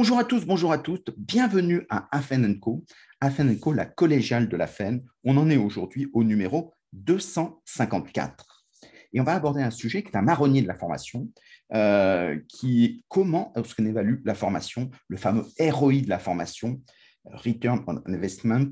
Bonjour 0.00 0.20
à 0.20 0.24
tous, 0.24 0.46
bonjour 0.46 0.70
à 0.70 0.78
toutes, 0.78 1.10
bienvenue 1.18 1.84
à 1.90 2.06
Afen 2.16 2.60
Co. 2.60 2.84
Afen 3.20 3.58
Co, 3.58 3.72
la 3.72 3.84
collégiale 3.84 4.48
de 4.48 4.56
la 4.56 4.68
FEN. 4.68 5.02
On 5.24 5.36
en 5.36 5.50
est 5.50 5.56
aujourd'hui 5.56 6.08
au 6.12 6.22
numéro 6.22 6.72
254. 6.92 8.64
Et 9.12 9.20
on 9.20 9.24
va 9.24 9.34
aborder 9.34 9.60
un 9.60 9.72
sujet 9.72 10.04
qui 10.04 10.10
est 10.12 10.16
un 10.16 10.22
marronnier 10.22 10.62
de 10.62 10.68
la 10.68 10.76
formation, 10.76 11.28
euh, 11.74 12.38
qui 12.46 12.84
est 12.84 13.00
comment 13.08 13.52
est-ce 13.56 13.82
évalue 13.82 14.22
la 14.24 14.36
formation, 14.36 14.88
le 15.08 15.16
fameux 15.16 15.44
ROI 15.58 16.02
de 16.02 16.08
la 16.08 16.20
formation, 16.20 16.80
Return 17.24 17.82
on 17.88 18.00
Investment, 18.06 18.70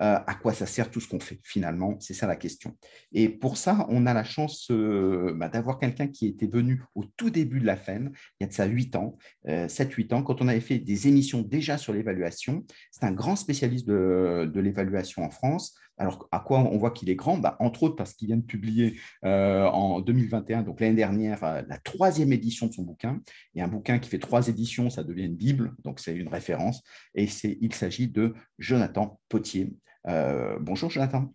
euh, 0.00 0.18
à 0.26 0.34
quoi 0.34 0.52
ça 0.52 0.66
sert 0.66 0.90
tout 0.90 1.00
ce 1.00 1.08
qu'on 1.08 1.20
fait 1.20 1.40
finalement 1.42 1.96
C'est 2.00 2.12
ça 2.12 2.26
la 2.26 2.36
question. 2.36 2.76
Et 3.12 3.28
pour 3.28 3.56
ça, 3.56 3.86
on 3.88 4.06
a 4.06 4.12
la 4.12 4.24
chance 4.24 4.70
euh, 4.70 5.32
bah, 5.34 5.48
d'avoir 5.48 5.78
quelqu'un 5.78 6.08
qui 6.08 6.26
était 6.26 6.46
venu 6.46 6.82
au 6.94 7.04
tout 7.16 7.30
début 7.30 7.60
de 7.60 7.66
la 7.66 7.76
FEN, 7.76 8.12
il 8.38 8.44
y 8.44 8.44
a 8.44 8.48
de 8.48 8.52
ça 8.52 8.66
8 8.66 8.96
ans, 8.96 9.16
7-8 9.46 10.12
euh, 10.12 10.16
ans, 10.16 10.22
quand 10.22 10.42
on 10.42 10.48
avait 10.48 10.60
fait 10.60 10.78
des 10.78 11.08
émissions 11.08 11.40
déjà 11.40 11.78
sur 11.78 11.94
l'évaluation. 11.94 12.64
C'est 12.90 13.04
un 13.04 13.12
grand 13.12 13.36
spécialiste 13.36 13.86
de, 13.86 14.60
l'évaluation 14.60 15.24
en 15.24 15.30
France. 15.30 15.74
Alors, 15.98 16.28
à 16.30 16.40
quoi 16.40 16.58
on 16.58 16.76
voit 16.76 16.90
qu'il 16.90 17.08
est 17.08 17.14
grand? 17.14 17.38
Bah, 17.38 17.56
Entre 17.58 17.84
autres 17.84 17.96
parce 17.96 18.12
qu'il 18.12 18.28
vient 18.28 18.36
de 18.36 18.42
publier 18.42 18.98
en 19.22 20.00
2021, 20.00 20.62
donc 20.62 20.80
l'année 20.80 20.94
dernière, 20.94 21.40
la 21.42 21.78
troisième 21.78 22.32
édition 22.32 22.66
de 22.66 22.72
son 22.72 22.82
bouquin. 22.82 23.20
Et 23.54 23.62
un 23.62 23.68
bouquin 23.68 23.98
qui 23.98 24.10
fait 24.10 24.18
trois 24.18 24.48
éditions, 24.48 24.90
ça 24.90 25.04
devient 25.04 25.24
une 25.24 25.36
Bible, 25.36 25.74
donc 25.84 26.00
c'est 26.00 26.14
une 26.14 26.28
référence. 26.28 26.82
Et 27.14 27.28
il 27.60 27.74
s'agit 27.74 28.08
de 28.08 28.34
Jonathan 28.58 29.18
Potier. 29.28 29.74
Euh, 30.08 30.58
bonjour 30.60 30.90
Jonathan. 30.90 31.32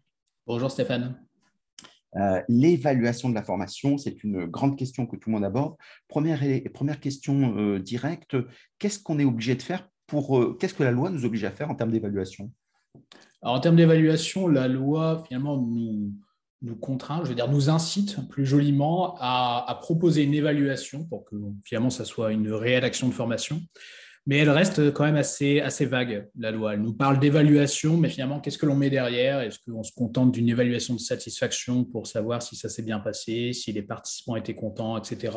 Bonjour 0.48 0.72
Stéphane. 0.72 1.20
Euh, 2.16 2.42
l'évaluation 2.48 3.30
de 3.30 3.36
la 3.36 3.44
formation, 3.44 3.98
c'est 3.98 4.23
une 4.23 4.46
grande 4.46 4.78
question 4.78 5.06
que 5.06 5.16
tout 5.16 5.30
le 5.30 5.36
monde 5.36 5.46
aborde. 5.46 5.76
Première, 6.08 6.42
première 6.73 7.00
question 7.00 7.58
euh, 7.58 7.80
directe, 7.80 8.36
qu'est-ce 8.80 9.00
qu'on 9.00 9.20
est 9.20 9.26
obligé 9.26 9.56
de 9.56 9.62
faire 9.62 9.90
pour... 10.08 10.58
qu'est-ce 10.58 10.73
que 10.73 10.84
la 10.84 10.92
loi 10.92 11.09
nous 11.09 11.25
oblige 11.25 11.46
à 11.46 11.52
faire 11.52 11.70
en 11.70 11.75
termes 11.75 11.92
d'évaluation? 11.92 12.52
En 13.42 13.59
termes 13.59 13.75
d'évaluation, 13.75 14.47
la 14.47 14.67
loi 14.67 15.23
finalement 15.28 15.58
nous, 15.58 16.75
contraint, 16.80 17.23
je 17.23 17.30
veux 17.30 17.36
dire 17.36 17.50
nous 17.50 17.70
incite 17.70 18.28
plus 18.30 18.45
joliment 18.45 19.16
à, 19.20 19.66
à 19.67 19.75
proposer 19.75 20.23
une 20.23 20.34
évaluation 20.34 21.06
pour 21.06 21.25
que 21.25 21.36
finalement 21.64 21.89
ça 21.89 22.06
soit 22.06 22.31
une 22.31 22.52
réelle 22.52 22.84
action 22.84 23.08
de 23.08 23.14
formation 23.14 23.62
mais 24.27 24.38
elle 24.38 24.50
reste 24.50 24.94
quand 24.94 25.03
même 25.03 25.16
assez, 25.16 25.61
assez 25.61 25.86
vague, 25.86 26.30
la 26.38 26.52
loi. 26.52 26.73
Elle 26.73 26.81
nous 26.81 26.94
parle 26.94 27.19
d'évaluation, 27.19 27.97
mais 27.97 28.09
finalement, 28.09 28.39
qu'est-ce 28.39 28.58
que 28.58 28.67
l'on 28.67 28.75
met 28.75 28.89
derrière? 28.89 29.41
Est-ce 29.41 29.59
qu'on 29.59 29.83
se 29.83 29.91
contente 29.91 30.31
d'une 30.31 30.47
évaluation 30.47 30.94
de 30.94 31.00
satisfaction 31.00 31.83
pour 31.83 32.05
savoir 32.05 32.41
si 32.41 32.55
ça 32.55 32.69
s'est 32.69 32.83
bien 32.83 33.00
passé, 33.00 33.53
si 33.53 33.72
les 33.72 33.81
participants 33.81 34.36
étaient 34.36 34.53
contents, 34.53 34.97
etc. 34.97 35.36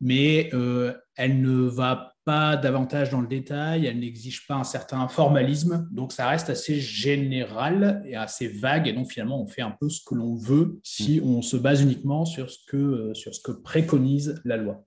Mais 0.00 0.50
euh, 0.52 0.92
elle 1.16 1.40
ne 1.40 1.68
va 1.68 2.14
pas 2.24 2.56
davantage 2.56 3.10
dans 3.10 3.20
le 3.20 3.28
détail, 3.28 3.86
elle 3.86 4.00
n'exige 4.00 4.46
pas 4.46 4.56
un 4.56 4.64
certain 4.64 5.08
formalisme, 5.08 5.88
donc 5.90 6.12
ça 6.12 6.28
reste 6.28 6.50
assez 6.50 6.78
général 6.78 8.02
et 8.04 8.16
assez 8.16 8.48
vague, 8.48 8.86
et 8.86 8.92
donc 8.92 9.10
finalement, 9.10 9.40
on 9.40 9.46
fait 9.46 9.62
un 9.62 9.74
peu 9.80 9.88
ce 9.88 10.02
que 10.04 10.14
l'on 10.14 10.34
veut 10.34 10.78
si 10.82 11.20
on 11.24 11.40
se 11.40 11.56
base 11.56 11.82
uniquement 11.82 12.24
sur 12.24 12.50
ce 12.50 12.58
que, 12.66 12.76
euh, 12.76 13.14
sur 13.14 13.34
ce 13.34 13.40
que 13.40 13.52
préconise 13.52 14.40
la 14.44 14.56
loi. 14.56 14.84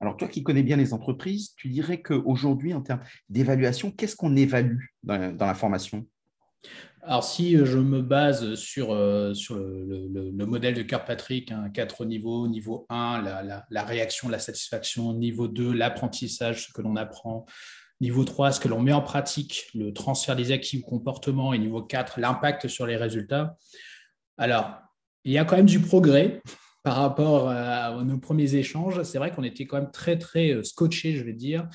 Alors, 0.00 0.16
toi 0.16 0.28
qui 0.28 0.42
connais 0.42 0.62
bien 0.62 0.76
les 0.76 0.92
entreprises, 0.92 1.54
tu 1.56 1.68
dirais 1.68 2.02
qu'aujourd'hui, 2.02 2.74
en 2.74 2.82
termes 2.82 3.00
d'évaluation, 3.28 3.90
qu'est-ce 3.90 4.16
qu'on 4.16 4.36
évalue 4.36 4.84
dans, 5.02 5.36
la 5.38 5.54
formation? 5.54 6.06
Alors, 7.02 7.24
si 7.24 7.56
je 7.56 7.78
me 7.78 8.02
base 8.02 8.54
sur, 8.56 8.92
euh, 8.92 9.32
le, 9.50 10.44
modèle 10.44 10.74
de 10.74 10.82
Kirkpatrick, 10.82 11.50
hein, 11.52 11.70
quatre 11.72 12.04
niveaux, 12.04 12.46
niveau 12.46 12.84
1, 12.90 13.64
la, 13.70 13.84
réaction, 13.84 14.28
la 14.28 14.38
satisfaction, 14.38 15.14
niveau 15.14 15.48
2, 15.48 15.72
l'apprentissage, 15.72 16.66
ce 16.66 16.72
que 16.72 16.82
l'on 16.82 16.96
apprend, 16.96 17.46
niveau 18.00 18.24
3, 18.24 18.52
ce 18.52 18.60
que 18.60 18.68
l'on 18.68 18.82
met 18.82 18.92
en 18.92 19.02
pratique, 19.02 19.70
le 19.74 19.92
transfert 19.92 20.36
des 20.36 20.52
acquis 20.52 20.78
ou 20.78 20.82
comportements, 20.82 21.54
et 21.54 21.58
niveau 21.58 21.82
4, 21.82 22.20
l'impact 22.20 22.68
sur 22.68 22.86
les 22.86 22.96
résultats. 22.96 23.56
Alors, 24.36 24.76
il 25.24 25.32
y 25.32 25.38
a 25.38 25.44
quand 25.44 25.56
même 25.56 25.66
du 25.66 25.80
progrès 25.80 26.42
par 26.86 26.98
rapport 26.98 27.48
à, 27.48 28.00
nos 28.04 28.16
premiers 28.16 28.54
échanges, 28.54 29.02
c'est 29.02 29.18
vrai 29.18 29.32
qu'on 29.32 29.42
était 29.42 29.66
quand 29.66 29.78
même 29.78 29.90
très, 29.90 30.18
très 30.18 30.52
euh, 30.52 30.62
scotché, 30.62 31.16
je 31.16 31.24
vais 31.24 31.32
dire, 31.32 31.68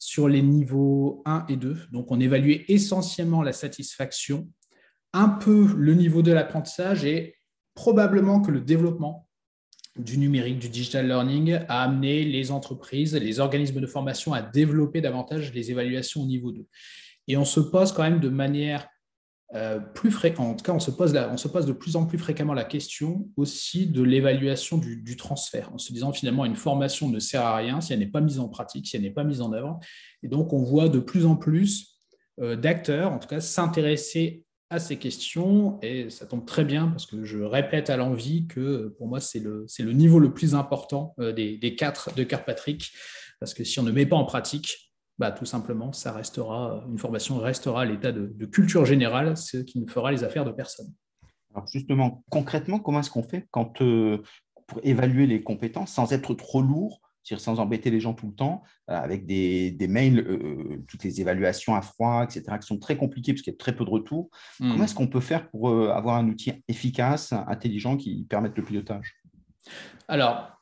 sur 0.00 0.28
les 0.28 0.42
niveaux 0.42 1.22
1 1.24 1.46
et 1.48 1.54
2. 1.54 1.76
Donc, 1.92 2.10
on 2.10 2.18
évaluait 2.18 2.64
essentiellement 2.66 3.44
la 3.44 3.52
satisfaction, 3.52 4.48
un 5.12 5.28
peu 5.28 5.68
le 5.76 5.94
niveau 5.94 6.20
de 6.20 6.32
l'apprentissage 6.32 7.04
et 7.04 7.36
probablement 7.74 8.40
que 8.40 8.50
le 8.50 8.60
développement 8.60 9.28
du 9.94 10.18
numérique, 10.18 10.58
du 10.58 10.68
digital 10.68 11.06
learning, 11.06 11.60
a 11.68 11.84
amené 11.84 12.24
les 12.24 12.50
entreprises, 12.50 13.14
les 13.14 13.38
organismes 13.38 13.80
de 13.80 13.86
formation 13.86 14.32
à 14.32 14.42
développer 14.42 15.00
davantage 15.00 15.54
les 15.54 15.70
évaluations 15.70 16.22
au 16.22 16.26
niveau 16.26 16.50
2. 16.50 16.66
Et 17.28 17.36
on 17.36 17.44
se 17.44 17.60
pose 17.60 17.92
quand 17.92 18.02
même 18.02 18.18
de 18.18 18.30
manière 18.30 18.88
euh, 19.54 19.78
plus 19.78 20.10
fréquent. 20.10 20.50
En 20.50 20.54
tout 20.54 20.64
cas, 20.64 20.72
on 20.72 20.80
se, 20.80 20.90
pose 20.90 21.16
on 21.16 21.36
se 21.36 21.46
pose 21.46 21.66
de 21.66 21.72
plus 21.72 21.94
en 21.94 22.04
plus 22.04 22.18
fréquemment 22.18 22.52
la 22.52 22.64
question 22.64 23.28
aussi 23.36 23.86
de 23.86 24.02
l'évaluation 24.02 24.76
du, 24.76 25.16
transfert, 25.16 25.70
en 25.72 25.78
se 25.78 25.92
disant 25.92 26.12
finalement 26.12 26.44
une 26.44 26.56
formation 26.56 27.08
ne 27.08 27.20
sert 27.20 27.42
à 27.42 27.56
rien 27.56 27.80
si 27.80 27.92
elle 27.92 28.00
n'est 28.00 28.08
pas 28.08 28.20
mise 28.20 28.40
en 28.40 28.48
pratique, 28.48 28.88
si 28.88 28.96
elle 28.96 29.02
n'est 29.02 29.10
pas 29.10 29.22
mise 29.22 29.40
en 29.40 29.52
œuvre. 29.52 29.78
Et 30.24 30.28
donc, 30.28 30.52
on 30.52 30.64
voit 30.64 30.88
de 30.88 30.98
plus 30.98 31.26
en 31.26 31.36
plus 31.36 32.00
euh, 32.40 32.56
d'acteurs, 32.56 33.12
en 33.12 33.20
tout 33.20 33.28
cas, 33.28 33.40
s'intéresser 33.40 34.44
à 34.68 34.80
ces 34.80 34.96
questions. 34.96 35.78
Et 35.80 36.10
ça 36.10 36.26
tombe 36.26 36.44
très 36.44 36.64
bien 36.64 36.88
parce 36.88 37.06
que 37.06 37.24
je 37.24 37.38
répète 37.38 37.88
à 37.88 37.96
l'envie 37.96 38.48
que 38.48 38.94
pour 38.98 39.06
moi, 39.06 39.20
c'est 39.20 39.38
le, 39.38 39.66
le, 39.78 39.92
niveau 39.92 40.18
le 40.18 40.34
plus 40.34 40.56
important 40.56 41.14
euh, 41.20 41.32
des, 41.32 41.56
des, 41.56 41.76
quatre 41.76 42.12
de 42.16 42.24
Kirkpatrick. 42.24 42.90
Parce 43.38 43.54
que 43.54 43.62
si 43.62 43.78
on 43.78 43.84
ne 43.84 43.92
met 43.92 44.06
pas 44.06 44.16
en 44.16 44.24
pratique, 44.24 44.92
bah, 45.18 45.32
tout 45.32 45.46
simplement, 45.46 45.92
ça 45.92 46.12
restera, 46.12 46.84
une 46.88 46.98
formation 46.98 47.38
restera 47.38 47.82
à 47.82 47.84
l'état 47.84 48.12
de, 48.12 48.46
culture 48.46 48.84
générale, 48.84 49.36
ce 49.36 49.58
qui 49.58 49.80
ne 49.80 49.88
fera 49.88 50.12
les 50.12 50.24
affaires 50.24 50.44
de 50.44 50.52
personne. 50.52 50.92
Alors 51.54 51.66
justement, 51.68 52.22
concrètement, 52.30 52.78
comment 52.78 53.00
est-ce 53.00 53.10
qu'on 53.10 53.22
fait 53.22 53.46
quand, 53.50 53.80
euh, 53.80 54.22
pour 54.66 54.80
évaluer 54.82 55.26
les 55.26 55.42
compétences 55.42 55.92
sans 55.92 56.12
être 56.12 56.34
trop 56.34 56.60
lourd, 56.60 57.00
sans 57.24 57.58
embêter 57.58 57.90
les 57.90 57.98
gens 57.98 58.12
tout 58.14 58.26
le 58.26 58.34
temps, 58.34 58.62
euh, 58.90 58.94
avec 58.94 59.24
des, 59.24 59.74
mails, 59.88 60.20
euh, 60.20 60.84
toutes 60.86 61.02
les 61.02 61.20
évaluations 61.20 61.74
à 61.74 61.80
froid, 61.80 62.22
etc., 62.22 62.58
qui 62.60 62.66
sont 62.66 62.78
très 62.78 62.96
compliquées 62.96 63.32
parce 63.32 63.42
qu'il 63.42 63.52
y 63.52 63.56
a 63.56 63.58
très 63.58 63.74
peu 63.74 63.86
de 63.86 63.90
retours. 63.90 64.28
Hmm. 64.60 64.72
Comment 64.72 64.84
est-ce 64.84 64.94
qu'on 64.94 65.08
peut 65.08 65.20
faire 65.20 65.48
pour 65.48 65.70
avoir 65.70 66.16
un 66.16 66.28
outil 66.28 66.52
efficace, 66.68 67.32
intelligent, 67.32 67.96
qui 67.96 68.26
permette 68.28 68.56
le 68.56 68.64
pilotage? 68.64 69.14
Alors, 70.08 70.55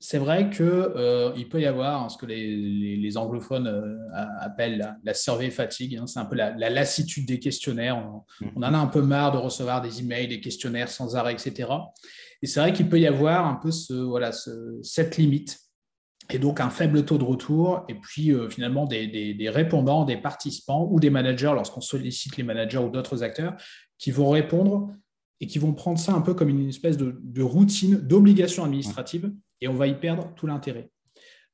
c'est 0.00 0.18
vrai 0.18 0.48
qu'il 0.50 0.64
euh, 0.64 1.32
peut 1.50 1.60
y 1.60 1.66
avoir 1.66 2.08
ce 2.10 2.16
que 2.16 2.26
les, 2.26 3.16
anglophones 3.16 3.66
euh, 3.66 3.96
appellent 4.38 4.96
la, 5.02 5.14
survey 5.14 5.50
fatigue. 5.50 5.96
Hein. 5.96 6.06
c'est 6.06 6.20
un 6.20 6.24
peu 6.24 6.36
la, 6.36 6.52
lassitude 6.52 7.26
des 7.26 7.40
questionnaires. 7.40 7.96
Mm-hmm. 8.40 8.50
On, 8.54 8.62
en 8.62 8.74
a 8.74 8.78
un 8.78 8.86
peu 8.86 9.02
marre 9.02 9.32
de 9.32 9.38
recevoir 9.38 9.82
des 9.82 10.00
emails, 10.00 10.28
des 10.28 10.40
questionnaires 10.40 10.88
sans 10.88 11.16
arrêt, 11.16 11.32
etc. 11.32 11.68
Et 12.42 12.46
c'est 12.46 12.60
vrai 12.60 12.72
qu'il 12.72 12.88
peut 12.88 13.00
y 13.00 13.06
avoir 13.08 13.46
un 13.46 13.56
peu 13.56 13.72
ce, 13.72 13.92
voilà, 13.92 14.30
cette 14.82 15.16
limite 15.16 15.58
et 16.30 16.38
donc 16.38 16.60
un 16.60 16.70
faible 16.70 17.04
taux 17.04 17.18
de 17.18 17.24
retour, 17.24 17.84
et 17.88 17.94
puis 17.94 18.32
euh, 18.32 18.50
finalement 18.50 18.84
des, 18.84 19.50
répondants, 19.50 20.04
des 20.04 20.18
participants 20.18 20.86
ou 20.90 21.00
des 21.00 21.10
managers, 21.10 21.52
lorsqu'on 21.54 21.80
sollicite 21.80 22.36
les 22.36 22.42
managers 22.42 22.78
ou 22.78 22.90
d'autres 22.90 23.22
acteurs, 23.22 23.56
qui 23.98 24.10
vont 24.10 24.30
répondre 24.30 24.92
et 25.40 25.46
qui 25.46 25.58
vont 25.58 25.72
prendre 25.72 25.98
ça 25.98 26.12
un 26.12 26.20
peu 26.20 26.34
comme 26.34 26.50
une 26.50 26.68
espèce 26.68 26.98
de, 26.98 27.18
de 27.22 27.42
routine, 27.42 27.96
d'obligation 27.96 28.64
administrative 28.64 29.32
et 29.60 29.68
on 29.68 29.74
va 29.74 29.86
y 29.86 29.94
perdre 29.94 30.32
tout 30.36 30.46
l'intérêt. 30.46 30.90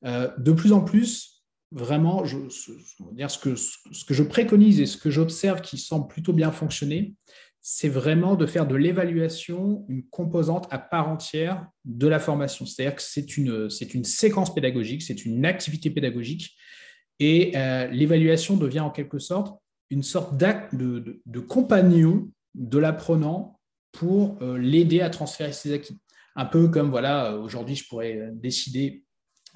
Euh, 0.04 0.30
de 0.38 0.52
plus 0.52 0.72
en 0.72 0.80
plus, 0.80 1.42
vraiment, 1.72 2.24
ce, 2.24 3.38
que, 3.38 4.14
je 4.14 4.22
préconise 4.22 4.80
et 4.80 4.86
ce 4.86 4.96
que 4.96 5.10
j'observe 5.10 5.60
qui 5.60 5.78
semble 5.78 6.06
plutôt 6.06 6.32
bien 6.32 6.52
fonctionner, 6.52 7.14
c'est 7.60 7.88
vraiment 7.88 8.36
de 8.36 8.44
faire 8.46 8.66
de 8.66 8.74
l'évaluation 8.74 9.86
une 9.88 10.04
composante 10.08 10.66
à 10.70 10.78
part 10.78 11.08
entière 11.08 11.66
de 11.84 12.06
la 12.06 12.20
formation. 12.20 12.66
C'est-à-dire 12.66 12.96
que 12.96 13.02
c'est 13.02 13.36
une, 13.36 14.04
séquence 14.04 14.54
pédagogique, 14.54 15.02
c'est 15.02 15.24
une 15.24 15.46
activité 15.46 15.90
pédagogique, 15.90 16.54
et 17.20 17.52
euh, 17.56 17.86
l'évaluation 17.88 18.56
devient 18.56 18.80
en 18.80 18.90
quelque 18.90 19.18
sorte 19.18 19.58
une 19.90 20.02
sorte 20.02 20.36
d'acte 20.36 20.74
de, 20.74 21.22
de, 21.24 21.40
compagnon 21.40 22.28
de 22.54 22.78
l'apprenant 22.78 23.60
pour 23.92 24.36
euh, 24.42 24.58
l'aider 24.58 25.00
à 25.00 25.10
transférer 25.10 25.52
ses 25.52 25.72
acquis 25.72 25.98
un 26.36 26.44
peu 26.44 26.68
comme 26.68 26.90
voilà, 26.90 27.36
aujourd'hui 27.36 27.76
je 27.76 27.86
pourrais 27.88 28.30
décider 28.32 29.04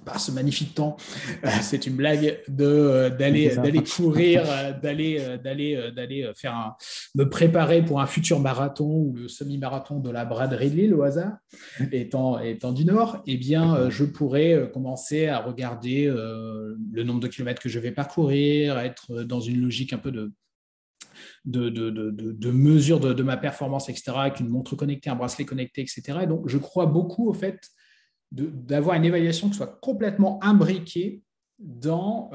par 0.05 0.21
ce 0.21 0.31
magnifique 0.31 0.75
temps, 0.75 0.97
euh, 1.45 1.49
c'est 1.61 1.87
une 1.87 1.97
blague 1.97 2.41
de 2.49 2.65
euh, 2.65 3.11
d'aller 3.11 3.55
d'aller 3.57 3.83
courir, 3.83 4.43
euh, 4.47 4.73
d'aller 4.73 5.39
d'aller 5.43 5.91
d'aller 5.95 6.31
faire 6.37 6.75
me 7.15 7.29
préparer 7.29 7.85
pour 7.85 8.01
un 8.01 8.07
futur 8.07 8.41
marathon 8.41 8.87
ou 8.87 9.15
le 9.17 9.29
semi-marathon 9.29 9.99
de 9.99 10.11
la 10.11 10.25
braderie 10.25 10.71
de 10.71 10.77
Lille 10.77 10.95
au 10.95 11.03
hasard, 11.03 11.33
étant 11.93 12.39
étant 12.41 12.73
du 12.73 12.85
Nord, 12.85 13.23
eh 13.27 13.37
bien 13.37 13.91
je 13.91 14.05
pourrais 14.05 14.71
commencer 14.73 15.27
à 15.27 15.41
regarder 15.41 16.07
le 16.07 17.03
nombre 17.03 17.21
de 17.21 17.29
kilomètres 17.29 17.61
que 17.61 17.69
je 17.69 17.79
vais 17.79 17.93
parcourir, 17.93 18.79
être 18.79 19.23
dans 19.23 19.41
une 19.41 19.61
logique 19.61 19.93
un 19.93 19.99
peu 19.99 20.11
de 20.11 20.33
de, 21.45 21.69
de, 21.69 21.91
de, 21.91 22.51
mesure 22.51 23.01
de, 23.01 23.23
ma 23.23 23.37
performance, 23.37 23.89
etc., 23.89 24.13
avec 24.17 24.41
une 24.41 24.49
montre 24.49 24.77
connectée, 24.77 25.11
un 25.11 25.17
bracelet 25.17 25.45
connecté, 25.45 25.81
etc. 25.83 26.21
Et 26.23 26.27
donc, 26.27 26.49
je 26.49 26.59
crois 26.59 26.87
beaucoup 26.87 27.29
au 27.29 27.33
fait 27.33 27.59
d'avoir 28.33 28.97
une 28.97 29.05
évaluation 29.05 29.49
qui 29.49 29.57
soit 29.57 29.79
complètement 29.81 30.43
imbriquée 30.43 31.23
dans, 31.59 32.31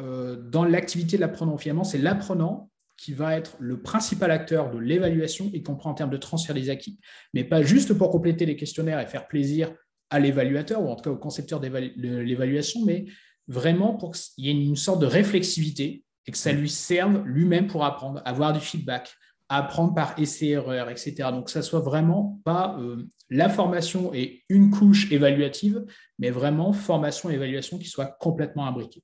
dans 0.50 0.66
l'activité 0.66 1.18
de 1.18 1.22
l'apprenant. 1.22 1.58
Finalement, 1.58 1.84
c'est 1.84 2.00
l'apprenant 2.00 2.72
qui 2.98 3.14
va 3.14 3.36
être 3.36 3.58
le 3.60 3.82
principal 3.82 4.32
acteur 4.32 4.72
de 4.72 4.78
l'évaluation, 4.78 5.50
y 5.54 5.64
compris 5.64 5.90
en 5.90 5.94
termes 5.94 6.10
de 6.10 6.18
transfert 6.18 6.56
des 6.56 6.70
acquis. 6.70 7.00
Mais 7.34 7.44
pas 7.44 7.62
juste 7.62 7.94
pour 7.94 8.10
compléter 8.10 8.46
les 8.46 8.56
questionnaires 8.56 9.00
et 9.00 9.06
faire 9.06 9.28
plaisir 9.28 9.74
à 10.10 10.20
l'évaluateur, 10.20 10.82
ou 10.82 10.90
en 10.90 10.96
tout 10.96 11.04
cas 11.04 11.10
au 11.10 11.18
concepteur 11.18 11.60
de 11.60 11.68
l'évaluation, 11.68 12.86
mais 12.86 13.06
vraiment 13.48 13.96
pour 13.96 14.14
qu'il 14.14 14.46
y 14.46 14.50
ait 14.50 14.54
une 14.54 14.76
sorte 14.76 15.02
de 15.02 15.06
réflexivité 15.06 16.03
et 16.28 16.32
que 16.32 16.38
ça 16.38 16.52
lui 16.52 16.70
serve 16.70 17.24
lui-même 17.26 17.68
pour 17.68 17.84
apprendre, 17.84 18.22
avoir 18.26 18.54
du 18.54 18.60
feedback, 18.60 19.14
apprendre 19.50 19.94
par 19.94 20.18
essai-erreur, 20.18 20.90
etc. 20.90 21.30
Donc, 21.32 21.46
que 21.46 21.52
ça 21.52 21.62
soit 21.62 21.82
vraiment 21.82 22.40
pas 22.44 22.78
euh, 22.80 23.08
la 23.30 23.50
formation 23.50 24.14
et 24.14 24.44
une 24.50 24.72
couche 24.72 25.12
évaluative, 25.12 25.86
mais 26.18 26.30
vraiment 26.30 26.74
formation 26.74 27.30
et 27.30 27.34
évaluation 27.34 27.78
qui 27.78 27.88
soient 27.88 28.18
complètement 28.20 28.66
imbriquées 28.66 29.04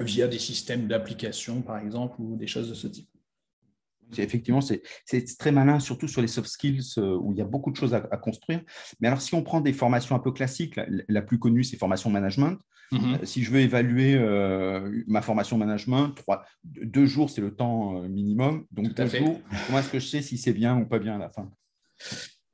via 0.00 0.28
des 0.28 0.38
systèmes 0.38 0.86
d'application, 0.86 1.62
par 1.62 1.78
exemple, 1.78 2.16
ou 2.18 2.36
des 2.36 2.46
choses 2.46 2.68
de 2.68 2.74
ce 2.74 2.86
type. 2.86 3.08
Effectivement, 4.16 4.60
c'est 4.60 4.82
très 5.38 5.52
malin, 5.52 5.80
surtout 5.80 6.08
sur 6.08 6.20
les 6.20 6.28
soft 6.28 6.48
skills 6.48 6.94
euh, 6.98 7.16
où 7.20 7.32
il 7.32 7.38
y 7.38 7.40
a 7.40 7.44
beaucoup 7.44 7.70
de 7.70 7.76
choses 7.76 7.94
à, 7.94 8.00
construire. 8.16 8.60
Mais 9.00 9.08
alors, 9.08 9.20
si 9.20 9.34
on 9.34 9.42
prend 9.42 9.60
des 9.60 9.72
formations 9.72 10.14
un 10.14 10.18
peu 10.18 10.32
classiques, 10.32 10.78
la, 11.08 11.22
plus 11.22 11.38
connue, 11.38 11.64
c'est 11.64 11.76
formation 11.76 12.10
management. 12.10 12.58
Mm-hmm. 12.92 13.22
Euh, 13.22 13.24
si 13.24 13.42
je 13.42 13.50
veux 13.50 13.60
évaluer 13.60 14.14
euh, 14.14 15.02
ma 15.06 15.22
formation 15.22 15.58
management, 15.58 16.10
trois, 16.10 16.44
deux 16.64 17.06
jours, 17.06 17.30
c'est 17.30 17.40
le 17.40 17.54
temps 17.54 18.02
minimum. 18.02 18.64
Donc, 18.70 18.94
deux 18.94 19.06
jours, 19.06 19.40
comment 19.66 19.78
est-ce 19.78 19.90
que 19.90 19.98
je 19.98 20.06
sais 20.06 20.22
si 20.22 20.38
c'est 20.38 20.52
bien 20.52 20.78
ou 20.78 20.86
pas 20.86 20.98
bien 20.98 21.16
à 21.16 21.18
la 21.18 21.30
fin? 21.30 21.50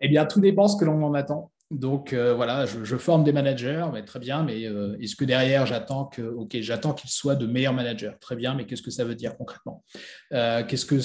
Eh 0.00 0.08
bien, 0.08 0.24
tout 0.24 0.40
dépend 0.40 0.68
ce 0.68 0.78
que 0.78 0.84
l'on 0.84 1.02
en 1.04 1.14
attend. 1.14 1.50
Donc 1.70 2.12
euh, 2.12 2.34
voilà, 2.34 2.66
je, 2.66 2.96
forme 2.96 3.22
des 3.22 3.32
managers, 3.32 3.86
mais 3.92 4.04
très 4.04 4.18
bien, 4.18 4.42
mais 4.42 4.66
euh, 4.66 4.96
est-ce 5.00 5.14
que 5.14 5.24
derrière 5.24 5.66
j'attends 5.66 6.04
que, 6.04 6.20
ok, 6.22 6.56
j'attends 6.60 6.92
qu'ils 6.92 7.10
soient 7.10 7.36
de 7.36 7.46
meilleurs 7.46 7.72
managers, 7.72 8.12
très 8.20 8.34
bien, 8.34 8.54
mais 8.54 8.66
qu'est-ce 8.66 8.82
que 8.82 8.90
ça 8.90 9.04
veut 9.04 9.14
dire 9.14 9.36
concrètement? 9.36 9.84
Euh, 10.32 10.64
Qu'est-ce 10.66 10.84
que, 10.84 10.98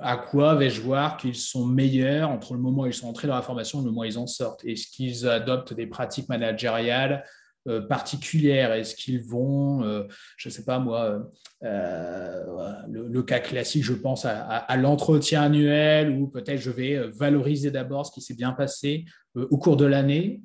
à 0.00 0.16
quoi 0.16 0.56
vais-je 0.56 0.80
voir 0.80 1.16
qu'ils 1.18 1.36
sont 1.36 1.66
meilleurs 1.66 2.30
entre 2.30 2.54
le 2.54 2.58
moment 2.58 2.82
où 2.82 2.86
ils 2.86 2.94
sont 2.94 3.06
entrés 3.06 3.28
dans 3.28 3.36
la 3.36 3.42
formation 3.42 3.80
et 3.80 3.84
le 3.84 3.90
moment 3.90 4.00
où 4.00 4.04
ils 4.04 4.18
en 4.18 4.26
sortent? 4.26 4.64
Est-ce 4.64 4.88
qu'ils 4.88 5.28
adoptent 5.28 5.72
des 5.72 5.86
pratiques 5.86 6.28
managériales 6.28 7.24
euh, 7.68 7.80
particulières 7.80 8.72
Est-ce 8.72 8.96
qu'ils 8.96 9.22
vont, 9.22 9.84
euh, 9.84 10.02
je 10.36 10.48
ne 10.48 10.52
sais 10.52 10.64
pas 10.64 10.80
moi, 10.80 11.22
euh, 11.62 12.84
le, 12.88 13.22
cas 13.22 13.38
classique, 13.38 13.84
je 13.84 13.92
pense 13.92 14.24
à, 14.24 14.76
l'entretien 14.76 15.42
annuel 15.42 16.10
où 16.10 16.26
peut-être 16.26 16.60
je 16.60 16.70
vais 16.70 17.08
valoriser 17.10 17.70
d'abord 17.70 18.04
ce 18.04 18.10
qui 18.10 18.20
s'est 18.20 18.34
bien 18.34 18.50
passé 18.50 19.04
au 19.36 19.58
cours 19.58 19.76
de 19.76 19.84
l'année 19.84 20.42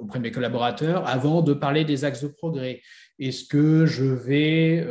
auprès 0.00 0.18
de 0.18 0.22
mes 0.22 0.30
collaborateurs 0.30 1.06
avant 1.06 1.42
de 1.42 1.52
parler 1.52 1.84
des 1.84 2.06
axes 2.06 2.22
de 2.22 2.28
progrès. 2.28 2.80
Est-ce 3.18 3.44
que 3.44 3.84
je 3.84 4.06
vais 4.06 4.86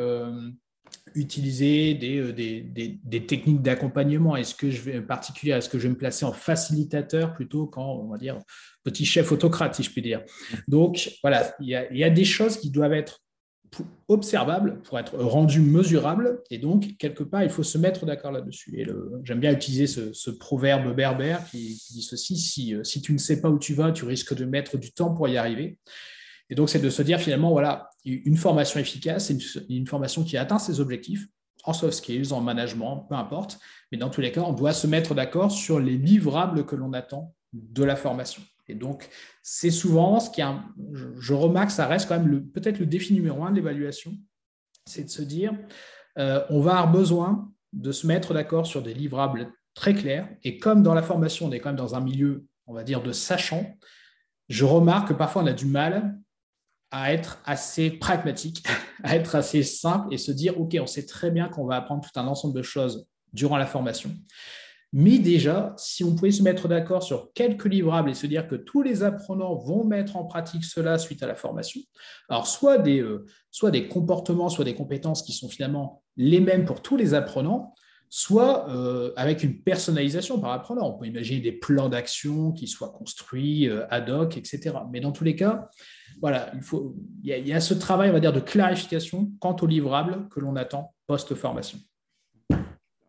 utiliser 1.19 1.93
des, 1.93 2.61
des, 3.03 3.25
techniques 3.25 3.61
d'accompagnement 3.61 4.35
Est-ce 4.35 4.55
que 4.55 4.71
je 4.71 4.81
vais 4.81 5.01
particulier 5.01 5.51
Est-ce 5.51 5.69
que 5.69 5.77
je 5.77 5.83
vais 5.83 5.93
me 5.93 5.97
placer 5.97 6.25
en 6.25 6.33
facilitateur 6.33 7.33
plutôt 7.33 7.67
qu'en, 7.67 7.95
on 7.95 8.07
va 8.07 8.17
dire, 8.17 8.39
petit 8.83 9.05
chef 9.05 9.31
autocrate, 9.31 9.75
si 9.75 9.83
je 9.83 9.91
puis 9.91 10.01
dire? 10.01 10.23
Donc, 10.67 11.11
voilà, 11.21 11.55
il 11.59 11.67
y 11.67 12.03
a, 12.03 12.09
des 12.09 12.25
choses 12.25 12.57
qui 12.57 12.71
doivent 12.71 12.93
être 12.93 13.21
observables 14.07 14.81
pour 14.81 14.97
être 14.97 15.15
rendues 15.17 15.61
mesurables. 15.61 16.41
Et 16.49 16.57
donc, 16.57 16.97
quelque 16.97 17.23
part, 17.23 17.43
il 17.43 17.49
faut 17.49 17.63
se 17.63 17.77
mettre 17.77 18.05
d'accord 18.05 18.31
là-dessus. 18.31 18.87
J'aime 19.23 19.39
bien 19.39 19.53
utiliser 19.53 19.87
ce, 19.87 20.29
proverbe 20.31 20.95
berbère 20.95 21.45
qui, 21.49 21.81
dit 21.91 22.01
ceci, 22.01 22.73
euh, 22.73 22.83
si 22.83 23.01
tu 23.01 23.13
ne 23.13 23.17
sais 23.17 23.41
pas 23.41 23.49
où 23.49 23.59
tu 23.59 23.73
vas, 23.73 23.91
tu 23.91 24.05
risques 24.05 24.33
de 24.33 24.45
mettre 24.45 24.77
du 24.77 24.91
temps 24.91 25.13
pour 25.13 25.27
y 25.27 25.37
arriver. 25.37 25.77
Et 26.49 26.55
donc, 26.55 26.69
c'est 26.69 26.79
de 26.79 26.89
se 26.89 27.01
dire 27.01 27.19
finalement, 27.19 27.51
voilà, 27.51 27.89
une 28.05 28.37
formation 28.37 28.79
efficace, 28.79 29.27
c'est 29.27 29.37
une, 29.69 29.85
formation 29.87 30.23
qui 30.23 30.37
atteint 30.37 30.59
ses 30.59 30.79
objectifs 30.79 31.27
en 31.63 31.73
soft 31.73 31.93
skills, 31.93 32.33
en 32.33 32.41
management, 32.41 33.05
peu 33.07 33.15
importe. 33.15 33.59
Mais 33.91 33.97
dans 33.97 34.09
tous 34.09 34.21
les 34.21 34.31
cas, 34.31 34.41
on 34.41 34.53
doit 34.53 34.73
se 34.73 34.87
mettre 34.87 35.13
d'accord 35.13 35.51
sur 35.51 35.79
les 35.79 35.97
livrables 35.97 36.65
que 36.65 36.75
l'on 36.75 36.93
attend 36.93 37.35
de 37.53 37.83
la 37.83 37.95
formation. 37.95 38.41
Et 38.67 38.75
donc, 38.75 39.09
c'est 39.41 39.71
souvent 39.71 40.19
ce 40.19 40.29
qui 40.29 40.41
a, 40.41 40.63
je, 40.93 41.33
remarque, 41.33 41.71
ça 41.71 41.87
reste 41.87 42.07
quand 42.07 42.19
même 42.19 42.47
peut-être 42.51 42.79
le 42.79 42.85
défi 42.85 43.13
numéro 43.13 43.43
un 43.43 43.51
de 43.51 43.55
l'évaluation, 43.55 44.13
c'est 44.85 45.03
de 45.03 45.09
se 45.09 45.21
dire, 45.21 45.53
euh, 46.17 46.43
on 46.49 46.61
va 46.61 46.71
avoir 46.71 46.91
besoin 46.91 47.51
de 47.73 47.91
se 47.91 48.07
mettre 48.07 48.33
d'accord 48.33 48.65
sur 48.65 48.81
des 48.81 48.93
livrables 48.93 49.51
très 49.73 49.93
clairs. 49.93 50.29
Et 50.43 50.57
comme 50.57 50.83
dans 50.83 50.93
la 50.93 51.01
formation, 51.01 51.47
on 51.47 51.51
est 51.51 51.59
quand 51.59 51.69
même 51.69 51.75
dans 51.75 51.95
un 51.95 52.01
milieu, 52.01 52.47
on 52.67 52.73
va 52.73 52.83
dire, 52.83 53.01
de 53.01 53.11
sachant, 53.11 53.75
je 54.49 54.65
remarque 54.65 55.09
que 55.09 55.13
parfois 55.13 55.43
on 55.43 55.47
a 55.47 55.53
du 55.53 55.65
mal 55.65 56.17
à 56.91 57.13
être 57.13 57.41
assez 57.45 57.91
pragmatique, 57.91 58.65
à 59.03 59.15
être 59.15 59.35
assez 59.35 59.63
simple 59.63 60.13
et 60.13 60.17
se 60.17 60.31
dire, 60.31 60.59
OK, 60.59 60.75
on 60.79 60.87
sait 60.87 61.05
très 61.05 61.31
bien 61.31 61.49
qu'on 61.49 61.65
va 61.65 61.75
apprendre 61.75 62.01
tout 62.01 62.19
un 62.19 62.27
ensemble 62.27 62.55
de 62.55 62.63
choses 62.63 63.07
durant 63.33 63.57
la 63.57 63.65
formation. 63.65 64.11
Mais 64.91 65.19
déjà, 65.19 65.75
si 65.77 66.03
on 66.03 66.15
pouvait 66.15 66.31
se 66.31 66.41
mettre 66.41 66.67
d'accord 66.67 67.03
sur 67.03 67.31
quelques 67.33 67.65
livrables 67.65 68.09
et 68.09 68.15
se 68.15 68.25
dire 68.25 68.47
que 68.47 68.55
tous 68.55 68.81
les 68.81 69.03
apprenants 69.03 69.55
vont 69.55 69.83
mettre 69.83 70.15
en 70.15 70.25
pratique 70.25 70.63
cela 70.65 70.97
suite 70.97 71.21
à 71.21 71.27
la 71.27 71.35
formation, 71.35 71.79
alors 72.27 72.47
soit 72.47 72.79
des, 72.79 72.99
euh, 72.99 73.25
soit 73.51 73.69
des 73.69 73.87
comportements, 73.87 74.49
soit 74.49 74.65
des 74.65 74.73
compétences 74.73 75.21
qui 75.21 75.33
sont 75.33 75.47
finalement 75.47 76.01
les 76.17 76.39
mêmes 76.39 76.65
pour 76.65 76.81
tous 76.81 76.97
les 76.97 77.13
apprenants, 77.13 77.75
soit 78.09 78.67
euh, 78.69 79.11
avec 79.15 79.43
une 79.43 79.61
personnalisation 79.61 80.39
par 80.39 80.51
apprenant. 80.51 80.89
On 80.89 80.97
peut 80.97 81.05
imaginer 81.05 81.41
des 81.41 81.51
plans 81.51 81.89
d'action 81.89 82.51
qui 82.51 82.67
soient 82.67 82.89
construits 82.89 83.69
euh, 83.69 83.85
ad 83.89 84.09
hoc, 84.09 84.35
etc. 84.35 84.75
Mais 84.91 84.99
dans 84.99 85.11
tous 85.11 85.23
les 85.23 85.35
cas, 85.35 85.69
voilà, 86.21 86.51
il, 86.55 86.61
faut, 86.61 86.95
il 87.23 87.47
y, 87.47 87.53
a, 87.53 87.59
ce 87.59 87.73
travail, 87.73 88.11
va 88.11 88.19
dire, 88.19 88.33
de 88.33 88.39
clarification 88.39 89.31
quant 89.39 89.55
aux 89.61 89.67
livrables 89.67 90.27
que 90.29 90.39
l'on 90.39 90.55
attend 90.55 90.93
post-formation 91.07 91.79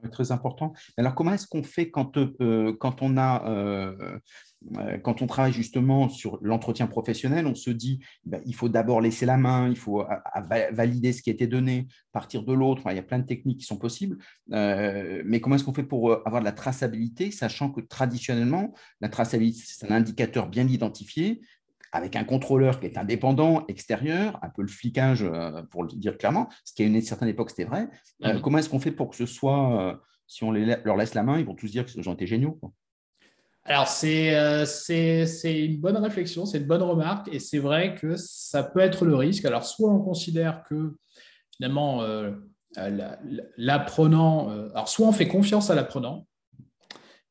très 0.09 0.33
important. 0.33 0.73
Alors, 0.97 1.15
comment 1.15 1.33
est-ce 1.33 1.47
qu'on 1.47 1.63
fait 1.63 1.91
quand, 1.91 2.17
euh, 2.17 2.75
quand, 2.79 3.03
on 3.03 3.17
a, 3.17 3.49
euh, 3.49 4.19
euh, 4.77 4.99
quand 4.99 5.23
on 5.23 5.27
travaille 5.27 5.53
justement 5.53 6.09
sur 6.09 6.39
l'entretien 6.43 6.87
professionnel 6.87 7.47
On 7.47 7.55
se 7.55 7.71
dit, 7.71 8.01
ben, 8.25 8.41
il 8.47 8.55
faut 8.55 8.69
d'abord 8.69 9.01
laisser 9.01 9.27
la 9.27 9.37
main, 9.37 9.69
il 9.69 9.77
faut 9.77 10.05
valider 10.73 11.13
ce 11.13 11.23
qui 11.23 11.31
a 11.31 11.33
été 11.33 11.47
donné, 11.47 11.89
partir 12.13 12.43
de 12.43 12.53
l'autre. 12.53 12.83
il 12.91 12.97
y 12.97 12.99
a 12.99 13.03
plein 13.03 13.19
de 13.19 13.27
techniques 13.27 13.59
qui 13.59 13.67
sont 13.67 13.79
possibles. 13.79 14.19
mais 14.49 15.41
comment 15.41 15.57
est-ce 15.57 15.65
qu'on 15.65 15.75
fait 15.75 15.83
pour 15.83 16.13
avoir 16.27 16.41
de 16.41 16.47
la 16.47 16.53
traçabilité, 16.53 17.31
sachant 17.31 17.71
que 17.71 17.81
traditionnellement, 17.81 18.75
la 19.01 19.09
traçabilité, 19.09 19.63
c'est 19.65 19.91
un 19.91 19.95
indicateur 19.95 20.49
bien 20.49 20.67
identifié 20.67 21.41
avec 21.93 22.17
un 22.17 22.25
contrôleur 22.25 22.81
qui 22.81 22.87
est 22.87 22.97
indépendant, 22.97 23.65
extérieur, 23.69 24.39
un 24.43 24.49
peu 24.49 24.63
le 24.63 24.69
flicage, 24.69 25.23
euh, 25.23 25.63
pour 25.71 25.83
le 25.83 25.89
dire 25.89 26.17
clairement, 26.17 26.49
ce 26.65 26.73
qui 26.73 26.83
à 26.83 26.87
une 26.87 27.01
certaine 27.01 27.29
époque, 27.29 27.51
c'était 27.51 27.65
vrai. 27.65 27.89
Euh, 28.25 28.35
mhm. 28.35 28.41
comment 28.41 28.59
est-ce 28.59 28.69
qu'on 28.69 28.79
fait 28.79 28.93
pour 28.93 29.11
que 29.11 29.17
ce 29.17 29.27
soit, 29.27 29.81
euh, 29.81 29.95
si 30.27 30.45
on 30.45 30.53
leur 30.53 30.97
laisse 30.97 31.15
la 31.15 31.23
main, 31.23 31.39
ils 31.39 31.47
vont 31.47 31.55
tous 31.55 31.71
dire 31.71 31.85
que 31.85 32.03
gens 32.03 32.15
étaient 32.15 32.27
géniaux 32.27 32.61
Alors, 33.65 33.89
c'est 33.89 34.33
une 35.65 35.81
bonne 35.81 35.97
réflexion, 35.97 36.47
c'est 36.47 36.59
une 36.59 36.67
bonne 36.67 36.83
remarque, 36.83 37.29
et 37.33 37.41
c'est 37.41 37.59
vrai 37.59 37.97
que 37.97 38.15
ça 38.17 38.63
peut 38.63 38.81
être 38.81 39.05
le 39.05 39.17
risque. 39.17 39.45
Alors, 39.45 39.65
soit 39.65 39.91
on 39.91 40.01
considère 40.01 40.63
que 40.69 40.97
finalement, 41.57 42.05
l'apprenant, 43.57 44.49
alors 44.71 44.89
soit 44.89 45.09
on 45.09 45.13
fait 45.13 45.27
confiance 45.27 45.71
à 45.71 45.75
l'apprenant, 45.75 46.29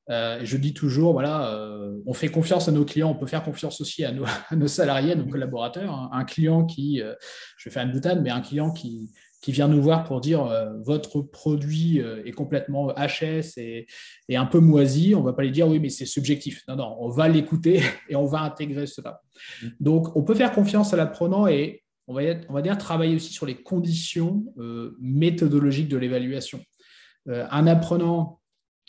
euh, 0.09 0.39
je 0.43 0.57
dis 0.57 0.73
toujours, 0.73 1.13
voilà, 1.13 1.53
euh, 1.53 1.99
on 2.05 2.13
fait 2.13 2.29
confiance 2.29 2.67
à 2.67 2.71
nos 2.71 2.83
clients, 2.83 3.11
on 3.11 3.15
peut 3.15 3.27
faire 3.27 3.43
confiance 3.43 3.79
aussi 3.79 4.03
à 4.03 4.11
nos, 4.11 4.25
salariés, 4.67 5.11
à 5.11 5.15
nos 5.15 5.27
collaborateurs. 5.27 5.93
Hein. 5.93 6.09
Un 6.11 6.23
client 6.23 6.65
qui, 6.65 7.01
euh, 7.01 7.13
je 7.57 7.69
vais 7.69 7.73
faire 7.73 7.83
une 7.83 7.91
boutade, 7.91 8.23
mais 8.23 8.31
un 8.31 8.41
client 8.41 8.71
qui, 8.71 9.11
qui 9.41 9.51
vient 9.51 9.67
nous 9.67 9.81
voir 9.81 10.03
pour 10.03 10.19
dire 10.19 10.51
votre 10.83 11.21
produit 11.21 11.99
est 12.25 12.33
complètement 12.33 12.89
HS 12.89 13.57
et, 13.57 13.87
et, 14.27 14.35
un 14.35 14.45
peu 14.45 14.59
moisi, 14.59 15.15
on 15.15 15.21
ne 15.21 15.25
va 15.25 15.31
pas 15.31 15.43
lui 15.43 15.51
dire 15.51 15.67
oui, 15.67 15.79
mais 15.79 15.87
c'est 15.89 16.05
subjectif. 16.05 16.63
Non, 16.67 16.75
non, 16.75 16.97
on 16.99 17.09
va 17.09 17.29
l'écouter 17.29 17.81
et 18.09 18.17
on 18.17 18.25
va 18.25 18.41
intégrer 18.41 18.85
cela. 18.85 19.21
Mmh. 19.61 19.67
Donc, 19.79 20.15
on 20.17 20.23
peut 20.23 20.35
faire 20.35 20.51
confiance 20.51 20.93
à 20.93 20.97
l'apprenant 20.97 21.47
et 21.47 21.83
on 22.07 22.15
va, 22.15 22.21
on 22.49 22.53
va 22.53 22.61
dire 22.61 22.77
travailler 22.77 23.15
aussi 23.15 23.31
sur 23.31 23.45
les 23.45 23.61
conditions 23.61 24.43
méthodologiques 24.99 25.87
de 25.87 25.97
l'évaluation. 25.97 26.59
un 27.27 27.67
apprenant 27.67 28.38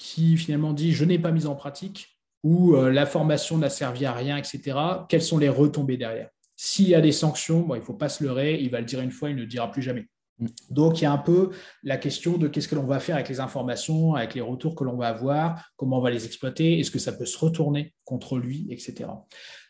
qui 0.00 0.38
finalement 0.38 0.72
dit 0.72 0.92
je 0.92 1.04
n'ai 1.04 1.18
pas 1.18 1.30
mis 1.30 1.46
en 1.46 1.54
pratique 1.54 2.18
ou 2.42 2.74
euh, 2.74 2.90
la 2.90 3.04
formation 3.04 3.58
n'a 3.58 3.68
servi 3.68 4.06
à 4.06 4.14
rien, 4.14 4.38
etc. 4.38 4.78
Quelles 5.08 5.22
sont 5.22 5.36
les 5.36 5.50
retombées 5.50 5.98
derrière? 5.98 6.30
S'il 6.56 6.88
y 6.88 6.94
a 6.94 7.02
des 7.02 7.12
sanctions, 7.12 7.60
bon, 7.60 7.74
il 7.74 7.80
ne 7.80 7.84
faut 7.84 7.94
pas 7.94 8.08
se 8.08 8.24
leurrer, 8.24 8.58
il 8.60 8.70
va 8.70 8.80
le 8.80 8.86
dire 8.86 9.00
une 9.00 9.10
fois, 9.10 9.28
il 9.28 9.36
ne 9.36 9.42
le 9.42 9.46
dira 9.46 9.70
plus 9.70 9.82
jamais. 9.82 10.06
Mm. 10.38 10.46
Donc, 10.70 11.00
il 11.00 11.04
y 11.04 11.06
a 11.06 11.12
un 11.12 11.18
peu 11.18 11.50
la 11.82 11.98
question 11.98 12.38
de 12.38 12.48
qu'est-ce 12.48 12.66
que 12.66 12.74
l'on 12.74 12.86
va 12.86 12.98
faire 12.98 13.16
avec 13.16 13.28
les 13.28 13.40
informations, 13.40 14.14
avec 14.14 14.34
les 14.34 14.40
retours 14.40 14.74
que 14.74 14.84
l'on 14.84 14.96
va 14.96 15.08
avoir, 15.08 15.70
comment 15.76 15.98
on 15.98 16.02
va 16.02 16.10
les 16.10 16.24
exploiter, 16.24 16.78
est-ce 16.78 16.90
que 16.90 16.98
ça 16.98 17.12
peut 17.12 17.26
se 17.26 17.38
retourner 17.38 17.92
contre 18.04 18.38
lui, 18.38 18.66
etc. 18.70 19.10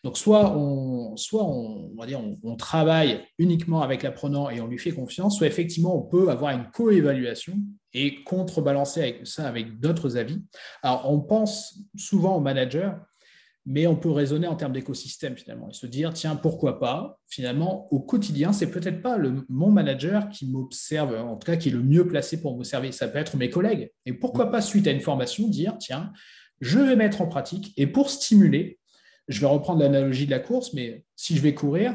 Donc, 0.03 0.17
soit 0.17 0.57
on, 0.57 1.15
travaille 2.59 3.21
uniquement 3.39 3.83
avec 3.83 4.03
l'apprenant 4.03 4.51
et 4.51 4.61
on 4.61 4.67
lui 4.67 4.79
fait 4.79 4.93
confiance, 4.93 5.39
soit 5.39 5.47
effectivement 5.47 5.97
on 5.97 6.03
peut 6.03 6.31
avoir 6.31 6.53
une 6.53 6.71
coévaluation 6.71 7.55
et 7.93 8.23
contrebalancer 8.25 9.01
avec 9.01 9.27
ça 9.27 9.47
avec 9.47 9.81
d'autres 9.81 10.17
avis. 10.17 10.43
Alors, 10.83 11.11
on 11.11 11.21
pense 11.21 11.81
souvent 11.97 12.37
au 12.37 12.41
manager, 12.41 12.99
mais 13.67 13.87
on 13.87 13.97
peut 13.97 14.11
raisonner 14.11 14.47
en 14.47 14.57
termes 14.57 14.73
d'écosystème 14.73 15.37
finalement 15.37 15.69
et 15.69 15.75
se 15.75 15.87
dire 15.87 16.13
tiens 16.15 16.35
pourquoi 16.35 16.81
pas? 16.81 17.19
Finalement 17.29 17.89
au 17.93 18.01
quotidien 18.01 18.53
c'est 18.53 18.71
peut-être 18.71 19.03
pas 19.03 19.19
le, 19.19 19.45
mon 19.49 19.71
manager 19.71 20.31
qui 20.31 20.47
m'observe 20.51 21.15
en 21.15 21.37
tout 21.37 21.47
cas 21.47 21.57
qui 21.57 21.69
est 21.69 21.73
le 21.73 21.83
mieux 21.83 22.07
placé 22.07 22.41
pour 22.41 22.57
m'observer 22.57 22.91
ça 22.91 23.07
peut 23.07 23.19
être 23.19 23.37
mes 23.37 23.51
collègues. 23.51 23.91
Et 24.07 24.15
pourquoi 24.15 24.51
pas 24.51 24.63
suite 24.63 24.87
à 24.87 24.91
une 24.91 25.01
formation 25.01 25.47
dire 25.47 25.77
tiens 25.79 26.13
je 26.61 26.79
vais 26.79 26.97
mettre 26.97 27.21
en 27.21 27.27
pratique 27.27 27.73
et 27.77 27.87
pour 27.87 28.11
stimuler 28.11 28.80
je 29.31 29.41
vais 29.41 29.47
reprendre 29.47 29.81
l'analogie 29.81 30.27
de 30.27 30.31
la 30.31 30.41
course 30.41 30.73
mais 30.75 31.05
si 31.17 31.37
je 31.37 31.43
vais 31.43 31.55
courir 31.55 31.95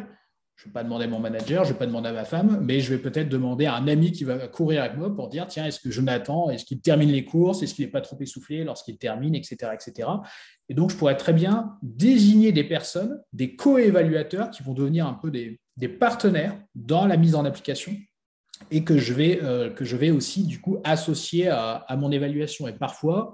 je 0.55 0.63
ne 0.63 0.69
vais 0.69 0.73
pas 0.73 0.83
demander 0.83 1.03
à 1.03 1.07
mon 1.09 1.19
manager, 1.19 1.65
je 1.65 1.69
ne 1.69 1.73
vais 1.73 1.79
pas 1.79 1.85
demander 1.85 2.09
à 2.09 2.13
ma 2.13 2.23
femme, 2.23 2.59
mais 2.61 2.79
je 2.79 2.93
vais 2.93 3.01
peut-être 3.01 3.27
demander 3.27 3.65
à 3.65 3.75
un 3.75 3.87
ami 3.89 4.13
qui 4.13 4.23
va 4.23 4.47
courir 4.47 4.83
avec 4.83 4.97
moi 4.97 5.13
pour 5.13 5.27
dire 5.27 5.47
tiens, 5.47 5.65
est-ce 5.65 5.81
que 5.81 5.91
Jonathan, 5.91 6.49
est-ce 6.49 6.63
qu'il 6.63 6.79
termine 6.79 7.11
les 7.11 7.25
courses, 7.25 7.61
est-ce 7.61 7.73
qu'il 7.73 7.85
n'est 7.85 7.91
pas 7.91 7.99
trop 7.99 8.17
essoufflé 8.21 8.63
lorsqu'il 8.63 8.97
termine, 8.97 9.35
etc., 9.35 9.73
etc. 9.73 10.07
Et 10.69 10.73
donc, 10.73 10.91
je 10.91 10.95
pourrais 10.95 11.17
très 11.17 11.33
bien 11.33 11.77
désigner 11.81 12.53
des 12.53 12.63
personnes, 12.63 13.21
des 13.33 13.57
co-évaluateurs 13.57 14.49
qui 14.49 14.63
vont 14.63 14.73
devenir 14.73 15.05
un 15.07 15.13
peu 15.13 15.29
des, 15.29 15.59
partenaires 15.99 16.57
dans 16.73 17.05
la 17.05 17.17
mise 17.17 17.35
en 17.35 17.43
application 17.43 17.91
et 18.71 18.85
que 18.85 18.97
je 18.97 19.13
vais, 19.13 19.43
euh, 19.43 19.69
que 19.69 19.83
je 19.83 19.97
vais 19.97 20.09
aussi 20.09 20.45
du 20.45 20.61
coup 20.61 20.79
associer 20.85 21.49
à, 21.49 21.73
à 21.73 21.97
mon 21.97 22.11
évaluation. 22.11 22.65
Et 22.69 22.73
parfois, 22.73 23.33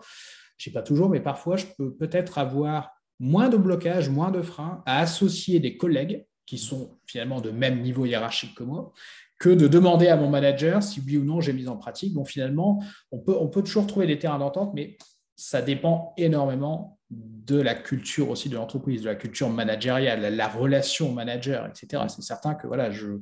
je 0.57 0.69
ne 0.69 0.71
sais 0.71 0.73
pas 0.73 0.81
toujours, 0.81 1.09
mais 1.09 1.19
parfois, 1.19 1.55
je 1.55 1.67
peux 1.77 1.93
peut-être 1.93 2.39
avoir 2.39 2.89
moins 3.21 3.49
de 3.49 3.57
blocage, 3.57 4.09
moins 4.09 4.31
de 4.31 4.41
freins 4.41 4.81
à 4.87 4.99
associer 4.99 5.59
des 5.59 5.77
collègues 5.77 6.25
qui 6.47 6.57
sont 6.57 6.97
finalement 7.05 7.39
de 7.39 7.51
même 7.51 7.81
niveau 7.81 8.05
hiérarchique 8.05 8.55
que 8.55 8.63
moi, 8.63 8.91
que 9.37 9.49
de 9.49 9.67
demander 9.67 10.07
à 10.07 10.17
mon 10.17 10.27
manager 10.27 10.81
si 10.81 11.01
oui 11.05 11.17
ou 11.17 11.23
non 11.23 11.39
j'ai 11.39 11.53
mis 11.53 11.67
en 11.67 11.77
pratique. 11.77 12.15
Donc 12.15 12.27
finalement, 12.27 12.83
on 13.11 13.19
peut, 13.19 13.37
on 13.39 13.47
peut 13.47 13.61
toujours 13.61 13.85
trouver 13.85 14.07
des 14.07 14.17
terrains 14.17 14.39
d'entente, 14.39 14.73
mais 14.73 14.97
ça 15.35 15.61
dépend 15.61 16.13
énormément 16.17 16.97
de 17.11 17.61
la 17.61 17.75
culture 17.75 18.31
aussi 18.31 18.49
de 18.49 18.55
l'entreprise, 18.55 19.03
de 19.03 19.09
la 19.09 19.15
culture 19.15 19.49
managériale, 19.49 20.35
la, 20.35 20.47
relation 20.47 21.11
manager, 21.11 21.67
etc. 21.67 22.03
C'est 22.07 22.23
certain 22.23 22.55
que 22.55 22.65
voilà, 22.65 22.89
je, 22.89 23.19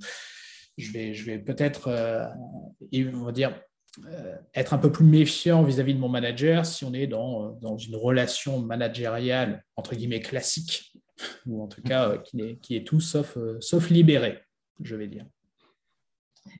je 0.77 0.91
vais, 0.93 1.13
je 1.13 1.25
vais 1.25 1.39
peut-être, 1.39 1.89
euh, 1.89 3.31
dire, 3.31 3.59
être 4.53 4.73
un 4.73 4.77
peu 4.77 4.91
plus 4.91 5.05
méfiant 5.05 5.63
vis-à-vis 5.63 5.93
de 5.93 5.99
mon 5.99 6.09
manager 6.09 6.65
si 6.65 6.85
on 6.85 6.93
est 6.93 7.07
dans, 7.07 7.51
dans 7.61 7.77
une 7.77 7.95
relation 7.95 8.59
managériale, 8.59 9.63
entre 9.75 9.95
guillemets, 9.95 10.21
classique, 10.21 10.93
ou 11.45 11.61
en 11.61 11.67
tout 11.67 11.81
cas 11.81 12.09
euh, 12.09 12.17
qui, 12.17 12.41
est, 12.41 12.57
qui 12.57 12.75
est 12.75 12.85
tout 12.85 13.01
sauf, 13.01 13.37
euh, 13.37 13.57
sauf 13.61 13.89
libéré, 13.89 14.39
je 14.81 14.95
vais 14.95 15.07
dire. 15.07 15.25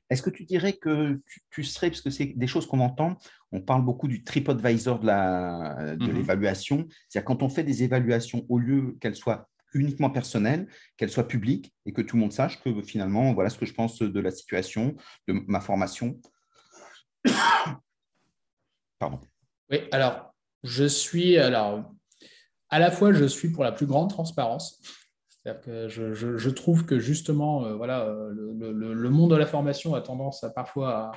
Est-ce 0.08 0.22
que 0.22 0.30
tu 0.30 0.44
dirais 0.44 0.74
que 0.74 1.20
tu, 1.50 1.64
serais, 1.64 1.88
parce 1.88 2.02
que 2.02 2.10
c'est 2.10 2.26
des 2.26 2.46
choses 2.46 2.66
qu'on 2.66 2.80
entend, 2.80 3.16
on 3.50 3.60
parle 3.60 3.84
beaucoup 3.84 4.08
du 4.08 4.22
TripAdvisor 4.22 5.00
de 5.00 6.04
mhm. 6.04 6.12
l'évaluation, 6.12 6.76
de 6.76 6.88
c'est-à-dire 7.08 7.24
quand 7.24 7.42
on 7.42 7.48
fait 7.48 7.64
des 7.64 7.82
évaluations, 7.82 8.44
au 8.48 8.58
lieu 8.58 8.96
qu'elles 9.00 9.16
soient 9.16 9.48
uniquement 9.72 10.10
personnelles, 10.10 10.68
qu'elles 10.96 11.10
soient 11.10 11.26
publiques 11.26 11.72
et 11.86 11.92
que 11.92 12.02
tout 12.02 12.16
le 12.16 12.22
monde 12.22 12.32
sache 12.32 12.60
que 12.60 12.82
finalement, 12.82 13.32
voilà 13.34 13.50
ce 13.50 13.58
que 13.58 13.66
je 13.66 13.72
pense 13.72 14.00
de 14.00 14.20
la 14.20 14.30
situation, 14.30 14.96
de 15.28 15.34
ma 15.46 15.60
formation. 15.60 16.20
Pardon. 18.98 19.20
Oui, 19.70 19.80
alors, 19.92 20.34
je 20.62 20.84
suis, 20.84 21.38
alors, 21.38 21.84
à 22.68 22.78
la 22.78 22.90
fois, 22.90 23.12
je 23.12 23.24
suis 23.24 23.50
pour 23.50 23.64
la 23.64 23.72
plus 23.72 23.86
grande 23.86 24.10
transparence. 24.10 24.80
C'est-à-dire 25.42 25.60
que 25.62 25.88
je, 25.88 26.50
trouve 26.50 26.84
que 26.84 26.98
justement, 26.98 27.64
euh, 27.64 27.74
voilà, 27.74 28.00
euh, 28.00 28.30
le, 28.32 29.10
monde 29.10 29.30
de 29.30 29.36
la 29.36 29.46
formation 29.46 29.94
a 29.94 30.00
tendance 30.00 30.44
à 30.44 30.50
parfois 30.50 31.12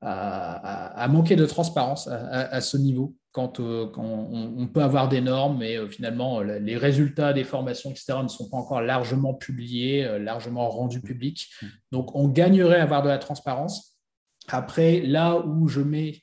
à, 0.00 1.06
manquer 1.08 1.36
de 1.36 1.46
transparence 1.46 2.08
à, 2.08 2.60
ce 2.60 2.76
niveau, 2.76 3.14
quand, 3.30 3.60
euh, 3.60 3.86
on, 3.96 4.66
peut 4.66 4.82
avoir 4.82 5.08
des 5.08 5.20
normes, 5.20 5.58
mais 5.58 5.86
finalement, 5.88 6.40
les 6.40 6.76
résultats 6.76 7.32
des 7.32 7.44
formations, 7.44 7.90
etc., 7.90 8.14
ne 8.20 8.28
sont 8.28 8.50
pas 8.50 8.56
encore 8.56 8.82
largement 8.82 9.32
publiés, 9.32 10.18
largement 10.18 10.68
rendus 10.68 11.00
publics. 11.00 11.50
Donc, 11.92 12.16
on 12.16 12.26
gagnerait 12.26 12.80
à 12.80 12.82
avoir 12.82 13.04
de 13.04 13.08
la 13.08 13.18
transparence. 13.18 13.91
Après, 14.48 15.00
là 15.00 15.38
où 15.38 15.68
je 15.68 15.80
mets 15.80 16.22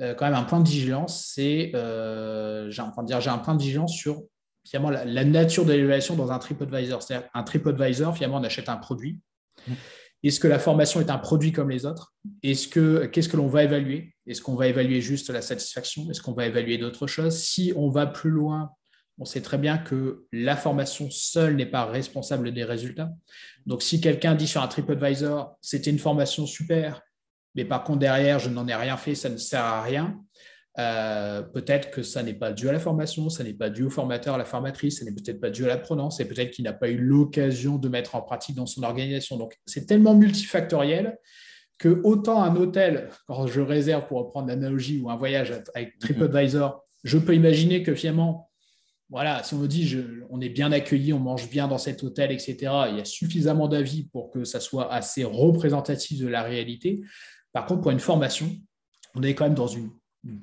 euh, 0.00 0.14
quand 0.14 0.26
même 0.26 0.34
un 0.34 0.44
point 0.44 0.60
de 0.60 0.68
vigilance, 0.68 1.30
c'est, 1.34 1.72
euh, 1.74 2.70
j'ai 2.70 2.82
un 2.82 2.90
point 3.38 3.54
de 3.54 3.62
vigilance 3.62 3.94
sur 3.94 4.22
finalement 4.64 4.90
la, 4.90 5.24
nature 5.24 5.64
de 5.64 5.72
l'évaluation 5.72 6.16
dans 6.16 6.32
un 6.32 6.38
TripAdvisor. 6.38 7.02
C'est-à-dire 7.02 7.28
un 7.34 7.42
TripAdvisor, 7.42 8.14
finalement, 8.14 8.38
on 8.38 8.44
achète 8.44 8.68
un 8.68 8.76
produit. 8.76 9.20
Mm. 9.66 9.72
Est-ce 10.22 10.40
que 10.40 10.48
la 10.48 10.58
formation 10.58 11.00
est 11.00 11.10
un 11.10 11.18
produit 11.18 11.52
comme 11.52 11.70
les 11.70 11.86
autres? 11.86 12.14
Est-ce 12.42 12.68
que 12.68 13.06
qu'est-ce 13.06 13.28
que 13.28 13.36
l'on 13.36 13.46
va 13.46 13.62
évaluer? 13.62 14.14
Est-ce 14.26 14.42
qu'on 14.42 14.56
va 14.56 14.66
évaluer 14.66 15.00
juste 15.00 15.30
la 15.30 15.40
satisfaction? 15.40 16.10
Est-ce 16.10 16.20
qu'on 16.20 16.32
va 16.32 16.46
évaluer 16.46 16.78
d'autres 16.78 17.06
choses? 17.06 17.38
Si 17.38 17.72
on 17.76 17.90
va 17.90 18.06
plus 18.06 18.30
loin, 18.30 18.70
on 19.18 19.24
sait 19.24 19.40
très 19.40 19.56
bien 19.56 19.78
que 19.78 20.26
la 20.32 20.56
formation 20.56 21.08
seule 21.10 21.56
n'est 21.56 21.66
pas 21.66 21.86
responsable 21.86 22.52
des 22.52 22.64
résultats. 22.64 23.10
Donc, 23.66 23.82
si 23.82 24.00
quelqu'un 24.00 24.34
dit 24.34 24.48
sur 24.48 24.62
un 24.62 24.68
TripAdvisor, 24.68 25.56
c'était 25.60 25.90
une 25.90 25.98
formation 25.98 26.44
super, 26.44 27.02
mais 27.56 27.64
par 27.64 27.82
contre, 27.82 28.00
derrière, 28.00 28.38
je 28.38 28.50
n'en 28.50 28.68
ai 28.68 28.74
rien 28.74 28.96
fait, 28.96 29.14
ça 29.14 29.28
ne 29.28 29.38
sert 29.38 29.64
à 29.64 29.82
rien. 29.82 30.20
Euh, 30.78 31.40
peut-être 31.40 31.90
que 31.90 32.02
ça 32.02 32.22
n'est 32.22 32.34
pas 32.34 32.52
dû 32.52 32.68
à 32.68 32.72
la 32.72 32.78
formation, 32.78 33.30
ça 33.30 33.42
n'est 33.42 33.54
pas 33.54 33.70
dû 33.70 33.84
au 33.84 33.90
formateur, 33.90 34.34
à 34.34 34.38
la 34.38 34.44
formatrice, 34.44 34.98
ça 34.98 35.06
n'est 35.06 35.14
peut-être 35.14 35.40
pas 35.40 35.48
dû 35.48 35.64
à 35.64 35.68
l'apprenant, 35.68 36.10
c'est 36.10 36.26
peut-être 36.26 36.50
qu'il 36.50 36.64
n'a 36.66 36.74
pas 36.74 36.90
eu 36.90 36.98
l'occasion 36.98 37.78
de 37.78 37.88
mettre 37.88 38.14
en 38.14 38.20
pratique 38.20 38.56
dans 38.56 38.66
son 38.66 38.82
organisation. 38.82 39.38
Donc, 39.38 39.56
c'est 39.64 39.86
tellement 39.86 40.14
multifactoriel 40.14 41.16
que 41.78 42.00
autant 42.04 42.42
un 42.42 42.54
hôtel, 42.56 43.08
quand 43.26 43.46
je 43.46 43.62
réserve 43.62 44.06
pour 44.06 44.18
reprendre 44.18 44.48
l'analogie, 44.48 45.00
ou 45.00 45.10
un 45.10 45.16
voyage 45.16 45.52
avec 45.74 45.94
mhm. 45.94 45.98
TripAdvisor, 46.00 46.84
je 47.04 47.18
peux 47.18 47.34
imaginer 47.34 47.82
que 47.82 47.94
finalement, 47.94 48.50
voilà, 49.08 49.42
si 49.44 49.54
on 49.54 49.58
me 49.58 49.68
dit 49.68 49.96
on 50.30 50.40
est 50.40 50.48
bien 50.48 50.72
accueilli, 50.72 51.12
on 51.12 51.20
mange 51.20 51.48
bien 51.48 51.68
dans 51.68 51.78
cet 51.78 52.02
hôtel, 52.02 52.32
etc., 52.32 52.56
il 52.90 52.98
y 52.98 53.00
a 53.00 53.04
suffisamment 53.04 53.68
d'avis 53.68 54.08
pour 54.12 54.30
que 54.30 54.44
ça 54.44 54.58
soit 54.58 54.92
assez 54.92 55.24
représentatif 55.24 56.20
de 56.20 56.26
la 56.26 56.42
réalité. 56.42 57.00
Par 57.56 57.64
contre, 57.64 57.80
pour 57.80 57.90
une 57.90 58.00
formation, 58.00 58.50
on 59.14 59.22
est 59.22 59.34
quand 59.34 59.44
même 59.44 59.54
dans 59.54 59.66
une, 59.66 59.88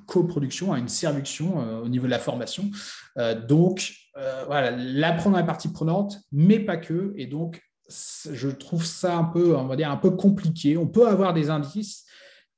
coproduction, 0.08 0.76
une 0.76 0.88
serviction 0.88 1.62
euh, 1.62 1.82
au 1.82 1.88
niveau 1.88 2.08
de 2.08 2.10
la 2.10 2.18
formation. 2.18 2.72
Euh, 3.20 3.40
donc, 3.40 3.94
euh, 4.18 4.46
voilà, 4.48 4.72
l'apprendre 4.72 5.38
est 5.38 5.46
partie 5.46 5.72
prenante, 5.72 6.18
mais 6.32 6.60
pas 6.60 6.78
que. 6.78 7.14
Et 7.16 7.28
donc, 7.28 7.62
je 7.88 8.50
trouve 8.50 8.84
ça 8.84 9.16
un 9.16 9.26
peu, 9.26 9.56
on 9.56 9.68
va 9.68 9.76
dire, 9.76 9.92
un 9.92 9.98
peu 9.98 10.10
compliqué. 10.10 10.76
On 10.76 10.88
peut 10.88 11.08
avoir 11.08 11.36
des 11.36 11.52
indices, 11.52 12.08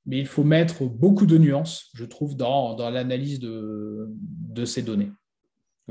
mais 0.06 0.20
il 0.20 0.26
faut 0.26 0.46
mettre 0.46 0.86
beaucoup 0.86 1.26
de 1.26 1.38
nuances, 1.38 1.90
je 1.94 2.06
trouve, 2.06 2.38
dans, 2.38 2.78
l'analyse 2.90 3.40
de, 3.42 4.08
ces 4.64 4.84
données 4.84 5.12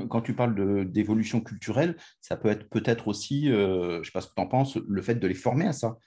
quand 0.09 0.21
tu 0.21 0.33
parles 0.33 0.91
d'évolution 0.91 1.39
culturelle, 1.39 1.95
ça 2.19 2.35
peut 2.35 2.49
être 2.49 2.67
peut-être 2.69 3.07
aussi, 3.07 3.45
je 3.47 3.99
ne 3.99 4.03
sais 4.03 4.11
pas 4.11 4.19
ce 4.19 4.27
que 4.27 4.33
tu 4.35 4.41
en 4.41 4.47
penses, 4.47 4.75
le 4.75 5.01
fait 5.01 5.15
de 5.15 5.25
les 5.25 5.33
former 5.33 5.67
à 5.67 5.71
ça 5.71 5.97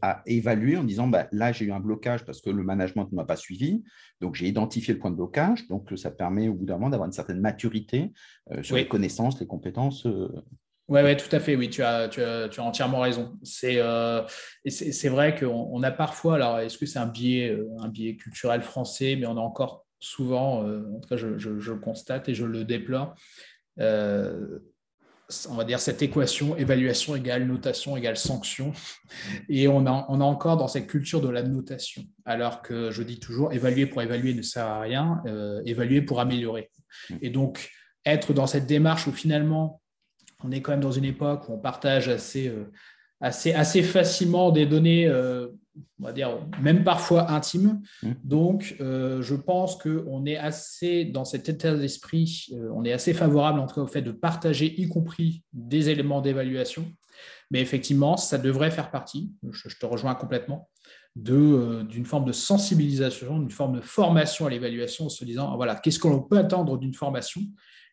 à, 0.00 0.22
évaluer 0.26 0.76
en 0.76 0.84
disant 0.84 1.08
bah, 1.08 1.28
là, 1.32 1.52
j'ai 1.52 1.66
eu 1.66 1.72
un 1.72 1.80
blocage 1.80 2.24
parce 2.24 2.40
que 2.40 2.50
le 2.50 2.62
management 2.62 3.10
ne 3.10 3.16
m'a 3.16 3.24
pas 3.24 3.36
suivi. 3.36 3.82
Donc, 4.20 4.34
j'ai 4.34 4.46
identifié 4.46 4.94
le 4.94 5.00
point 5.00 5.10
de 5.10 5.16
blocage. 5.16 5.66
Donc, 5.68 5.90
ça 5.96 6.10
permet 6.10 6.48
au 6.48 6.54
bout 6.54 6.64
d'un 6.64 6.74
moment 6.74 6.90
d'avoir 6.90 7.06
une 7.06 7.12
certaine 7.12 7.40
maturité 7.40 8.12
euh, 8.50 8.62
sur 8.62 8.76
les 8.76 8.88
connaissances, 8.88 9.40
les 9.40 9.46
compétences. 9.46 10.06
Euh. 10.06 10.28
Oui, 10.88 11.00
ouais, 11.00 11.16
tout 11.16 11.34
à 11.34 11.40
fait. 11.40 11.56
Oui, 11.56 11.70
tu 11.70 11.82
as, 11.82 12.08
tu 12.08 12.22
as, 12.22 12.48
tu 12.48 12.60
as 12.60 12.64
entièrement 12.64 13.00
raison. 13.00 13.38
C'est 13.42 13.78
euh, 13.78 14.22
c'est 14.66 15.08
vrai 15.08 15.34
qu'on 15.34 15.68
on 15.72 15.82
a 15.82 15.90
parfois, 15.90 16.34
alors 16.34 16.58
est-ce 16.58 16.76
que 16.76 16.86
c'est 16.86 16.98
un 16.98 17.06
biais, 17.06 17.56
un 17.78 17.88
biais 17.88 18.16
culturel 18.16 18.62
français, 18.62 19.16
mais 19.18 19.26
on 19.26 19.36
a 19.36 19.40
encore 19.40 19.86
souvent, 20.00 20.64
en 20.66 20.98
tout 21.00 21.08
cas, 21.08 21.16
je, 21.16 21.38
je, 21.38 21.60
je, 21.60 21.72
le 21.72 21.78
constate 21.78 22.28
et 22.28 22.34
je 22.34 22.44
le 22.44 22.64
déplore 22.64 23.14
on 25.50 25.54
va 25.54 25.64
dire, 25.64 25.80
cette 25.80 26.02
équation 26.02 26.56
évaluation 26.56 27.16
égale 27.16 27.46
notation 27.46 27.96
égale 27.96 28.16
sanction. 28.16 28.72
Et 29.48 29.68
on 29.68 29.86
a, 29.86 29.90
a 29.90 30.24
encore 30.24 30.56
dans 30.56 30.68
cette 30.68 30.86
culture 30.86 31.20
de 31.20 31.28
la 31.28 31.42
notation. 31.42 32.02
Alors 32.24 32.62
que 32.62 32.90
je 32.90 33.02
dis 33.02 33.18
toujours, 33.18 33.52
évaluer 33.52 33.86
pour 33.86 34.02
évaluer 34.02 34.34
ne 34.34 34.42
sert 34.42 34.66
à 34.66 34.80
rien, 34.80 35.22
euh, 35.26 35.62
évaluer 35.64 36.02
pour 36.02 36.20
améliorer. 36.20 36.70
Et 37.20 37.30
donc, 37.30 37.70
être 38.04 38.32
dans 38.32 38.46
cette 38.46 38.66
démarche 38.66 39.06
où 39.06 39.12
finalement, 39.12 39.80
on 40.44 40.50
est 40.50 40.60
quand 40.60 40.72
même 40.72 40.80
dans 40.80 40.92
une 40.92 41.04
époque 41.04 41.48
où 41.48 41.54
on 41.54 41.58
partage 41.58 42.08
assez, 42.08 42.48
euh, 42.48 43.82
facilement 43.82 44.50
des 44.50 44.66
données, 44.66 45.06
euh, 45.06 45.48
on 46.00 46.04
va 46.04 46.12
dire, 46.12 46.38
même 46.60 46.84
parfois 46.84 47.30
intimes. 47.30 47.82
Mmh. 48.02 48.12
Donc, 48.24 48.76
euh, 48.80 49.22
je 49.22 49.34
pense 49.34 49.76
qu'on 49.76 50.26
est 50.26 50.36
assez, 50.36 51.04
dans 51.04 51.24
cet 51.24 51.48
état 51.48 51.74
d'esprit, 51.74 52.46
euh, 52.52 52.70
on 52.74 52.84
est 52.84 52.92
assez 52.92 53.14
favorable 53.14 53.60
en 53.60 53.66
tout 53.66 53.76
cas 53.76 53.80
au 53.82 53.86
fait 53.86 54.02
de 54.02 54.12
partager, 54.12 54.80
y 54.80 54.88
compris 54.88 55.44
des 55.52 55.90
éléments 55.90 56.20
d'évaluation. 56.20 56.84
Mais 57.50 57.60
effectivement, 57.60 58.16
ça 58.16 58.38
devrait 58.38 58.70
faire 58.70 58.90
partie, 58.90 59.32
je, 59.50 59.68
te 59.78 59.86
rejoins 59.86 60.14
complètement, 60.14 60.70
d'une 61.14 62.06
forme 62.06 62.24
de 62.24 62.32
sensibilisation, 62.32 63.38
d'une 63.38 63.50
forme 63.50 63.76
de 63.76 63.82
formation 63.82 64.46
à 64.46 64.50
l'évaluation 64.50 65.06
en 65.06 65.10
se 65.10 65.24
disant, 65.24 65.54
voilà, 65.56 65.76
qu'est-ce 65.76 65.98
que 65.98 66.08
l'on 66.08 66.22
peut 66.22 66.38
attendre 66.38 66.78
d'une 66.78 66.94
formation? 66.94 67.42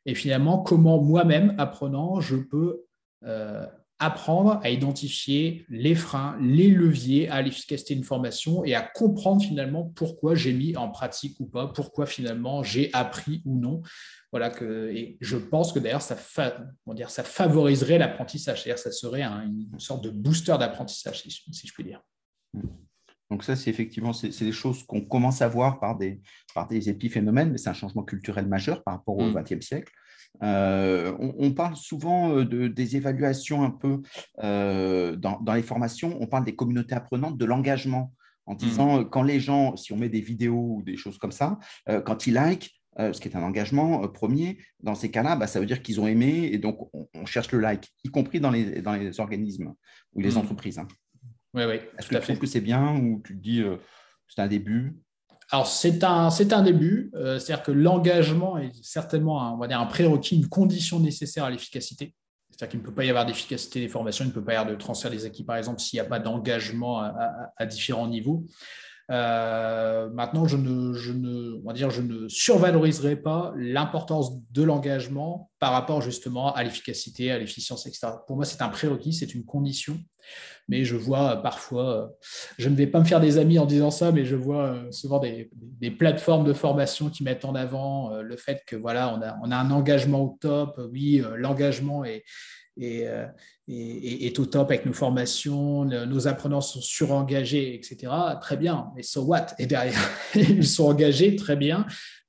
Et 0.06 0.16
finalement, 0.16 0.60
comment 0.60 1.02
moi-même, 1.02 1.56
apprenant, 1.58 2.22
je 2.22 2.38
peux 2.38 2.86
apprendre 4.00 4.62
à 4.64 4.70
identifier 4.70 5.66
les 5.70 5.94
freins, 5.94 6.38
les 6.42 6.70
leviers 6.70 7.28
à 7.30 7.42
l'efficacité 7.42 7.96
d'une 7.96 8.06
formation 8.06 8.64
et 8.64 8.74
à 8.74 8.82
comprendre 8.82 9.42
finalement 9.42 9.84
pourquoi 9.84 10.36
j'ai 10.36 10.54
mis 10.54 10.78
en 10.78 10.90
pratique 10.90 11.38
ou 11.40 11.46
pas, 11.46 11.68
pourquoi 11.68 12.06
finalement 12.06 12.64
j'ai 12.64 12.90
appris 12.94 13.42
ou 13.46 13.60
non. 13.60 13.82
Voilà 14.32 14.50
que, 14.50 14.90
et 14.94 15.18
je 15.20 15.36
pense 15.36 15.74
que 15.74 15.80
d'ailleurs, 15.80 16.02
ça, 16.02 16.18
dire, 16.88 17.10
ça 17.10 17.24
favoriserait 17.24 17.98
l'apprentissage, 17.98 18.64
c'est-à-dire 18.64 18.80
ça 18.80 18.92
serait 18.92 19.24
une 19.24 19.80
sorte 19.80 20.04
de 20.04 20.10
booster 20.10 20.56
d'apprentissage, 20.58 21.24
si, 21.24 21.68
je 21.68 21.74
puis 21.74 21.84
dire. 21.84 22.02
Donc 23.30 23.44
ça, 23.44 23.56
c'est 23.56 23.70
effectivement, 23.70 24.14
c'est 24.14 24.40
des 24.40 24.52
choses 24.52 24.84
qu'on 24.84 25.02
commence 25.02 25.42
à 25.42 25.48
voir 25.48 25.80
par 25.80 25.98
des, 25.98 26.22
par 26.56 26.68
des 26.68 26.90
épiphénomènes, 26.90 27.52
mais 27.52 27.58
c'est 27.58 27.70
un 27.70 27.74
changement 27.74 28.04
culturel 28.04 28.48
majeur 28.48 28.84
par 28.84 28.96
rapport 28.96 29.18
au 29.18 29.32
XXe 29.32 29.58
mm. 29.58 29.62
siècle. 29.62 29.94
Euh, 30.42 31.14
on, 31.20 31.52
parle 31.52 31.76
souvent 31.76 32.32
euh, 32.32 32.46
de, 32.46 32.68
des 32.68 32.96
évaluations 32.96 33.64
un 33.64 33.72
peu 33.72 34.02
euh, 34.42 35.16
dans, 35.16 35.54
les 35.54 35.64
formations, 35.64 36.18
on 36.22 36.28
parle 36.28 36.46
des 36.46 36.56
communautés 36.56 36.96
apprenantes, 36.96 37.38
de 37.38 37.46
l'engagement, 37.46 38.14
en 38.46 38.54
mmh. 38.54 38.58
disant 38.58 39.04
quand 39.06 39.24
les 39.24 39.40
gens, 39.40 39.76
si 39.76 39.92
on 39.92 39.98
met 39.98 40.10
des 40.10 40.22
vidéos 40.22 40.78
ou 40.78 40.84
des 40.84 40.98
choses 40.98 41.18
comme 41.18 41.32
ça, 41.32 41.60
quand 42.06 42.26
ils 42.26 42.34
like, 42.34 42.72
ce 42.98 43.20
qui 43.20 43.28
est 43.28 43.36
un 43.36 43.44
engagement 43.44 44.08
premier, 44.08 44.60
dans 44.80 44.96
ces 44.96 45.12
cas-là, 45.12 45.36
bah, 45.36 45.48
ça 45.48 45.60
veut 45.60 45.66
dire 45.66 45.82
qu'ils 45.82 46.02
ont 46.02 46.08
aimé 46.08 46.50
et 46.52 46.58
donc 46.58 46.90
on, 47.14 47.26
cherche 47.26 47.52
le 47.52 47.60
like, 47.60 47.88
y 48.04 48.10
compris 48.10 48.40
dans 48.40 48.50
les, 48.50 48.82
dans 48.82 48.94
les 48.94 49.20
organismes 49.20 49.74
ou 50.14 50.22
les 50.22 50.32
mmh. 50.32 50.38
entreprises. 50.38 50.80
Hein. 50.80 50.88
Oui, 51.54 51.64
oui. 51.68 51.76
Est-ce 51.98 52.08
que 52.08 52.16
tu 52.16 52.22
trouves 52.22 52.40
que 52.40 52.48
c'est 52.48 52.62
bien 52.62 52.96
ou 52.96 53.22
tu 53.26 53.36
te 53.36 53.42
dis 53.42 53.64
c'est 54.28 54.42
un 54.42 54.48
début? 54.48 55.00
Alors, 55.52 55.68
c'est 55.68 56.04
un, 56.04 56.30
c'est 56.30 56.54
un 56.54 56.62
début, 56.62 57.12
euh, 57.16 57.40
c'est-à-dire 57.40 57.64
que 57.64 57.72
l'engagement 57.72 58.58
est 58.60 58.72
certainement 58.84 59.42
un, 59.42 59.52
on 59.54 59.58
va 59.58 59.68
dire 59.68 59.80
un 59.80 59.88
prérequis, 59.88 60.36
une 60.36 60.48
condition 60.48 61.00
nécessaire 61.00 61.44
à 61.44 61.50
l'efficacité. 61.50 62.14
C'est-à-dire 62.52 62.72
qu'il 62.72 62.80
ne 62.82 62.86
peut 62.86 62.94
pas 62.94 63.06
y 63.06 63.10
avoir 63.10 63.26
d'efficacité 63.26 63.80
des 63.80 63.88
formations, 63.88 64.26
il 64.26 64.28
ne 64.28 64.34
peut 64.34 64.44
pas 64.44 64.54
y 64.54 64.56
avoir 64.58 64.72
de 64.72 64.78
transfert 64.80 65.10
des 65.10 65.26
acquis, 65.26 65.44
par 65.44 65.56
exemple, 65.56 65.80
s'il 65.80 65.98
n'y 65.98 66.06
a 66.06 66.10
pas 66.10 66.20
d'engagement 66.20 67.00
à 67.00 67.66
différents 67.66 68.08
niveaux. 68.08 68.46
Euh, 69.10 70.10
maintenant, 70.12 70.48
je 70.48 70.56
ne, 70.56 70.94
je, 70.94 71.12
ne, 71.12 71.60
on 71.64 71.68
va 71.68 71.74
dire, 71.74 71.90
je 71.90 72.02
ne 72.02 72.28
survaloriserai 72.28 73.16
pas 73.16 73.54
l'importance 73.58 74.32
de 74.52 74.62
l'engagement 74.62 75.50
par 75.60 75.72
rapport 75.72 76.02
justement 76.02 76.54
à 76.54 76.64
l'efficacité, 76.64 77.32
à 77.32 77.40
l'efficience, 77.40 77.88
etc. 77.88 78.08
Pour 78.28 78.36
moi, 78.36 78.46
c'est 78.46 78.62
un 78.62 78.70
prérequis, 78.70 79.14
c'est 79.14 79.34
une 79.34 79.46
condition. 79.46 79.98
Mais 80.68 80.86
je 80.86 80.96
vois 80.96 81.42
parfois, 81.42 82.12
je 82.60 82.70
ne 82.70 82.76
vais 82.76 82.86
pas 82.86 83.00
me 83.00 83.06
faire 83.06 83.20
des 83.20 83.40
amis 83.40 83.58
en 83.58 83.66
disant 83.66 83.90
ça, 83.90 84.12
mais 84.12 84.26
je 84.26 84.36
vois 84.36 84.68
euh, 84.68 84.92
souvent 84.92 85.18
des, 85.18 85.50
des 85.56 85.90
plateformes 85.90 86.46
de 86.46 86.54
formation 86.54 87.10
qui 87.10 87.24
mettent 87.24 87.46
en 87.46 87.56
avant 87.56 88.14
euh, 88.14 88.22
le 88.22 88.38
fait 88.38 88.62
que 88.68 88.76
voilà, 88.76 89.12
on 89.16 89.22
a, 89.24 89.38
on 89.44 89.50
a 89.50 89.58
un 89.58 89.72
engagement 89.72 90.22
au 90.22 90.38
top. 90.40 90.80
Oui, 90.92 91.24
l'engagement 91.36 92.06
est, 92.06 92.24
euh, 92.82 93.28
et, 93.68 94.26
est, 94.26 94.40
au 94.40 94.46
top 94.46 94.70
avec 94.70 94.86
nos 94.86 94.94
formations, 94.94 95.86
nos 95.86 96.28
apprenants 96.28 96.62
sont 96.62 96.82
surengagés, 96.82 97.76
etc. 97.76 98.12
Très 98.42 98.58
bien, 98.58 98.88
mais 98.96 99.04
so 99.04 99.24
what? 99.24 99.48
Et 99.60 99.66
derrière, 99.66 100.00
ils 100.36 100.66
sont 100.66 100.86
engagés, 100.86 101.36
très 101.36 101.56
bien, 101.56 101.86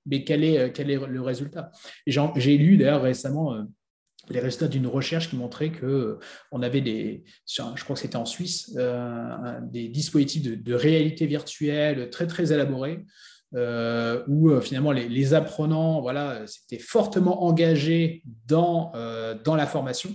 mais 0.06 0.24
quel 0.24 0.44
est, 0.44 0.58
euh, 0.58 0.68
quel 0.72 0.90
est 0.90 0.98
le 0.98 1.20
résultat? 1.20 1.70
J'ai 2.06 2.58
lu 2.58 2.76
d'ailleurs 2.76 3.02
récemment 3.02 3.54
euh, 3.54 3.62
les 4.28 4.40
résultats 4.40 4.68
d'une 4.68 4.86
recherche 4.86 5.30
qui 5.30 5.36
montrait 5.36 5.70
que 5.70 6.18
on 6.52 6.62
avait 6.62 6.80
des, 6.80 7.24
je 7.46 7.84
crois 7.84 7.94
que 7.94 8.02
c'était 8.02 8.16
en 8.16 8.26
Suisse, 8.26 8.76
des 9.62 9.88
dispositifs 9.88 10.42
de, 10.42 10.74
réalité 10.74 11.26
virtuelle 11.26 12.10
très 12.10 12.28
très 12.28 12.52
élaborés. 12.52 13.04
où 14.28 14.60
finalement 14.60 14.92
les, 14.92 15.34
apprenants 15.34 16.00
voilà, 16.00 16.46
s'étaient 16.46 16.78
fortement 16.80 17.42
engagés 17.42 18.22
dans, 18.46 18.92
dans 19.42 19.56
la 19.56 19.66
formation 19.66 20.14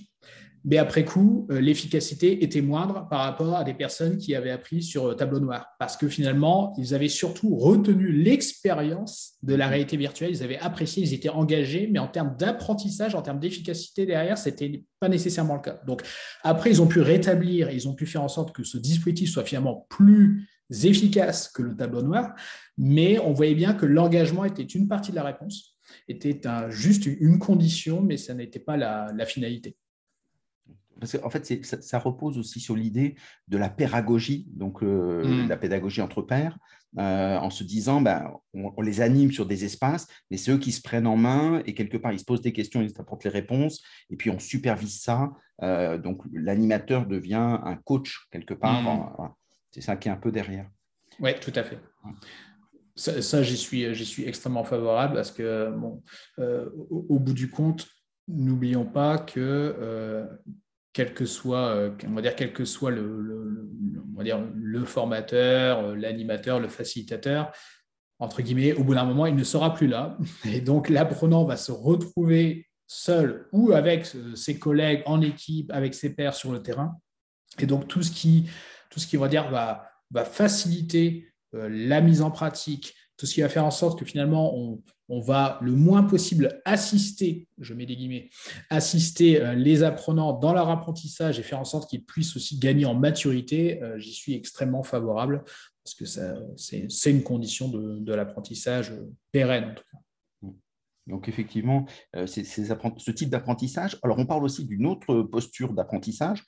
mais 0.68 0.80
après 0.80 1.06
coup, 1.06 1.48
euh, 1.52 1.62
l'efficacité 1.62 2.44
était 2.44 2.62
moindre 2.62 3.08
par 3.08 3.20
rapport 3.20 3.56
à 3.56 3.64
des 3.64 3.76
personnes 3.76 4.18
qui 4.18 4.34
avaient 4.34 4.50
appris 4.50 4.82
sur 4.82 5.06
euh, 5.06 5.14
tableau 5.14 5.40
noir, 5.40 5.68
parce 5.78 5.96
que 5.96 6.10
finalement, 6.10 6.74
ils 6.80 6.96
avaient 6.96 7.08
surtout 7.08 7.56
retenu 7.56 8.12
l'expérience 8.12 9.34
de 9.44 9.54
la 9.54 9.68
réalité 9.68 9.96
virtuelle, 9.96 10.32
ils 10.32 10.42
avaient 10.42 10.58
apprécié, 10.58 11.04
ils 11.04 11.14
étaient 11.14 11.30
engagés, 11.30 11.88
mais 11.92 12.00
en 12.00 12.08
termes 12.08 12.36
d'apprentissage, 12.36 13.14
en 13.14 13.22
termes 13.22 13.40
d'efficacité 13.40 14.08
derrière, 14.08 14.40
ce 14.40 14.50
n'était 14.50 14.84
pas 15.00 15.08
nécessairement 15.08 15.54
le 15.54 15.62
cas. 15.62 15.80
Donc 15.86 16.02
après, 16.42 16.72
ils 16.72 16.82
ont 16.82 16.88
pu 16.88 17.00
rétablir, 17.00 17.70
ils 17.70 17.88
ont 17.88 17.94
pu 17.94 18.08
faire 18.08 18.24
en 18.24 18.28
sorte 18.28 18.56
que 18.56 18.64
ce 18.64 18.80
dispositif 18.80 19.30
soit 19.30 19.44
finalement 19.44 19.86
plus 19.90 20.50
efficace 20.84 21.48
que 21.48 21.62
le 21.62 21.76
tableau 21.76 22.02
noir, 22.02 22.34
mais 22.76 23.20
on 23.20 23.34
voyait 23.34 23.54
bien 23.54 23.76
que 23.76 23.86
l'engagement 23.86 24.46
était 24.46 24.64
une 24.64 24.88
partie 24.88 25.12
de 25.12 25.16
la 25.16 25.24
réponse, 25.24 25.78
était 26.08 26.42
juste 26.70 27.06
une 27.06 27.38
condition, 27.38 28.02
mais 28.02 28.18
ça 28.18 28.34
n'était 28.34 28.58
pas 28.58 28.78
la 28.78 29.26
finalité 29.28 29.78
parce 31.00 31.18
qu'en 31.18 31.30
fait, 31.30 31.64
ça, 31.64 32.00
repose 32.00 32.38
aussi 32.38 32.60
sur 32.60 32.76
l'idée 32.76 33.16
de 33.48 33.58
la 33.58 33.70
pédagogie, 33.70 34.48
donc 34.52 34.82
euh, 34.84 35.24
mm. 35.24 35.50
la 35.50 35.58
pédagogie 35.58 36.02
entre 36.02 36.22
pairs, 36.22 36.58
euh, 36.98 37.38
en 37.38 37.50
se 37.50 37.64
disant, 37.64 38.02
ben, 38.02 38.32
on, 38.54 38.82
les 38.82 39.02
anime 39.02 39.32
sur 39.32 39.46
des 39.46 39.66
espaces, 39.66 40.08
mais 40.32 40.38
c'est 40.38 40.52
eux 40.52 40.58
qui 40.58 40.72
se 40.72 40.82
prennent 40.82 41.08
en 41.08 41.18
main 41.18 41.62
et 41.66 41.74
quelque 41.74 41.98
part, 41.98 42.14
ils 42.14 42.20
se 42.20 42.26
posent 42.26 42.42
des 42.42 42.54
questions, 42.54 42.82
ils 42.82 42.94
apportent 43.00 43.26
les 43.26 43.30
réponses, 43.30 43.84
et 44.10 44.16
puis 44.16 44.30
on 44.30 44.40
supervise 44.40 45.02
ça. 45.02 45.32
Euh, 45.62 45.98
donc 45.98 46.22
l'animateur 46.34 47.06
devient 47.06 47.60
un 47.64 47.76
coach 47.76 48.28
quelque 48.32 48.54
part. 48.54 48.82
Mm. 48.82 49.34
C'est 49.72 49.82
ça 49.82 49.98
qui 49.98 50.08
est 50.08 50.12
un 50.12 50.18
peu 50.18 50.32
derrière. 50.32 50.70
Oui, 51.20 51.32
tout 51.42 51.54
à 51.56 51.64
fait. 51.64 51.80
Ça, 52.96 53.44
j'y 53.44 53.58
suis, 53.58 54.06
suis 54.06 54.26
extrêmement 54.26 54.64
favorable 54.64 55.16
parce 55.16 55.32
que, 55.32 55.70
bon, 55.72 56.02
au, 56.38 57.20
bout 57.20 57.34
du 57.34 57.50
compte, 57.50 57.86
n'oublions 58.30 58.86
pas 58.86 59.18
que 59.18 60.30
quel 60.96 61.14
que 61.14 61.26
soit, 61.26 61.76
euh, 61.76 61.92
on 62.08 62.14
va 62.14 62.22
dire, 62.22 62.34
soit 62.66 62.90
le, 62.90 63.70
on 64.14 64.18
va 64.18 64.24
dire, 64.24 64.42
le 64.56 64.86
formateur, 64.86 65.80
euh, 65.80 65.96
l'animateur, 65.96 66.62
le 66.62 66.70
facilitateur, 66.70 67.52
entre 68.18 68.42
guillemets, 68.42 68.72
au 68.72 68.86
bout 68.86 68.96
d'un 68.96 69.04
moment, 69.04 69.26
il 69.26 69.36
ne 69.36 69.44
sera 69.44 69.74
plus 69.74 69.88
là. 69.88 70.18
Et 70.46 70.62
donc, 70.62 70.88
l'apprenant 70.88 71.44
va 71.44 71.58
se 71.58 71.74
retrouver 71.74 72.70
seul 72.88 73.50
ou 73.52 73.74
avec 73.74 74.10
euh, 74.16 74.38
ses 74.38 74.58
collègues 74.58 75.04
en 75.06 75.22
équipe, 75.22 75.70
avec 75.74 75.94
ses 75.94 76.16
pairs 76.16 76.34
sur 76.34 76.54
le 76.54 76.64
terrain. 76.64 76.98
Et 77.60 77.66
donc, 77.66 77.90
tout 77.90 78.02
ce 78.02 78.12
qui, 78.12 78.50
tout 78.90 79.02
ce 79.02 79.06
qui 79.06 79.18
va, 79.18 79.28
dire, 79.28 79.50
va, 79.50 79.90
va 80.12 80.24
faciliter 80.24 81.30
la 81.52 82.00
mise 82.00 82.22
en 82.22 82.32
pratique, 82.32 82.96
tout 83.18 83.26
ce 83.26 83.34
qui 83.34 83.42
va 83.42 83.50
faire 83.50 83.66
en 83.66 83.72
sorte 83.72 84.00
que 84.00 84.06
finalement, 84.06 84.58
on, 84.58 84.82
on 85.10 85.20
va 85.20 85.60
le 85.62 85.72
moins 85.72 86.04
possible 86.04 86.62
assister, 86.66 87.48
je 87.60 87.74
mets 87.74 87.86
des 87.86 87.96
guillemets, 87.96 88.30
assister 88.70 89.42
euh, 89.42 89.54
les 89.54 89.84
apprenants 89.84 90.34
dans 90.34 90.54
leur 90.54 90.70
apprentissage 90.70 91.40
et 91.40 91.44
faire 91.44 91.60
en 91.60 91.66
sorte 91.66 91.90
qu'ils 91.90 92.04
puissent 92.04 92.36
aussi 92.36 92.58
gagner 92.58 92.86
en 92.86 92.96
maturité, 92.96 93.82
euh, 93.84 94.00
j'y 94.00 94.14
suis 94.14 94.34
extrêmement 94.34 94.84
favorable 94.84 95.44
parce 95.84 95.94
que 95.94 96.06
c'est 96.58 97.12
une 97.12 97.22
condition 97.22 97.70
de, 97.70 98.14
l'apprentissage 98.14 98.92
pérenne 99.32 99.66
en 99.66 99.74
tout 99.76 99.84
cas. 99.92 100.00
Donc 101.08 101.30
effectivement, 101.30 101.86
euh, 102.16 102.26
ce 102.26 103.12
type 103.12 103.30
d'apprentissage. 103.30 103.98
Alors 104.04 104.18
on 104.18 104.26
parle 104.26 104.44
aussi 104.44 104.66
d'une 104.66 104.86
autre 104.86 105.22
posture 105.22 105.74
d'apprentissage, 105.74 106.44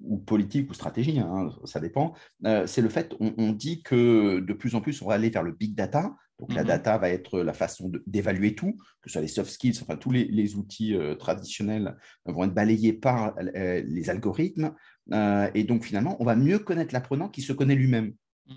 ou 0.00 0.18
politique 0.18 0.70
ou 0.70 0.74
stratégie, 0.74 1.18
hein, 1.18 1.50
ça 1.64 1.80
dépend. 1.80 2.14
c'est 2.66 2.82
le 2.82 2.88
fait, 2.90 3.14
on, 3.20 3.34
on, 3.38 3.52
dit 3.52 3.82
que 3.82 4.40
de 4.40 4.52
plus 4.52 4.74
en 4.74 4.80
plus 4.80 5.00
on 5.00 5.08
va 5.08 5.14
aller 5.14 5.30
vers 5.30 5.42
le 5.42 5.52
big 5.52 5.74
data, 5.74 6.14
donc, 6.40 6.52
la 6.52 6.64
mmh 6.64 6.66
data 6.66 6.98
va 6.98 7.10
être 7.10 7.40
la 7.40 7.52
façon 7.52 7.92
d'évaluer 8.06 8.54
tout, 8.54 8.72
que 8.72 9.08
ce 9.08 9.12
soit 9.12 9.22
les 9.22 9.28
soft 9.28 9.50
skills, 9.50 9.78
enfin, 9.82 9.96
tous 9.96 10.10
les, 10.10 10.56
outils 10.56 10.94
euh, 10.94 11.14
traditionnels 11.14 11.96
vont 12.26 12.44
être 12.44 12.54
balayés 12.54 12.92
par 12.92 13.34
euh, 13.38 13.82
les 13.86 14.10
algorithmes. 14.10 14.74
Euh, 15.12 15.48
et 15.54 15.62
donc, 15.62 15.84
finalement, 15.84 16.16
on 16.20 16.24
va 16.24 16.34
mieux 16.34 16.58
connaître 16.58 16.92
l'apprenant 16.92 17.28
qui 17.28 17.42
se 17.42 17.52
connaît 17.52 17.76
lui-même. 17.76 18.14
Mmh. 18.48 18.54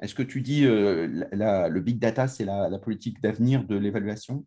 Est-ce 0.00 0.14
que 0.14 0.22
tu 0.22 0.40
dis 0.40 0.62
le 0.62 1.80
big 1.80 1.98
data, 1.98 2.26
c'est 2.26 2.46
la, 2.46 2.78
politique 2.78 3.20
d'avenir 3.20 3.64
de 3.64 3.76
l'évaluation? 3.76 4.46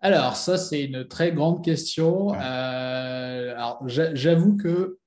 Alors, 0.00 0.36
ça, 0.36 0.56
c'est 0.56 0.84
une 0.84 1.06
très 1.06 1.32
grande 1.32 1.64
question. 1.64 2.30
alors, 2.32 3.82
j'avoue 3.86 4.56
que 4.56 4.98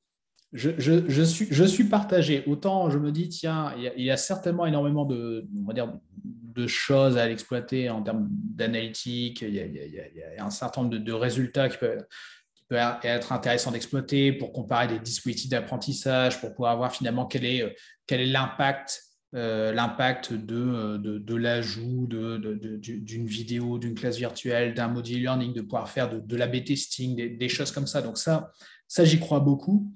je, 0.53 1.23
suis, 1.23 1.47
je 1.49 1.63
suis 1.63 1.85
partagé. 1.85 2.43
Autant 2.45 2.89
je 2.89 2.97
me 2.97 3.11
dis, 3.11 3.29
tiens, 3.29 3.73
il 3.77 4.03
y, 4.03 4.11
a, 4.11 4.17
certainement 4.17 4.65
énormément 4.65 5.05
de, 5.05 5.47
on 5.63 5.67
va 5.67 5.73
dire, 5.73 5.93
de 6.25 6.67
choses 6.67 7.17
à 7.17 7.27
l'exploiter 7.27 7.89
en 7.89 8.01
termes 8.01 8.27
d'analytique. 8.29 9.41
Il, 9.41 9.55
y 9.55 10.39
a 10.39 10.45
un 10.45 10.49
certain 10.49 10.83
nombre 10.83 10.97
de, 10.97 11.13
résultats 11.13 11.69
qui 11.69 11.77
peuvent, 11.77 12.05
qui 12.53 12.63
peuvent, 12.65 12.97
être 13.03 13.31
intéressants 13.31 13.71
d'exploiter 13.71 14.33
pour 14.33 14.51
comparer 14.51 14.87
des 14.87 14.99
dispositifs 14.99 15.49
d'apprentissage, 15.49 16.41
pour 16.41 16.53
pouvoir 16.53 16.75
voir 16.75 16.93
finalement 16.93 17.25
quel 17.25 17.45
est, 17.45 17.75
quel 18.05 18.19
est 18.19 18.25
l'impact. 18.25 19.01
Euh, 19.33 19.71
l'impact 19.71 20.33
de, 20.33 20.97
de, 20.97 21.35
l'ajout 21.35 22.05
d'une 22.05 23.25
vidéo, 23.25 23.77
d'une 23.77 23.95
classe 23.95 24.17
virtuelle, 24.17 24.73
d'un 24.73 24.89
module 24.89 25.21
learning, 25.21 25.53
de 25.53 25.61
pouvoir 25.61 25.89
faire 25.89 26.09
de, 26.09 26.35
l'AB 26.35 26.65
testing, 26.65 27.37
des, 27.37 27.49
choses 27.49 27.71
comme 27.71 27.87
ça. 27.87 28.01
Donc 28.01 28.17
ça, 28.17 28.51
ça 28.89 29.05
j'y 29.05 29.21
crois 29.21 29.39
beaucoup. 29.39 29.89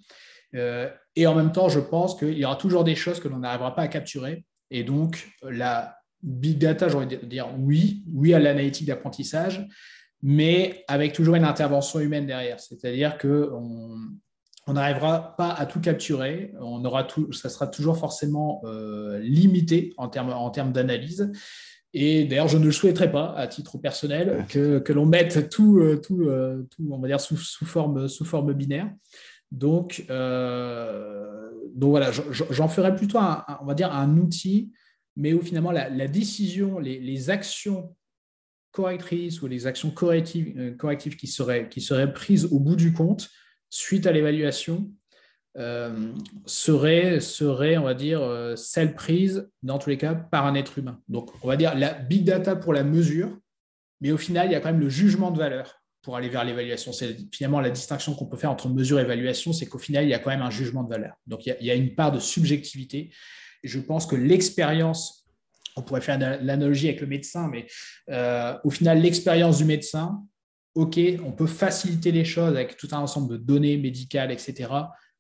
Euh, 0.56 0.89
et 1.17 1.28
en 1.28 1.36
même 1.36 1.52
temps, 1.52 1.67
je 1.67 1.82
pense 1.82 2.17
qu'il 2.17 2.38
y 2.38 2.45
aura 2.45 2.56
toujours 2.56 2.86
des 2.86 2.95
choses 2.95 3.19
que 3.19 3.28
l'on 3.28 3.39
n'arrivera 3.39 3.76
pas 3.76 3.82
à 3.82 3.88
capturer. 3.89 4.45
Et 4.71 4.86
donc, 4.86 5.30
la 5.43 5.98
big 6.24 6.58
data, 6.58 6.88
j'aurais 6.88 7.06
dire 7.06 7.50
oui, 7.60 8.06
oui 8.13 8.34
à 8.34 8.39
l'analytique 8.39 8.88
d'apprentissage, 8.88 9.67
mais 10.21 10.86
avec 10.88 11.12
toujours 11.12 11.36
une 11.36 11.43
intervention 11.43 12.00
humaine 12.00 12.26
derrière. 12.26 12.62
C'est-à-dire 12.62 13.17
qu'on 13.17 13.98
on 14.67 14.73
n'arrivera 14.73 15.36
pas 15.36 15.49
à 15.51 15.65
tout 15.65 15.80
capturer. 15.80 16.54
On 16.60 16.84
aura 16.86 17.04
tout, 17.04 17.32
ça 17.34 17.49
sera 17.49 17.67
toujours 17.67 17.97
forcément 17.97 18.62
euh, 18.65 19.19
limité 19.19 19.93
en 19.97 20.08
termes 20.08 20.32
en 20.32 20.49
termes 20.49 20.71
d'analyse. 20.71 21.32
Et 21.93 22.25
d'ailleurs, 22.25 22.49
je 22.49 22.58
ne 22.58 22.65
le 22.65 22.71
souhaiterais 22.71 23.12
pas, 23.12 23.34
à 23.36 23.47
titre 23.47 23.78
personnel, 23.78 24.45
que, 24.49 24.91
l'on 24.91 25.06
mette 25.06 25.49
tout, 25.49 25.80
euh, 25.80 25.95
tout, 25.95 26.23
euh, 26.23 26.67
tout, 26.69 26.86
on 26.91 26.99
va 26.99 27.08
dire, 27.08 27.21
sous, 27.21 27.38
sous, 27.38 27.65
forme, 27.65 28.10
sous 28.10 28.25
forme 28.25 28.51
binaire. 28.54 28.91
Donc, 29.51 30.06
donc 30.10 31.89
voilà, 31.89 32.12
j'en 32.12 32.67
ferai 32.67 32.93
plutôt, 32.95 33.19
un, 33.19 33.45
on 33.62 33.65
va 33.65 33.75
dire, 33.75 33.93
un 33.93 34.17
outil, 34.17 34.73
mais 35.15 35.34
où 35.34 35.41
finalement 35.41 35.71
la, 35.71 36.08
décision, 36.08 36.80
les, 36.80 36.99
les, 36.99 37.30
actions 37.30 37.95
correctrices 38.71 39.41
ou 39.41 39.47
les 39.47 39.65
actions 39.65 39.91
correctives, 39.91 40.75
correctives 40.75 41.15
qui, 41.15 41.28
seraient, 41.28 41.69
qui 41.69 41.80
seraient 41.80 42.12
prises 42.12 42.45
au 42.51 42.60
bout 42.60 42.75
du 42.75 42.91
compte 42.91 43.30
suite 43.75 44.07
à 44.07 44.13
l'évaluation, 44.13 44.89
euh, 45.57 46.13
serait, 46.45 47.19
serait, 47.19 47.77
on 47.77 47.83
va 47.83 47.93
dire, 47.93 48.21
euh, 48.21 48.55
celle 48.55 48.95
prise, 48.95 49.49
dans 49.63 49.79
tous 49.79 49.89
les 49.89 49.97
cas, 49.97 50.15
par 50.15 50.45
un 50.45 50.55
être 50.55 50.79
humain. 50.79 51.01
Donc, 51.09 51.31
on 51.43 51.47
va 51.47 51.57
dire 51.57 51.75
la 51.75 51.93
big 51.93 52.23
data 52.23 52.55
pour 52.55 52.73
la 52.73 52.83
mesure, 52.83 53.38
mais 53.99 54.11
au 54.11 54.17
final, 54.17 54.47
il 54.47 54.53
y 54.53 54.55
a 54.55 54.61
quand 54.61 54.71
même 54.71 54.79
le 54.79 54.89
jugement 54.89 55.29
de 55.29 55.38
valeur 55.38 55.81
pour 56.01 56.15
aller 56.15 56.29
vers 56.29 56.45
l'évaluation. 56.45 56.93
C'est 56.93 57.17
finalement 57.33 57.59
la 57.59 57.69
distinction 57.69 58.13
qu'on 58.15 58.27
peut 58.27 58.38
faire 58.38 58.51
entre 58.51 58.69
mesure 58.69 58.97
et 58.99 59.01
évaluation, 59.01 59.51
c'est 59.51 59.65
qu'au 59.65 59.77
final, 59.77 60.05
il 60.05 60.09
y 60.09 60.13
a 60.13 60.19
quand 60.19 60.29
même 60.29 60.41
un 60.41 60.51
jugement 60.51 60.83
de 60.83 60.89
valeur. 60.89 61.15
Donc, 61.27 61.45
il 61.45 61.55
y 61.59 61.71
a, 61.71 61.75
une 61.75 61.95
part 61.95 62.13
de 62.13 62.19
subjectivité. 62.19 63.11
Et 63.61 63.67
je 63.67 63.79
pense 63.79 64.05
que 64.05 64.15
l'expérience, 64.15 65.27
on 65.75 65.81
pourrait 65.81 66.01
faire 66.01 66.17
l'analogie 66.17 66.88
avec 66.88 67.01
le 67.01 67.07
médecin, 67.07 67.49
mais 67.49 67.67
euh, 68.09 68.57
au 68.63 68.69
final, 68.69 69.01
l'expérience 69.01 69.57
du 69.57 69.65
médecin, 69.65 70.23
OK, 70.75 70.99
on 71.25 71.31
peut 71.31 71.47
faciliter 71.47 72.11
les 72.11 72.25
choses 72.25 72.49
avec 72.49 72.77
tout 72.77 72.89
un 72.91 72.99
ensemble 72.99 73.31
de 73.31 73.38
données 73.38 73.77
médicales, 73.77 74.31
etc. 74.31 74.69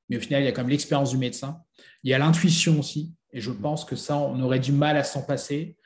Mais 0.09 0.17
au 0.17 0.19
final, 0.19 0.43
il 0.43 0.45
y 0.45 0.47
a 0.47 0.51
quand 0.51 0.61
même 0.61 0.69
l'expérience 0.69 1.11
du 1.11 1.17
médecin. 1.17 1.61
Il 2.03 2.11
y 2.11 2.13
a 2.13 2.17
l'intuition 2.17 2.79
aussi. 2.79 3.13
Et 3.31 3.41
je 3.41 3.51
pense 3.51 3.85
que 3.85 3.95
ça, 3.95 4.17
on 4.17 4.39
aurait 4.41 4.59
du 4.59 4.71
mal 4.71 4.97
à 4.97 5.03
s'en 5.03 5.21
passer. 5.21 5.77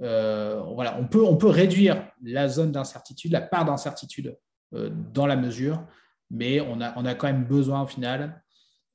Euh, 0.00 0.62
on 0.64 1.06
peut, 1.36 1.48
réduire 1.48 2.08
la 2.22 2.48
zone 2.48 2.70
d'incertitude, 2.70 3.32
la 3.32 3.40
part 3.40 3.64
d'incertitude 3.64 4.36
euh, 4.74 4.90
dans 5.12 5.26
la 5.26 5.36
mesure, 5.36 5.84
mais 6.30 6.60
on 6.60 6.80
a, 6.80 6.96
on 6.96 7.04
a 7.04 7.14
quand 7.14 7.26
même 7.26 7.44
besoin 7.44 7.82
au 7.82 7.86
final, 7.86 8.42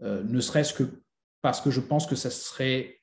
euh, 0.02 0.24
ne 0.24 0.40
serait-ce 0.40 0.74
que 0.74 0.84
parce 1.42 1.60
que 1.60 1.72
je 1.72 1.82
pense 1.82 2.08
que 2.08 2.16
ça, 2.16 2.30
serait, 2.30 3.02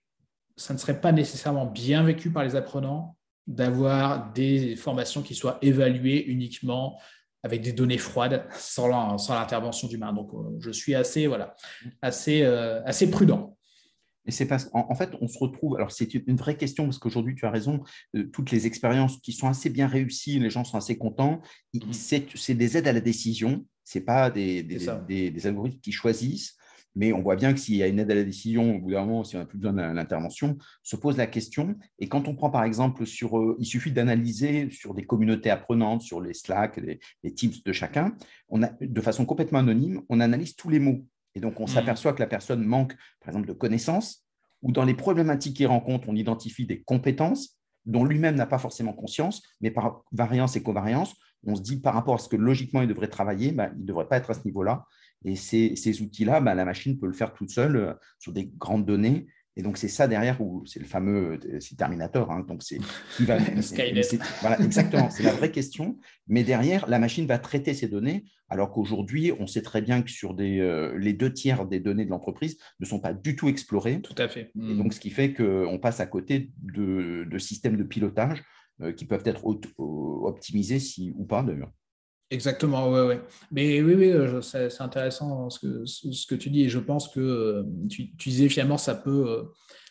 ça 0.56 0.72
ne 0.72 0.78
serait 0.78 0.98
pas 0.98 1.12
nécessairement 1.12 1.66
bien 1.66 2.02
vécu 2.02 2.30
par 2.30 2.42
les 2.42 2.56
apprenants 2.56 3.18
d'avoir 3.46 4.32
des 4.32 4.76
formations 4.76 5.22
qui 5.22 5.34
soient 5.34 5.58
évaluées 5.62 6.24
uniquement 6.26 6.98
avec 7.42 7.62
des 7.62 7.72
données 7.72 7.98
froides 7.98 8.44
sans, 8.52 8.88
l'intervention 8.88 9.88
d'humains. 9.88 10.12
Donc, 10.12 10.32
euh, 10.34 10.56
je 10.58 10.70
suis 10.70 10.94
assez, 10.94 11.26
voilà, 11.26 11.54
assez, 12.02 12.42
euh, 12.42 12.82
assez 12.84 13.10
prudent. 13.10 13.56
Et 14.26 14.30
c'est 14.30 14.46
parce 14.46 14.66
qu'en 14.66 14.86
en 14.88 14.94
fait, 14.94 15.10
on 15.20 15.28
se 15.28 15.38
retrouve. 15.38 15.76
Alors, 15.76 15.90
c'est 15.90 16.12
une 16.14 16.36
vraie 16.36 16.56
question 16.56 16.84
parce 16.84 16.98
qu'aujourd'hui, 16.98 17.34
tu 17.34 17.46
as 17.46 17.50
raison. 17.50 17.82
Euh, 18.14 18.24
toutes 18.30 18.50
les 18.50 18.66
expériences 18.66 19.18
qui 19.20 19.32
sont 19.32 19.48
assez 19.48 19.70
bien 19.70 19.86
réussies, 19.86 20.38
les 20.38 20.50
gens 20.50 20.64
sont 20.64 20.76
assez 20.76 20.98
contents. 20.98 21.40
Mmh. 21.72 21.92
C'est 21.92 22.54
des 22.54 22.76
aides 22.76 22.88
à 22.88 22.92
la 22.92 23.00
décision. 23.00 23.64
C'est 23.84 24.02
pas 24.02 24.30
des, 24.30 24.62
des, 24.62 25.30
des, 25.30 25.46
algorithmes 25.46 25.80
qui 25.80 25.92
choisissent. 25.92 26.56
Mais 26.96 27.12
on 27.12 27.22
voit 27.22 27.36
bien 27.36 27.52
que 27.52 27.60
s'il 27.60 27.76
y 27.76 27.82
a 27.82 27.86
une 27.86 27.98
aide 27.98 28.10
à 28.10 28.14
la 28.14 28.24
décision, 28.24 28.76
au 28.76 28.78
bout 28.80 28.90
d'un 28.90 29.04
moment, 29.04 29.24
si 29.24 29.36
on 29.36 29.38
n'a 29.38 29.46
plus 29.46 29.58
besoin 29.58 29.94
d'intervention, 29.94 30.58
se 30.82 30.96
pose 30.96 31.16
la 31.16 31.26
question. 31.26 31.76
Et 31.98 32.08
quand 32.08 32.26
on 32.28 32.34
prend 32.34 32.50
par 32.50 32.64
exemple 32.64 33.06
sur, 33.06 33.38
euh, 33.38 33.56
il 33.58 33.66
suffit 33.66 33.92
d'analyser 33.92 34.70
sur 34.70 34.94
des 34.94 35.04
communautés 35.04 35.50
apprenantes, 35.50 36.02
sur 36.02 36.20
les 36.20 36.34
Slack, 36.34 36.76
les, 36.78 36.98
les 37.22 37.34
Teams 37.34 37.52
de 37.64 37.72
chacun, 37.72 38.14
on 38.48 38.62
a, 38.62 38.70
de 38.80 39.00
façon 39.00 39.24
complètement 39.24 39.60
anonyme, 39.60 40.02
on 40.08 40.20
analyse 40.20 40.56
tous 40.56 40.68
les 40.68 40.80
mots. 40.80 41.04
Et 41.34 41.40
donc 41.40 41.60
on 41.60 41.64
mmh. 41.64 41.68
s'aperçoit 41.68 42.12
que 42.12 42.20
la 42.20 42.26
personne 42.26 42.64
manque, 42.64 42.94
par 43.20 43.28
exemple, 43.28 43.46
de 43.46 43.52
connaissances, 43.52 44.26
ou 44.62 44.72
dans 44.72 44.84
les 44.84 44.94
problématiques 44.94 45.56
qu'il 45.56 45.68
rencontre, 45.68 46.08
on 46.08 46.16
identifie 46.16 46.66
des 46.66 46.82
compétences 46.82 47.60
dont 47.86 48.04
lui-même 48.04 48.34
n'a 48.34 48.46
pas 48.46 48.58
forcément 48.58 48.92
conscience, 48.92 49.42
mais 49.60 49.70
par 49.70 50.02
variance 50.12 50.56
et 50.56 50.62
covariance, 50.62 51.14
on 51.46 51.56
se 51.56 51.62
dit 51.62 51.80
par 51.80 51.94
rapport 51.94 52.16
à 52.16 52.18
ce 52.18 52.28
que 52.28 52.36
logiquement 52.36 52.82
il 52.82 52.88
devrait 52.88 53.08
travailler, 53.08 53.52
ben, 53.52 53.72
il 53.74 53.82
ne 53.82 53.86
devrait 53.86 54.08
pas 54.08 54.18
être 54.18 54.30
à 54.30 54.34
ce 54.34 54.44
niveau-là. 54.44 54.84
Et 55.24 55.36
ces, 55.36 56.02
outils-là, 56.02 56.40
bah, 56.40 56.54
la 56.54 56.64
machine 56.64 56.98
peut 56.98 57.06
le 57.06 57.12
faire 57.12 57.34
toute 57.34 57.50
seule 57.50 57.76
euh, 57.76 57.94
sur 58.18 58.32
des 58.32 58.50
grandes 58.58 58.86
données. 58.86 59.26
Et 59.56 59.62
donc, 59.62 59.76
c'est 59.76 59.88
ça 59.88 60.08
derrière 60.08 60.40
où 60.40 60.64
c'est 60.64 60.80
le 60.80 60.86
fameux 60.86 61.38
euh, 61.44 61.60
c'est 61.60 61.76
Terminator. 61.76 62.30
Hein, 62.30 62.44
donc, 62.48 62.62
c'est 62.62 62.78
va. 63.20 63.38
voilà, 64.40 64.60
exactement. 64.60 65.10
C'est 65.10 65.22
la 65.22 65.32
vraie 65.32 65.50
question. 65.50 65.98
Mais 66.26 66.42
derrière, 66.42 66.88
la 66.88 66.98
machine 66.98 67.26
va 67.26 67.38
traiter 67.38 67.74
ces 67.74 67.88
données, 67.88 68.24
alors 68.48 68.72
qu'aujourd'hui, 68.72 69.32
on 69.38 69.46
sait 69.46 69.62
très 69.62 69.82
bien 69.82 70.00
que 70.02 70.10
sur 70.10 70.32
des, 70.32 70.58
euh, 70.60 70.96
les 70.96 71.12
deux 71.12 71.32
tiers 71.32 71.66
des 71.66 71.80
données 71.80 72.06
de 72.06 72.10
l'entreprise 72.10 72.56
ne 72.78 72.86
sont 72.86 73.00
pas 73.00 73.12
du 73.12 73.36
tout 73.36 73.48
explorées. 73.48 74.00
Tout 74.00 74.14
à 74.16 74.28
fait. 74.28 74.52
Et 74.56 74.74
donc, 74.74 74.94
ce 74.94 75.00
qui 75.00 75.10
fait 75.10 75.34
qu'on 75.34 75.78
passe 75.78 76.00
à 76.00 76.06
côté 76.06 76.50
de, 76.62 77.26
de 77.30 77.38
systèmes 77.38 77.76
de 77.76 77.84
pilotage 77.84 78.42
qui 78.96 79.04
peuvent 79.04 79.26
être 79.26 79.44
optimisés 79.76 80.78
si, 80.78 81.12
ou 81.14 81.26
pas 81.26 81.42
d'ailleurs. 81.42 81.70
Exactement, 82.30 82.88
oui, 82.88 83.00
oui. 83.00 83.14
Mais 83.50 83.82
oui, 83.82 83.94
oui, 83.94 84.42
c'est 84.42 84.80
intéressant 84.80 85.50
ce 85.50 85.58
que, 85.58 85.84
ce 85.84 86.26
que 86.26 86.36
tu 86.36 86.48
dis. 86.50 86.62
Et 86.62 86.68
je 86.68 86.78
pense 86.78 87.08
que 87.08 87.20
euh, 87.20 87.64
tu, 87.90 88.12
disais 88.24 88.48
finalement, 88.48 88.78
ça 88.78 88.94
peut, 88.94 89.28
euh, 89.28 89.42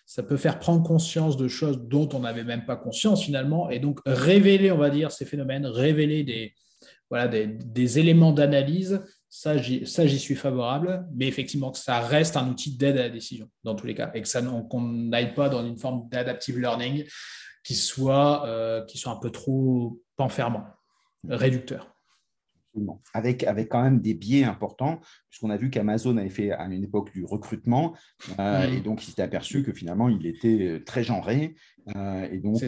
ça 0.06 0.24
peut 0.24 0.38
faire 0.38 0.58
prendre 0.58 0.82
conscience 0.82 1.36
de 1.36 1.50
choses 1.50 1.82
dont 1.82 2.08
on 2.14 2.20
n'avait 2.20 2.46
même 2.46 2.66
pas 2.66 2.78
conscience 2.78 3.26
finalement. 3.26 3.70
Et 3.70 3.80
donc, 3.80 4.00
révéler, 4.06 4.72
on 4.72 4.78
va 4.78 4.90
dire, 4.90 5.12
ces 5.12 5.26
phénomènes, 5.26 5.66
révéler 5.66 6.24
des, 6.24 8.00
éléments 8.00 8.32
d'analyse, 8.32 9.02
ça, 9.28 9.58
j'y 9.58 10.20
suis 10.20 10.36
favorable. 10.36 11.06
Mais 11.14 11.28
effectivement, 11.28 11.72
que 11.72 11.78
ça 11.78 12.00
reste 12.00 12.38
un 12.38 12.50
outil 12.50 12.78
d'aide 12.78 12.98
à 12.98 13.04
la 13.04 13.10
décision 13.10 13.50
dans 13.66 13.76
tous 13.76 13.86
les 13.86 13.96
cas. 13.96 14.12
Et 14.14 14.24
qu'on 14.70 14.82
n'aille 14.82 15.34
pas 15.34 15.50
dans 15.50 15.66
une 15.66 15.78
forme 15.78 16.08
d'adaptive 16.10 16.58
learning 16.58 17.04
qui 17.66 17.76
soit, 17.76 18.48
euh, 18.48 18.86
qui 18.86 18.98
soit 18.98 19.12
un 19.12 19.18
peu 19.18 19.30
trop 19.30 20.02
enfermant, 20.18 20.64
réducteur. 21.28 21.99
Avec, 23.14 23.44
avec 23.44 23.70
quand 23.70 23.84
même 23.84 24.02
des 24.02 24.14
biais 24.14 24.44
importants, 24.44 25.00
puisqu'on 25.30 25.50
a 25.50 25.58
vu 25.58 25.70
qu'Amazon 25.70 26.18
avait 26.18 26.30
fait 26.30 26.52
à 26.52 26.66
une 26.66 26.84
époque 26.84 27.12
du 27.14 27.26
recrutement, 27.26 27.96
euh, 28.40 28.72
et 28.72 28.82
donc 28.82 29.04
il 29.04 29.08
s'était 29.08 29.22
aperçu 29.22 29.64
que 29.64 29.74
finalement 29.74 30.10
il 30.10 30.26
était 30.26 30.68
euh, 30.68 30.84
très 30.84 31.04
genré. 31.04 31.56
Euh, 31.96 32.28
et 32.32 32.38
donc 32.38 32.62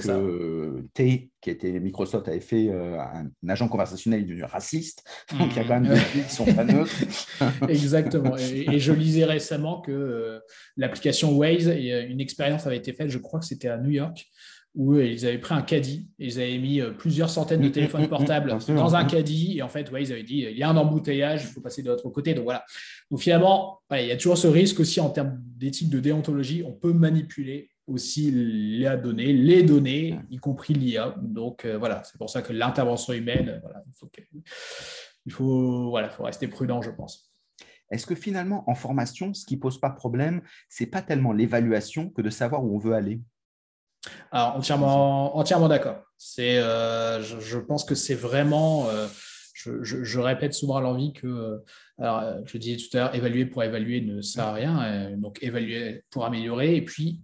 T, 0.93 1.29
qui 1.41 1.49
était 1.49 1.79
Microsoft, 1.79 2.27
avait 2.27 2.39
fait 2.39 2.69
un, 2.71 3.29
agent 3.47 3.67
conversationnel 3.67 4.25
devenu 4.25 4.43
raciste. 4.43 5.03
Donc 5.37 5.51
il 5.51 5.57
y 5.57 5.59
a 5.59 5.63
quand 5.63 5.79
même 5.79 5.93
des 5.93 5.99
biais 6.13 6.23
qui 6.27 6.33
sont 6.33 6.45
pas 6.45 6.63
neutres. 6.63 6.91
Exactement. 7.69 8.35
Et, 8.37 8.79
je 8.79 8.93
lisais 8.93 9.25
récemment 9.25 9.81
que 9.81 10.39
l'application 10.75 11.37
Waze, 11.37 11.67
une 11.67 12.19
expérience 12.19 12.65
avait 12.65 12.77
été 12.77 12.93
faite, 12.93 13.09
je 13.09 13.19
crois 13.19 13.39
que 13.39 13.45
c'était 13.45 13.67
à 13.67 13.77
New 13.77 13.91
York, 13.91 14.27
où 14.73 14.97
ils 14.97 15.25
avaient 15.25 15.37
pris 15.37 15.53
un 15.53 15.61
caddie 15.61 16.07
et 16.17 16.27
ils 16.27 16.39
avaient 16.39 16.57
mis 16.57 16.79
euh, 16.79 16.91
plusieurs 16.91 17.29
centaines 17.29 17.59
de 17.59 17.65
mm, 17.65 17.69
mm, 17.69 17.73
téléphones 17.73 18.03
mm, 18.03 18.09
portables 18.09 18.57
dans 18.69 18.95
un 18.95 19.05
caddie. 19.05 19.57
Et 19.57 19.61
en 19.61 19.69
fait, 19.69 19.91
ouais, 19.91 20.03
ils 20.03 20.11
avaient 20.11 20.23
dit 20.23 20.45
il 20.49 20.57
y 20.57 20.63
a 20.63 20.69
un 20.69 20.77
embouteillage, 20.77 21.43
il 21.43 21.47
faut 21.47 21.61
passer 21.61 21.83
de 21.83 21.89
l'autre 21.89 22.09
côté. 22.09 22.33
Donc 22.33 22.45
voilà. 22.45 22.63
Donc 23.09 23.19
finalement, 23.19 23.81
il 23.91 24.05
y 24.05 24.11
a 24.11 24.17
toujours 24.17 24.37
ce 24.37 24.47
risque 24.47 24.79
aussi 24.79 25.01
en 25.01 25.09
termes 25.09 25.37
d'éthique 25.57 25.89
de 25.89 25.99
déontologie. 25.99 26.63
On 26.65 26.71
peut 26.71 26.93
manipuler 26.93 27.69
aussi 27.87 28.31
les 28.31 28.97
données, 29.01 29.33
les 29.33 29.63
données, 29.63 30.19
y 30.29 30.37
compris 30.37 30.73
l'IA. 30.73 31.15
Donc 31.21 31.65
euh, 31.65 31.77
voilà, 31.77 32.03
c'est 32.05 32.17
pour 32.17 32.29
ça 32.29 32.41
que 32.41 32.53
l'intervention 32.53 33.13
humaine, 33.13 33.59
voilà, 33.61 33.83
il 33.85 33.93
faut, 33.93 34.09
il 35.25 35.31
faut, 35.33 35.89
voilà, 35.89 36.09
faut 36.09 36.23
rester 36.23 36.47
prudent, 36.47 36.81
je 36.81 36.91
pense. 36.91 37.31
Est-ce 37.91 38.07
que 38.07 38.15
finalement, 38.15 38.63
en 38.69 38.75
formation, 38.75 39.33
ce 39.33 39.45
qui 39.45 39.57
pose 39.57 39.77
pas 39.77 39.89
problème, 39.89 40.41
c'est 40.69 40.85
pas 40.85 41.01
tellement 41.01 41.33
l'évaluation 41.33 42.09
que 42.09 42.21
de 42.21 42.29
savoir 42.29 42.63
où 42.63 42.73
on 42.73 42.79
veut 42.79 42.93
aller? 42.93 43.21
Alors, 44.31 44.55
entièrement, 44.55 45.37
entièrement 45.37 45.67
d'accord. 45.67 46.03
Euh, 46.39 47.21
je, 47.21 47.57
pense 47.57 47.83
que 47.83 47.95
c'est 47.95 48.15
vraiment, 48.15 48.87
euh, 48.89 49.07
je, 49.53 50.19
répète 50.19 50.53
souvent 50.53 50.77
à 50.77 50.81
l'envie 50.81 51.13
que, 51.13 51.61
euh, 51.99 52.41
je 52.45 52.57
disais 52.57 52.77
tout 52.77 52.95
à 52.97 53.01
l'heure, 53.01 53.15
évaluer 53.15 53.45
pour 53.45 53.63
évaluer 53.63 54.01
ne 54.01 54.21
sert 54.21 54.45
à 54.45 54.53
rien, 54.53 55.11
donc 55.17 55.39
évaluer 55.41 56.03
pour 56.09 56.25
améliorer. 56.25 56.75
Et 56.75 56.81
puis, 56.83 57.21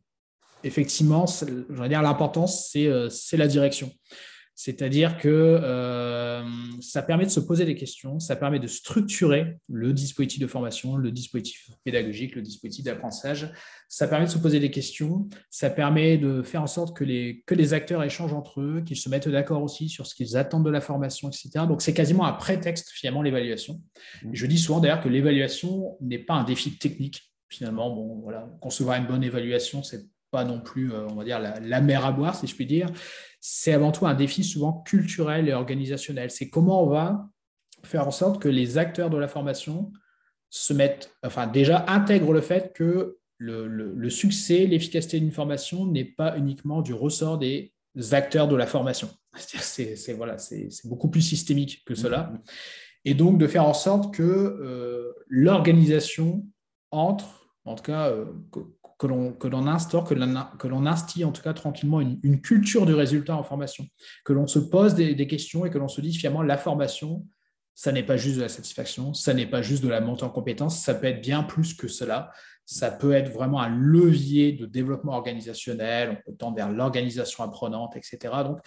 effectivement, 0.64 1.26
l'importance, 1.70 2.70
c'est 2.72 3.38
la 3.38 3.48
direction. 3.48 3.92
C'est-à-dire 4.60 5.20
que 5.20 5.30
euh, 5.30 6.42
ça 6.82 7.04
permet 7.04 7.26
de 7.26 7.30
se 7.30 7.40
poser 7.40 7.64
des 7.64 7.76
questions, 7.76 8.20
ça 8.20 8.36
permet 8.36 8.58
de 8.58 8.66
structurer 8.66 9.60
le 9.70 9.94
dispositif 9.94 10.40
de 10.40 10.48
formation, 10.48 10.98
le 10.98 11.12
dispositif 11.12 11.70
pédagogique, 11.84 12.36
le 12.36 12.42
dispositif 12.42 12.84
d'apprentissage. 12.84 13.54
Ça 13.88 14.08
permet 14.08 14.26
de 14.26 14.32
se 14.32 14.40
poser 14.40 14.60
des 14.60 14.72
questions, 14.72 15.30
ça 15.52 15.70
permet 15.70 16.18
de 16.18 16.42
faire 16.42 16.64
en 16.64 16.68
sorte 16.68 16.98
que 16.98 17.04
les, 17.04 17.44
que 17.46 17.54
les 17.54 17.76
acteurs 17.76 18.02
échangent 18.02 18.34
entre 18.34 18.62
eux, 18.62 18.82
qu'ils 18.84 18.98
se 18.98 19.10
mettent 19.10 19.30
d'accord 19.30 19.62
aussi 19.62 19.90
sur 19.90 20.08
ce 20.08 20.16
qu'ils 20.16 20.36
attendent 20.38 20.66
de 20.66 20.72
la 20.72 20.82
formation, 20.82 21.30
etc. 21.30 21.66
Donc 21.68 21.84
c'est 21.84 21.94
quasiment 21.94 22.26
un 22.26 22.34
prétexte 22.34 22.90
finalement 22.90 23.22
l'évaluation. 23.22 23.80
Mmh. 24.24 24.30
Je 24.34 24.48
dis 24.48 24.58
souvent 24.58 24.80
d'ailleurs 24.80 25.02
que 25.02 25.10
l'évaluation 25.10 25.98
n'est 26.02 26.18
pas 26.18 26.34
un 26.34 26.44
défi 26.44 26.80
technique. 26.80 27.32
Finalement, 27.48 27.96
bon, 27.96 28.22
voilà, 28.24 28.50
concevoir 28.60 28.98
une 28.98 29.06
bonne 29.06 29.24
évaluation, 29.24 29.84
c'est 29.84 30.04
pas 30.38 30.46
non 30.46 30.60
plus, 30.60 30.94
euh, 30.94 31.08
on 31.10 31.16
va 31.16 31.24
dire, 31.24 31.40
la, 31.40 31.60
la, 31.60 31.82
mer 31.82 32.06
à 32.06 32.12
boire, 32.12 32.36
si 32.36 32.46
je 32.46 32.54
puis 32.54 32.68
dire 32.68 32.92
c'est 33.40 33.74
avant 33.74 33.92
tout 33.92 34.06
un 34.06 34.14
défi 34.14 34.44
souvent 34.44 34.84
culturel 34.86 35.48
et 35.48 35.54
organisationnel. 35.54 36.30
C'est 36.30 36.50
comment 36.50 36.84
on 36.84 36.90
va 36.90 37.28
faire 37.84 38.08
en 38.08 38.12
sorte 38.12 38.42
que 38.42 38.50
les 38.50 38.78
acteurs 38.78 39.10
de 39.10 39.18
la 39.18 39.28
formation 39.28 39.92
se 40.50 40.74
mettent, 40.74 41.12
enfin 41.24 41.48
déjà 41.48 41.86
intègrent 41.88 42.34
le 42.34 42.42
fait 42.42 42.74
que 42.74 43.18
le, 43.40 44.10
succès, 44.10 44.66
l'efficacité 44.66 45.20
d'une 45.20 45.32
formation 45.32 45.86
n'est 45.86 46.06
pas 46.06 46.38
uniquement 46.38 46.82
du 46.82 46.94
ressort 46.94 47.38
des 47.38 47.74
acteurs 48.12 48.48
de 48.48 48.56
la 48.56 48.68
formation. 48.68 49.10
C'est 49.38 50.14
voilà, 50.14 50.38
c'est 50.38 50.70
beaucoup 50.86 51.10
plus 51.10 51.22
systémique 51.22 51.84
que 51.86 51.96
cela. 51.96 52.32
Mm-hmm. 52.34 52.52
Et 53.06 53.14
donc 53.14 53.38
de 53.38 53.48
faire 53.48 53.66
en 53.66 53.74
sorte 53.74 54.14
que 54.14 54.24
euh, 54.24 55.14
l'organisation 55.28 56.46
entre, 56.92 57.48
en 57.66 57.76
tout 57.76 57.84
cas, 57.84 58.10
euh, 58.10 58.26
que, 58.98 59.06
l'on 59.06 59.68
instaure, 59.68 60.04
que 60.06 60.68
l'on 60.68 60.86
instille 60.86 61.24
en 61.24 61.32
tout 61.32 61.42
cas 61.42 61.54
tranquillement 61.54 62.02
une, 62.02 62.42
culture 62.42 62.86
du 62.86 62.94
résultat 62.94 63.36
en 63.36 63.44
formation, 63.44 63.88
que 64.26 64.34
l'on 64.34 64.48
se 64.48 64.60
pose 64.60 64.96
des, 64.96 65.28
questions 65.28 65.66
et 65.66 65.70
que 65.70 65.78
l'on 65.78 65.88
se 65.88 66.02
dise 66.02 66.18
finalement 66.18 66.42
la 66.42 66.58
formation, 66.58 67.26
ça 67.76 67.92
n'est 67.92 68.04
pas 68.04 68.18
juste 68.18 68.38
de 68.38 68.42
la 68.42 68.50
satisfaction, 68.50 69.14
ça 69.14 69.34
n'est 69.36 69.46
pas 69.46 69.62
juste 69.62 69.84
de 69.84 69.90
la 69.90 70.02
montée 70.02 70.24
en 70.24 70.30
compétences, 70.30 70.80
ça 70.80 70.96
peut 70.96 71.06
être 71.06 71.22
bien 71.22 71.44
plus 71.44 71.76
que 71.76 71.88
cela. 71.88 72.32
Ça 72.70 72.92
peut 72.92 73.14
être 73.14 73.32
vraiment 73.32 73.62
un 73.62 73.70
levier 73.70 74.52
de 74.52 74.66
développement 74.66 75.14
organisationnel, 75.14 76.10
on 76.20 76.32
peut 76.32 76.38
tendre 76.38 76.58
vers 76.58 76.70
l'organisation 76.70 77.46
apprenante, 77.46 77.96
etc. 77.96 78.18
Donc, 78.44 78.60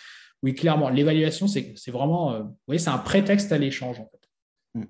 oui, 0.42 0.54
clairement, 0.54 0.88
l'évaluation, 0.88 1.46
c'est 1.48 1.74
vraiment 1.88 2.32
euh, 2.32 2.44
oui, 2.66 2.80
c'est 2.80 2.88
un 2.88 2.96
prétexte 2.96 3.52
à 3.52 3.58
l'échange. 3.58 4.00
En 4.00 4.08
fait. 4.08 4.30
Hmm. 4.72 4.86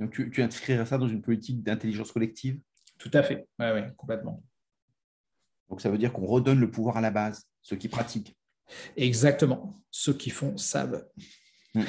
Donc, 0.00 0.10
tu, 0.10 0.30
tu 0.30 0.42
inscrirais 0.42 0.84
ça 0.84 0.98
dans 0.98 1.08
une 1.08 1.22
politique 1.22 1.62
d'intelligence 1.62 2.12
collective? 2.12 2.60
Tout 3.00 3.10
à 3.14 3.22
fait, 3.22 3.48
oui, 3.58 3.66
ouais, 3.66 3.92
complètement. 3.96 4.42
Donc, 5.70 5.80
ça 5.80 5.88
veut 5.88 5.96
dire 5.96 6.12
qu'on 6.12 6.26
redonne 6.26 6.60
le 6.60 6.70
pouvoir 6.70 6.98
à 6.98 7.00
la 7.00 7.10
base, 7.10 7.46
ceux 7.62 7.76
qui 7.76 7.88
pratiquent. 7.88 8.36
Exactement, 8.94 9.74
ceux 9.90 10.12
qui 10.12 10.28
font 10.28 10.56
savent. 10.58 11.08
Oui, 11.74 11.82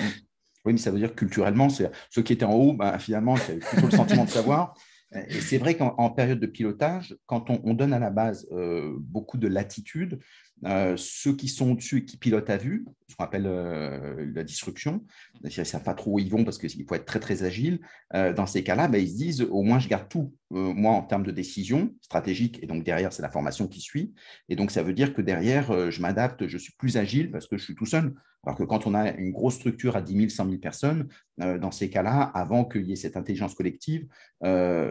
mais 0.73 0.77
ça 0.77 0.89
veut 0.89 0.99
dire 0.99 1.09
que 1.09 1.15
culturellement, 1.15 1.69
c'est 1.69 1.91
ceux 2.09 2.21
qui 2.21 2.31
étaient 2.33 2.45
en 2.45 2.53
haut, 2.53 2.73
bah, 2.73 2.97
finalement, 2.97 3.35
c'est 3.35 3.57
plutôt 3.57 3.87
le 3.87 3.91
sentiment 3.91 4.23
de 4.23 4.29
savoir. 4.29 4.73
Et 5.13 5.41
c'est 5.41 5.57
vrai 5.57 5.75
qu'en 5.75 6.09
période 6.11 6.39
de 6.39 6.47
pilotage, 6.47 7.17
quand 7.25 7.49
on, 7.49 7.73
donne 7.73 7.91
à 7.91 7.99
la 7.99 8.09
base 8.09 8.47
euh, 8.53 8.95
beaucoup 8.97 9.37
de 9.37 9.47
latitude, 9.47 10.19
euh, 10.65 10.95
ceux 10.95 11.35
qui 11.35 11.49
sont 11.49 11.71
au-dessus 11.71 11.97
et 11.97 12.05
qui 12.05 12.15
pilotent 12.15 12.49
à 12.49 12.55
vue, 12.55 12.85
ce 13.09 13.15
qu'on 13.15 13.25
appelle 13.25 13.45
euh, 13.45 14.31
la 14.33 14.43
disruption, 14.45 15.03
ils 15.43 15.59
ne 15.59 15.63
savent 15.65 15.83
pas 15.83 15.95
trop 15.95 16.13
où 16.13 16.19
ils 16.19 16.29
vont 16.29 16.45
parce 16.45 16.57
qu'il 16.57 16.85
faut 16.87 16.95
être 16.95 17.05
très 17.05 17.19
très 17.19 17.43
agile. 17.43 17.81
Dans 18.13 18.45
ces 18.45 18.63
cas-là, 18.63 18.87
ben, 18.87 19.01
ils 19.01 19.09
se 19.09 19.17
disent 19.17 19.41
au 19.41 19.63
moins 19.63 19.79
je 19.79 19.89
garde 19.89 20.07
tout, 20.07 20.33
moi 20.49 20.93
en 20.93 21.01
termes 21.01 21.25
de 21.25 21.31
décision 21.31 21.93
stratégique, 22.01 22.59
et 22.63 22.67
donc 22.67 22.83
derrière 22.85 23.11
c'est 23.11 23.21
la 23.21 23.31
formation 23.31 23.67
qui 23.67 23.81
suit. 23.81 24.13
Et 24.47 24.55
donc 24.55 24.71
ça 24.71 24.81
veut 24.81 24.93
dire 24.93 25.13
que 25.13 25.21
derrière 25.21 25.91
je 25.91 26.01
m'adapte, 26.01 26.47
je 26.47 26.57
suis 26.57 26.73
plus 26.77 26.95
agile 26.95 27.31
parce 27.31 27.47
que 27.47 27.57
je 27.57 27.63
suis 27.63 27.75
tout 27.75 27.85
seul. 27.85 28.13
Alors 28.43 28.57
que 28.57 28.63
quand 28.63 28.87
on 28.87 28.95
a 28.95 29.11
une 29.11 29.31
grosse 29.31 29.55
structure 29.55 29.95
à 29.95 30.01
10 30.01 30.17
000, 30.17 30.29
100 30.29 30.45
000 30.45 30.57
personnes, 30.57 31.07
dans 31.37 31.71
ces 31.71 31.89
cas-là, 31.89 32.23
avant 32.33 32.65
qu'il 32.65 32.87
y 32.87 32.93
ait 32.93 32.95
cette 32.95 33.15
intelligence 33.15 33.53
collective, 33.53 34.07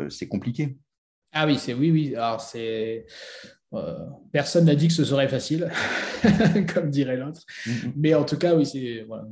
c'est 0.09 0.29
compliqué. 0.29 0.77
Ah 1.33 1.47
oui, 1.47 1.59
c'est 1.59 1.75
oui, 1.75 1.91
oui. 1.91 2.15
Alors 2.15 2.41
c'est 2.41 3.07
euh, 3.73 3.95
personne 4.33 4.65
n'a 4.65 4.75
dit 4.75 4.89
que 4.89 4.95
ce 4.95 5.05
serait 5.05 5.29
facile, 5.29 5.71
comme 6.75 6.91
dirait 6.91 7.17
l'autre. 7.17 7.43
Mm-hmm. 7.67 7.93
Mais 7.97 8.15
en 8.15 8.25
tout 8.25 8.37
cas, 8.37 8.55
oui, 8.55 8.69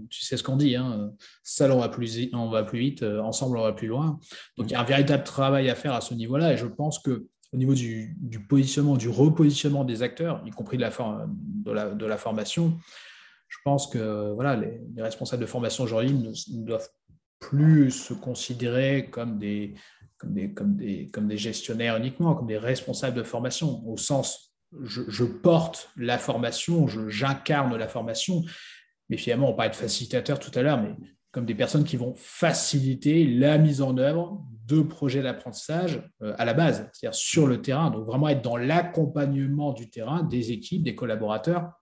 tu 0.09 0.25
sais 0.25 0.37
ce 0.37 0.43
qu'on 0.43 0.57
dit. 0.57 0.77
Hein. 0.77 1.11
Seul, 1.43 1.73
on 1.73 1.81
va, 1.81 1.89
plus, 1.89 2.29
on 2.33 2.49
va 2.49 2.63
plus 2.63 2.79
vite. 2.79 3.03
Euh, 3.03 3.21
ensemble, 3.21 3.59
on 3.59 3.63
va 3.63 3.73
plus 3.73 3.89
loin. 3.89 4.21
Donc, 4.57 4.71
il 4.71 4.73
y 4.73 4.75
a 4.77 4.81
un 4.81 4.85
véritable 4.85 5.25
travail 5.25 5.69
à 5.71 5.75
faire 5.75 5.93
à 5.93 6.01
ce 6.01 6.15
niveau-là. 6.15 6.53
Et 6.53 6.57
je 6.57 6.67
pense 6.67 7.01
que 7.01 7.27
au 7.53 7.57
niveau 7.57 7.75
du, 7.75 8.15
positionnement, 8.49 8.97
du 8.97 9.09
repositionnement 9.09 9.85
des 9.85 10.03
acteurs, 10.03 10.43
y 10.47 10.51
compris 10.51 10.77
de 10.77 10.83
la, 10.83 10.91
de 10.91 11.73
la, 11.73 11.91
de 11.91 12.07
la 12.07 12.17
formation, 12.19 12.79
je 13.49 13.57
pense 13.65 13.87
que 13.87 14.37
les, 14.95 15.03
responsables 15.03 15.43
de 15.43 15.47
formation 15.47 15.85
aujourd'hui 15.85 16.13
ne, 16.13 16.65
doivent 16.65 16.89
plus 17.41 17.91
se 17.91 18.15
considérer 18.15 19.09
comme 19.11 19.39
des, 19.39 19.75
comme 20.19 20.35
des, 20.77 21.37
gestionnaires 21.37 21.97
uniquement, 21.97 22.35
comme 22.35 22.47
des 22.47 22.59
responsables 22.59 23.17
de 23.17 23.23
formation, 23.23 23.87
au 23.89 23.97
sens 23.97 24.49
je, 24.83 25.03
je 25.09 25.25
porte 25.25 25.91
la 25.97 26.19
formation, 26.19 26.87
j'incarne 27.09 27.75
la 27.77 27.89
formation, 27.89 28.45
mais 29.09 29.17
finalement 29.17 29.51
on 29.51 29.55
parlait 29.55 29.71
de 29.71 29.77
facilitateur 29.77 30.39
tout 30.39 30.51
à 30.55 30.63
l'heure, 30.63 30.81
mais 30.81 30.95
comme 31.31 31.47
des 31.47 31.55
personnes 31.55 31.85
qui 31.85 31.97
vont 31.97 32.15
faciliter 32.17 33.27
la 33.27 33.59
mise 33.59 33.83
en 33.83 33.97
œuvre 33.99 34.43
de 34.67 34.81
projets 34.81 35.23
d'apprentissage 35.23 36.03
euh, 36.23 36.35
à 36.39 36.45
la 36.45 36.55
base, 36.55 36.89
c'est-à-dire 36.93 37.15
sur 37.15 37.47
le 37.47 37.61
terrain, 37.61 37.91
donc 37.91 38.07
vraiment 38.07 38.29
être 38.29 38.43
dans 38.43 38.57
l'accompagnement 38.57 39.73
du 39.73 39.91
terrain, 39.91 40.23
des 40.23 40.53
équipes, 40.53 40.83
des 40.83 40.95
collaborateurs. 40.95 41.73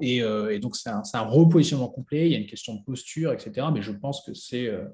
Et, 0.00 0.22
euh, 0.22 0.52
et 0.52 0.58
donc 0.58 0.76
c'est 0.76 0.90
un, 0.90 1.02
un, 1.12 1.20
repositionnement 1.20 1.88
complet, 1.88 2.26
il 2.26 2.32
y 2.32 2.34
a 2.34 2.38
une 2.38 2.46
question 2.46 2.74
de 2.74 2.82
posture, 2.82 3.32
etc. 3.32 3.68
Mais 3.72 3.82
je 3.82 3.92
pense 3.92 4.22
que 4.24 4.34
c'est 4.34 4.66
euh, 4.66 4.84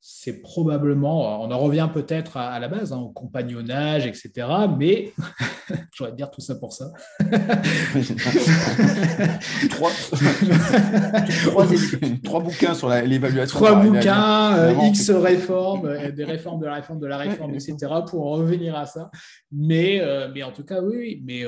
c'est 0.00 0.40
probablement, 0.40 1.42
on 1.42 1.50
en 1.50 1.58
revient 1.58 1.88
peut-être 1.92 2.36
à, 2.36 2.60
la 2.60 2.68
base, 2.68 2.92
hein, 2.92 2.98
au 2.98 3.08
compagnonnage, 3.08 4.06
etc. 4.06 4.46
Mais 4.78 5.12
j'aurais 5.92 6.12
dire 6.12 6.30
tout 6.30 6.40
ça 6.40 6.54
pour 6.54 6.72
ça. 6.72 6.92
trois, 9.70 9.90
trois, 12.22 12.40
bouquins 12.40 12.74
sur 12.74 12.88
l'évaluation. 12.88 13.58
Trois 13.58 13.82
bouquins, 13.82 14.56
euh, 14.56 14.74
X 14.84 15.10
réformes, 15.10 15.86
euh, 15.86 16.12
des 16.12 16.24
réformes 16.24 16.60
de 16.60 16.66
la 16.66 16.74
réforme 16.74 17.00
de 17.00 17.06
la 17.06 17.16
réforme, 17.16 17.54
etc. 17.54 17.76
pour 18.08 18.26
en 18.26 18.30
revenir 18.32 18.76
à 18.76 18.86
ça. 18.86 19.10
Mais, 19.50 20.00
euh, 20.00 20.28
mais 20.32 20.44
en 20.44 20.52
tout 20.52 20.64
cas, 20.64 20.80
oui, 20.82 21.22
Mais, 21.24 21.42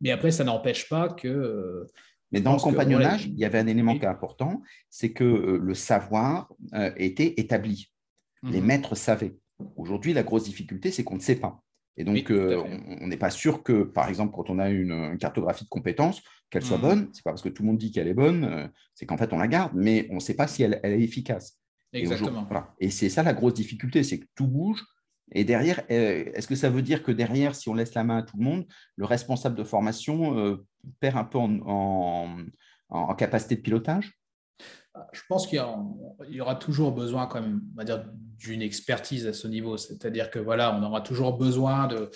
mais 0.00 0.12
après, 0.12 0.30
ça 0.30 0.44
n'empêche 0.44 0.88
pas 0.88 1.08
que 1.08 1.86
mais 2.32 2.40
dans 2.40 2.52
le 2.52 2.60
compagnonnage, 2.60 3.26
il 3.26 3.38
y 3.38 3.44
avait 3.44 3.58
un 3.58 3.66
élément 3.66 3.98
qui 3.98 4.04
est 4.04 4.08
important, 4.08 4.62
c'est 4.90 5.12
que 5.12 5.24
euh, 5.24 5.58
le 5.58 5.74
savoir 5.74 6.52
euh, 6.74 6.92
était 6.96 7.34
établi. 7.38 7.90
Les 8.42 8.60
mhm. 8.60 8.66
maîtres 8.66 8.94
savaient. 8.94 9.36
Aujourd'hui, 9.76 10.12
la 10.12 10.22
grosse 10.22 10.44
difficulté, 10.44 10.90
c'est 10.90 11.04
qu'on 11.04 11.16
ne 11.16 11.20
sait 11.20 11.36
pas. 11.36 11.62
Et 11.96 12.04
donc, 12.04 12.30
euh, 12.30 12.62
on 13.00 13.08
n'est 13.08 13.16
pas 13.16 13.30
sûr 13.30 13.64
que, 13.64 13.82
par 13.82 14.08
exemple, 14.08 14.32
quand 14.32 14.50
on 14.50 14.60
a 14.60 14.70
une, 14.70 15.18
cartographie 15.18 15.64
de 15.64 15.68
compétences, 15.68 16.22
qu'elle 16.48 16.62
soit 16.62 16.76
mhm. 16.76 16.82
bonne. 16.82 16.98
Ce 17.12 17.18
n'est 17.18 17.22
pas 17.24 17.30
parce 17.30 17.42
que 17.42 17.48
tout 17.48 17.62
le 17.62 17.68
monde 17.68 17.78
dit 17.78 17.90
qu'elle 17.90 18.08
est 18.08 18.14
bonne, 18.14 18.70
c'est 18.94 19.04
qu'en 19.04 19.16
fait, 19.16 19.32
on 19.32 19.38
la 19.38 19.48
garde, 19.48 19.72
mais 19.74 20.06
on 20.10 20.16
ne 20.16 20.20
sait 20.20 20.36
pas 20.36 20.46
si 20.46 20.62
elle, 20.62 20.78
est 20.82 21.00
efficace. 21.00 21.58
Exactement. 21.92 22.46
Et 22.78 22.90
c'est 22.90 23.08
ça 23.08 23.22
la 23.22 23.32
grosse 23.32 23.54
difficulté, 23.54 24.02
c'est 24.02 24.20
que 24.20 24.26
tout 24.34 24.46
bouge, 24.46 24.84
et 25.32 25.44
derrière, 25.44 25.82
euh, 25.90 26.24
est-ce 26.34 26.46
que 26.46 26.54
ça 26.54 26.70
veut 26.70 26.82
dire 26.82 27.02
que 27.02 27.12
derrière, 27.12 27.54
si 27.54 27.68
on 27.68 27.74
laisse 27.74 27.94
la 27.94 28.04
main 28.04 28.18
à 28.18 28.22
tout 28.22 28.36
le 28.36 28.44
monde, 28.44 28.66
le 28.96 29.04
responsable 29.04 29.56
de 29.56 29.64
formation 29.64 30.38
euh, 30.38 30.66
perd 31.00 31.16
un 31.16 31.24
peu 31.24 31.38
en, 31.38 32.36
capacité 33.16 33.56
de 33.56 33.60
pilotage? 33.60 34.17
Je 35.12 35.20
pense 35.28 35.46
qu'il 35.46 35.62
y, 36.28 36.40
aura 36.40 36.54
toujours 36.54 36.92
besoin 36.92 37.26
quand 37.26 37.40
même, 37.40 37.60
on 37.74 37.76
va 37.76 37.84
dire, 37.84 38.04
d'une 38.38 38.62
expertise 38.62 39.26
à 39.26 39.32
ce 39.32 39.48
niveau. 39.48 39.76
C'est-à-dire 39.76 40.30
que 40.30 40.38
voilà, 40.38 40.74
on 40.74 40.82
aura 40.82 41.00
toujours 41.00 41.36
besoin 41.36 41.88
de, 41.88 42.10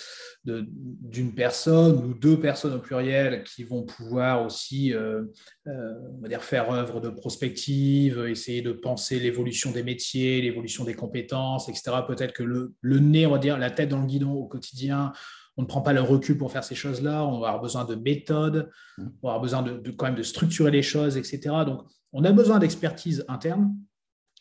d'une 0.45 1.35
personne 1.35 2.05
ou 2.05 2.15
deux 2.15 2.39
personnes 2.39 2.75
au 2.75 2.79
pluriel 2.79 3.45
qui 3.45 3.65
vont 3.65 3.83
pouvoir 3.83 4.45
aussi, 4.45 4.93
euh, 4.95 5.25
euh, 5.67 5.95
on 6.19 6.23
va 6.23 6.29
dire, 6.29 6.43
faire 6.43 6.71
œuvre 6.71 7.01
de 7.01 7.09
prospective, 7.09 8.27
essayer 8.27 8.63
de 8.63 8.73
penser 8.73 9.19
l'évolution 9.19 9.71
des 9.73 9.83
métiers, 9.83 10.41
l'évolution 10.41 10.85
des 10.85 10.95
compétences, 10.95 11.69
etc. 11.69 11.97
Peut-être 12.07 12.33
que 12.33 12.43
le, 12.43 12.75
le 12.81 12.99
nez, 12.99 13.27
on 13.27 13.33
va 13.33 13.39
dire, 13.39 13.59
la 13.59 13.71
tête 13.71 13.89
dans 13.89 14.01
le 14.01 14.07
guidon 14.07 14.33
au 14.33 14.47
quotidien, 14.47 15.13
on 15.57 15.63
ne 15.63 15.67
prend 15.67 15.83
pas 15.83 15.93
le 15.93 16.01
recul 16.01 16.39
pour 16.39 16.51
faire 16.51 16.65
ces 16.65 16.75
choses-là, 16.75 17.25
on 17.27 17.39
va 17.41 17.49
avoir 17.49 17.63
besoin 17.63 17.85
de 17.85 17.95
méthodes, 17.95 18.71
on 18.99 19.03
va 19.29 19.35
avoir 19.35 19.41
besoin 19.41 19.63
de, 19.63 19.91
quand 19.91 20.07
même 20.07 20.15
de 20.15 20.23
structurer 20.23 20.71
les 20.71 20.83
choses, 20.83 21.17
etc. 21.17 21.41
Donc, 21.67 21.83
on 22.12 22.25
a 22.25 22.33
besoin 22.33 22.59
d'expertise 22.59 23.25
interne, 23.29 23.75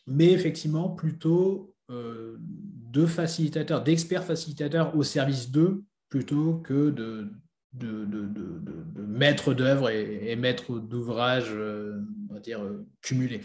mais 0.06 0.32
effectivement 0.32 0.90
plutôt 0.90 1.74
euh, 1.90 2.36
de 2.38 3.06
facilitateurs, 3.06 3.82
d'experts 3.82 4.24
facilitateurs 4.24 4.96
au 4.96 5.02
service 5.02 5.50
d'eux, 5.50 5.84
plutôt 6.08 6.56
que 6.58 6.90
de, 6.90 7.32
de, 7.72 9.02
maîtres 9.06 9.54
d'œuvre 9.54 9.90
et, 9.90 10.36
maîtres 10.36 10.78
d'ouvrage, 10.78 11.46
euh, 11.48 12.00
on 12.30 12.34
va 12.34 12.40
dire, 12.40 12.62
euh, 12.62 12.86
cumulés. 13.00 13.40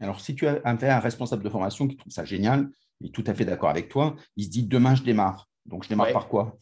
Alors, 0.00 0.20
si 0.20 0.34
tu 0.34 0.46
as 0.46 0.60
un 0.64 0.98
responsable 1.00 1.42
de 1.42 1.48
formation 1.48 1.86
qui 1.86 1.96
trouve 1.96 2.12
ça 2.12 2.24
génial, 2.24 2.68
il 3.00 3.08
est 3.08 3.12
tout 3.12 3.24
à 3.26 3.34
fait 3.34 3.44
d'accord 3.44 3.70
avec 3.70 3.88
toi, 3.88 4.16
il 4.36 4.44
se 4.44 4.50
dit 4.50 4.64
demain 4.64 4.94
je 4.94 5.02
démarre. 5.02 5.48
Donc, 5.66 5.84
je 5.84 5.88
démarre 5.88 6.12
par 6.12 6.28
quoi? 6.28 6.58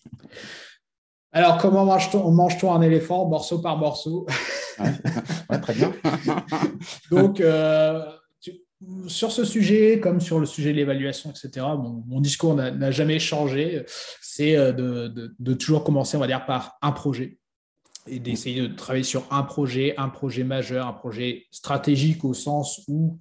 Alors, 1.37 1.59
comment 1.59 1.85
mange-t-on 1.85 2.31
mange 2.31 2.63
un 2.63 2.81
éléphant 2.81 3.29
morceau 3.29 3.59
par 3.59 3.77
morceau? 3.77 4.25
Très 5.63 5.75
bien. 5.75 5.93
Donc, 7.11 7.41
euh, 7.41 8.05
sur 9.09 9.33
ce 9.33 9.45
sujet, 9.45 9.99
comme 9.99 10.21
sur 10.21 10.39
le 10.39 10.47
sujet 10.47 10.71
de 10.71 10.77
l'évaluation, 10.77 11.31
etc., 11.31 11.67
mon, 12.07 12.21
discours 12.21 12.55
n'a 12.55 12.91
jamais 12.93 13.19
changé. 13.19 13.85
C'est 14.23 14.57
euh, 14.57 14.73
de, 14.73 15.55
toujours 15.55 15.83
commencer, 15.83 16.17
on 16.17 16.21
va 16.21 16.29
dire, 16.29 16.47
par 16.47 16.79
un 16.83 16.93
projet 16.93 17.39
et 18.07 18.21
d'essayer 18.21 18.61
de 18.61 18.69
travailler 18.69 19.03
sur 19.03 19.27
un 19.33 19.43
projet, 19.43 19.95
un 19.97 20.11
projet 20.11 20.45
majeur, 20.45 20.87
un 20.87 20.93
projet 20.93 21.47
stratégique 21.51 22.25
au 22.25 22.35
sens 22.35 22.83
où 22.87 23.19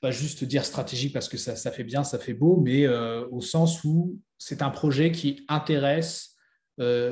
pas 0.00 0.12
juste 0.12 0.44
dire 0.44 0.64
stratégique 0.64 1.12
parce 1.12 1.28
que 1.28 1.36
ça, 1.36 1.56
fait 1.72 1.82
bien, 1.82 2.04
ça 2.04 2.20
fait 2.20 2.34
beau, 2.34 2.60
mais 2.62 2.86
euh, 2.86 3.26
au 3.32 3.40
sens 3.40 3.82
où 3.82 4.20
c'est 4.38 4.62
un 4.62 4.70
projet 4.70 5.10
qui 5.10 5.44
intéresse 5.48 6.35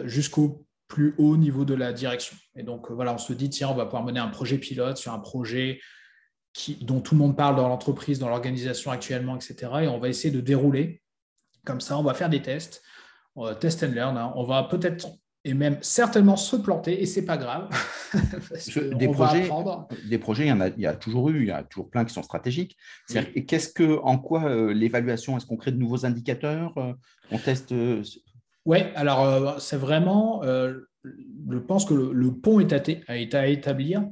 jusqu'au 0.05 0.67
plus 0.89 1.15
haut 1.19 1.37
niveau 1.37 1.65
de 1.65 1.75
la 1.75 1.93
direction. 1.93 2.37
Et 2.57 2.63
donc 2.63 2.91
euh, 2.91 2.95
voilà, 2.95 3.15
on 3.15 3.19
se 3.19 3.33
dit, 3.33 3.51
tiens, 3.51 3.69
on 3.69 3.75
va 3.75 3.85
pouvoir 3.85 4.05
mener 4.05 4.21
un 4.21 4.29
projet 4.29 4.59
pilote 4.59 4.97
sur 4.97 5.13
un 5.13 5.19
projet 5.19 5.81
qui, 6.53 6.77
dont 6.85 7.01
tout 7.01 7.15
le 7.15 7.19
monde 7.19 7.37
parle 7.37 7.57
dans 7.57 7.69
l'entreprise, 7.69 8.19
dans 8.19 8.29
l'organisation 8.29 8.91
actuellement, 8.91 9.35
etc. 9.35 9.57
Et 9.83 9.89
on 9.89 9.99
va 9.99 10.09
essayer 10.09 10.33
de 10.33 10.41
dérouler 10.41 11.03
Comme 11.65 11.81
ça, 11.81 11.99
on 11.99 12.03
va 12.03 12.15
faire 12.15 12.29
des 12.29 12.43
tests, 12.43 12.83
test 13.61 13.83
and 13.83 13.89
learn. 13.89 14.17
Hein. 14.17 14.33
On 14.37 14.45
va 14.45 14.65
peut-être 14.65 15.09
et 15.47 15.53
même 15.53 15.77
certainement 15.83 16.37
se 16.37 16.57
planter, 16.57 17.03
et 17.03 17.07
c'est 17.07 17.25
pas 17.25 17.37
grave. 17.37 17.69
des, 18.99 19.09
projets, 19.09 19.51
des 20.09 20.19
projets, 20.19 20.45
il 20.45 20.49
y, 20.49 20.53
en 20.53 20.61
a, 20.61 20.69
il 20.69 20.81
y 20.81 20.87
a 20.87 20.95
toujours 20.95 21.29
eu, 21.29 21.43
il 21.43 21.49
y 21.49 21.51
a 21.51 21.63
toujours 21.63 21.91
plein 21.91 22.07
qui 22.07 22.15
sont 22.15 22.23
stratégiques. 22.23 22.77
Et 23.35 23.45
qu'est-ce 23.45 23.69
que, 23.69 24.01
en 24.03 24.19
quoi 24.19 24.45
euh, 24.45 24.73
l'évaluation 24.73 25.37
Est-ce 25.37 25.45
qu'on 25.45 25.59
crée 25.59 25.73
de 25.73 25.77
nouveaux 25.77 26.07
indicateurs 26.07 26.73
euh, 26.79 26.95
On 27.31 27.39
teste 27.39 27.73
euh, 27.73 28.03
Oui, 28.65 28.79
alors 28.95 29.61
c'est 29.61 29.77
vraiment, 29.77 30.43
je 30.43 31.59
pense 31.59 31.85
que 31.85 31.95
le, 31.95 32.33
pont 32.33 32.61
est 32.61 32.73
à, 32.73 33.13
à 33.41 33.47
établir 33.47 34.07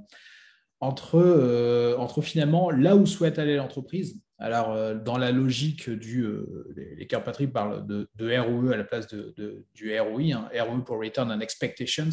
entre, 0.80 1.94
entre 1.98 2.20
finalement 2.20 2.70
là 2.70 2.96
où 2.96 3.06
souhaite 3.06 3.38
aller 3.38 3.56
l'entreprise 3.56 4.20
alors, 4.42 4.72
euh, 4.72 4.94
dans 4.96 5.18
la 5.18 5.30
logique 5.30 5.88
du. 5.88 6.22
Euh, 6.22 6.74
les 6.98 7.06
Care 7.06 7.22
parlent 7.22 7.86
de, 7.86 8.08
ROE 8.20 8.72
à 8.72 8.76
la 8.76 8.82
place 8.82 9.06
de, 9.06 9.64
du 9.72 9.98
ROI, 10.00 10.32
hein, 10.34 10.48
ROE 10.52 10.82
pour 10.84 10.98
Return 10.98 11.30
on 11.30 11.38
Expectations, 11.38 12.10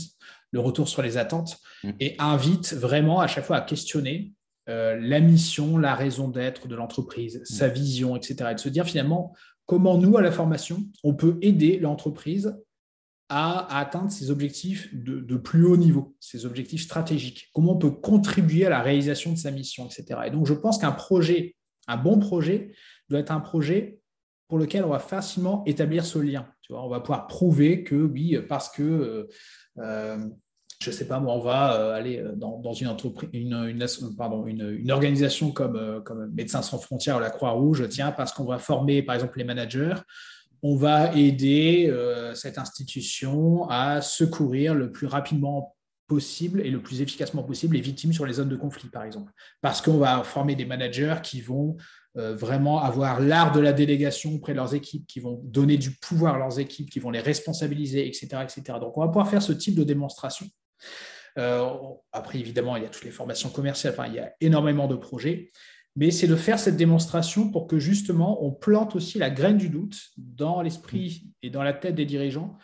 le 0.51 0.59
retour 0.59 0.87
sur 0.87 1.01
les 1.01 1.17
attentes, 1.17 1.57
mm. 1.83 1.89
et 1.99 2.15
invite 2.19 2.73
vraiment 2.73 3.19
à 3.19 3.25
chaque 3.25 3.45
fois 3.45 3.57
à 3.57 3.61
questionner 3.61 4.31
euh, 4.69 4.95
la 5.01 5.19
mission, 5.21 5.79
la 5.79 5.95
raison 5.95 6.27
d'être 6.27 6.67
de 6.67 6.75
l'entreprise, 6.75 7.39
mm. 7.39 7.45
sa 7.45 7.67
vision, 7.67 8.15
etc. 8.15 8.49
Et 8.51 8.53
de 8.53 8.59
se 8.59 8.69
dire 8.69 8.85
finalement 8.85 9.35
comment 9.69 9.99
nous, 9.99 10.17
à 10.17 10.23
la 10.23 10.31
formation, 10.31 10.83
on 11.03 11.13
peut 11.13 11.37
aider 11.43 11.77
l'entreprise 11.77 12.59
à, 13.29 13.77
atteindre 13.77 14.11
ses 14.11 14.31
objectifs 14.31 14.89
de, 14.91 15.37
plus 15.37 15.63
haut 15.63 15.77
niveau, 15.77 16.15
ses 16.19 16.47
objectifs 16.47 16.81
stratégiques, 16.81 17.51
comment 17.53 17.73
on 17.73 17.77
peut 17.77 17.91
contribuer 17.91 18.65
à 18.65 18.69
la 18.69 18.81
réalisation 18.81 19.31
de 19.31 19.37
sa 19.37 19.51
mission, 19.51 19.85
etc. 19.85 20.21
Et 20.25 20.31
donc, 20.31 20.47
je 20.47 20.55
pense 20.55 20.79
qu'un 20.79 20.91
projet 20.91 21.55
un 21.87 21.97
bon 21.97 22.17
projet 22.17 22.71
doit 23.09 23.19
être 23.19 23.31
un 23.31 23.39
projet 23.39 23.99
pour 24.47 24.57
lequel 24.57 24.83
on 24.83 24.89
va 24.89 24.99
facilement 24.99 25.63
établir 25.65 26.03
ce 26.03 26.17
lien. 26.17 26.47
Tu 26.61 26.73
vois, 26.73 26.83
on 26.83 26.89
va 26.89 26.99
pouvoir 26.99 27.27
prouver 27.27 27.83
que 27.83 27.95
oui, 27.95 28.37
parce 28.47 28.69
que, 28.69 28.81
euh, 28.81 29.27
euh, 29.77 30.27
je 30.81 30.89
ne 30.89 30.95
sais 30.95 31.07
pas, 31.07 31.19
moi, 31.19 31.33
on 31.33 31.39
va 31.39 31.73
euh, 31.73 31.93
aller 31.93 32.23
dans, 32.35 32.73
une, 32.73 32.87
entreprise, 32.87 33.29
une, 33.33 33.77
pardon, 34.17 34.45
une, 34.47 34.91
organisation 34.91 35.51
comme, 35.51 36.03
Médecins 36.33 36.61
sans 36.61 36.79
frontières 36.79 37.17
ou 37.17 37.19
la 37.19 37.29
Croix-Rouge, 37.29 37.87
tiens, 37.89 38.11
parce 38.11 38.31
qu'on 38.31 38.45
va 38.45 38.59
former, 38.59 39.01
par 39.01 39.15
exemple, 39.15 39.37
les 39.37 39.43
managers, 39.43 39.95
on 40.61 40.75
va 40.75 41.15
aider 41.15 41.93
cette 42.33 42.57
institution 42.57 43.69
à 43.69 44.01
secourir 44.01 44.75
le 44.75 44.91
plus 44.91 45.07
rapidement 45.07 45.75
possible 46.09 46.59
et 46.61 46.71
le 46.71 46.81
plus 46.81 47.01
efficacement 47.01 47.43
possible 47.43 47.75
les 47.75 47.81
victimes 47.81 48.11
sur 48.11 48.25
les 48.25 48.33
zones 48.33 48.49
de 48.49 48.57
conflit, 48.57 48.89
par 48.89 49.03
exemple. 49.03 49.31
Parce 49.61 49.81
qu'on 49.81 49.97
va 49.97 50.23
former 50.23 50.55
des 50.55 50.65
managers 50.65 51.15
qui 51.23 51.39
vont 51.39 51.77
euh, 52.17 52.35
vraiment 52.35 52.81
avoir 52.81 53.21
l'art 53.21 53.53
de 53.53 53.61
la 53.61 53.71
délégation 53.71 54.33
auprès 54.33 54.51
de 54.51 54.57
leurs 54.57 54.73
équipes, 54.73 55.05
qui 55.07 55.21
vont 55.21 55.39
donner 55.45 55.77
du 55.77 55.91
pouvoir 55.91 56.35
à 56.35 56.37
leurs 56.39 56.59
équipes, 56.59 56.89
qui 56.89 56.99
vont 56.99 57.11
les 57.11 57.21
responsabiliser, 57.21 58.07
etc. 58.07 58.27
etc. 58.41 58.79
Donc, 58.81 58.97
on 58.97 59.01
va 59.01 59.07
pouvoir 59.07 59.29
faire 59.29 59.41
ce 59.41 59.53
type 59.53 59.75
de 59.75 59.83
démonstration. 59.83 60.47
Euh, 61.37 61.69
après, 62.11 62.39
évidemment, 62.39 62.75
il 62.75 62.83
y 62.83 62.85
a 62.85 62.89
toutes 62.89 63.05
les 63.05 63.11
formations 63.11 63.49
commerciales, 63.49 63.93
enfin, 63.93 64.07
il 64.07 64.15
y 64.15 64.19
a 64.19 64.33
énormément 64.41 64.87
de 64.87 64.95
projets, 64.95 65.49
mais 65.95 66.11
c'est 66.11 66.27
de 66.27 66.35
faire 66.35 66.59
cette 66.59 66.77
démonstration 66.77 67.51
pour 67.51 67.67
que 67.67 67.79
justement, 67.79 68.43
on 68.43 68.51
plante 68.51 68.95
aussi 68.95 69.19
la 69.19 69.29
graine 69.29 69.57
du 69.57 69.69
doute 69.69 69.97
dans 70.17 70.61
l'esprit 70.61 71.27
et 71.41 71.49
dans 71.49 71.63
la 71.63 71.73
tête 71.73 71.95
des 71.95 72.05
dirigeants 72.05 72.57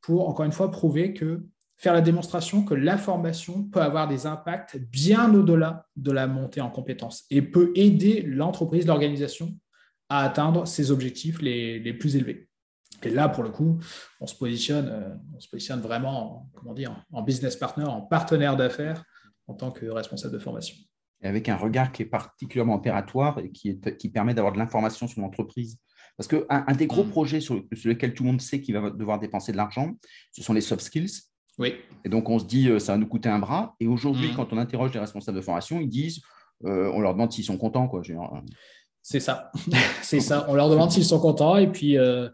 pour, 0.00 0.28
encore 0.28 0.44
une 0.44 0.52
fois, 0.52 0.70
prouver 0.70 1.14
que 1.14 1.46
faire 1.82 1.94
la 1.94 2.00
démonstration 2.00 2.64
que 2.64 2.74
la 2.74 2.96
formation 2.96 3.64
peut 3.64 3.80
avoir 3.80 4.06
des 4.06 4.26
impacts 4.26 4.78
bien 4.78 5.34
au-delà 5.34 5.88
de 5.96 6.12
la 6.12 6.28
montée 6.28 6.60
en 6.60 6.70
compétences 6.70 7.24
et 7.28 7.42
peut 7.42 7.72
aider 7.74 8.22
l'entreprise, 8.22 8.86
l'organisation 8.86 9.56
à 10.08 10.24
atteindre 10.24 10.64
ses 10.66 10.92
objectifs 10.92 11.42
les, 11.42 11.92
plus 11.94 12.14
élevés. 12.14 12.48
Et 13.02 13.10
là, 13.10 13.28
pour 13.28 13.42
le 13.42 13.50
coup, 13.50 13.78
on 14.20 14.26
se 14.26 14.34
positionne, 14.34 14.88
euh, 14.88 15.14
on 15.36 15.40
se 15.40 15.48
positionne 15.48 15.80
vraiment 15.80 16.48
comment 16.54 16.74
dire, 16.74 17.04
en 17.12 17.22
business 17.22 17.56
partner, 17.56 17.84
en 17.84 18.00
partenaire 18.00 18.56
d'affaires 18.56 19.02
en 19.48 19.54
tant 19.54 19.70
que 19.70 19.86
responsable 19.86 20.34
de 20.34 20.38
formation. 20.38 20.76
Et 21.22 21.28
avec 21.28 21.48
un 21.48 21.56
regard 21.56 21.92
qui 21.92 22.02
est 22.02 22.06
particulièrement 22.06 22.74
opératoire 22.74 23.38
et 23.38 23.50
qui, 23.50 23.78
qui 23.98 24.08
permet 24.08 24.34
d'avoir 24.34 24.52
de 24.52 24.58
l'information 24.58 25.06
sur 25.06 25.20
l'entreprise. 25.20 25.78
Parce 26.16 26.28
qu'un 26.28 26.44
un 26.48 26.74
des 26.74 26.86
gros 26.86 27.04
mm. 27.04 27.10
projets 27.10 27.40
sur, 27.40 27.62
sur 27.72 27.88
lesquels 27.88 28.14
tout 28.14 28.22
le 28.22 28.30
monde 28.30 28.40
sait 28.40 28.60
qu'il 28.60 28.74
va 28.74 28.90
devoir 28.90 29.18
dépenser 29.18 29.52
de 29.52 29.56
l'argent, 29.56 29.92
ce 30.32 30.42
sont 30.42 30.52
les 30.52 30.60
soft 30.60 30.82
skills. 30.82 31.22
Oui. 31.58 31.74
Et 32.04 32.08
donc, 32.08 32.28
on 32.28 32.38
se 32.38 32.44
dit, 32.44 32.68
euh, 32.68 32.78
ça 32.78 32.92
va 32.92 32.98
nous 32.98 33.06
coûter 33.06 33.28
un 33.28 33.38
bras. 33.38 33.74
Et 33.80 33.86
aujourd'hui, 33.86 34.30
mmh. 34.32 34.36
quand 34.36 34.52
on 34.52 34.58
interroge 34.58 34.92
les 34.92 35.00
responsables 35.00 35.36
de 35.36 35.42
formation, 35.42 35.80
ils 35.80 35.88
disent, 35.88 36.20
euh, 36.64 36.90
on 36.94 37.00
leur 37.00 37.12
demande 37.12 37.32
s'ils 37.32 37.44
sont 37.44 37.58
contents. 37.58 37.88
Quoi. 37.88 38.02
C'est 39.02 39.20
ça. 39.20 39.50
c'est 40.02 40.20
ça. 40.20 40.46
On 40.48 40.54
leur 40.54 40.68
demande 40.68 40.90
s'ils 40.90 41.04
sont 41.04 41.20
contents. 41.20 41.56
Et 41.56 41.70
puis, 41.70 41.98
euh, 41.98 42.28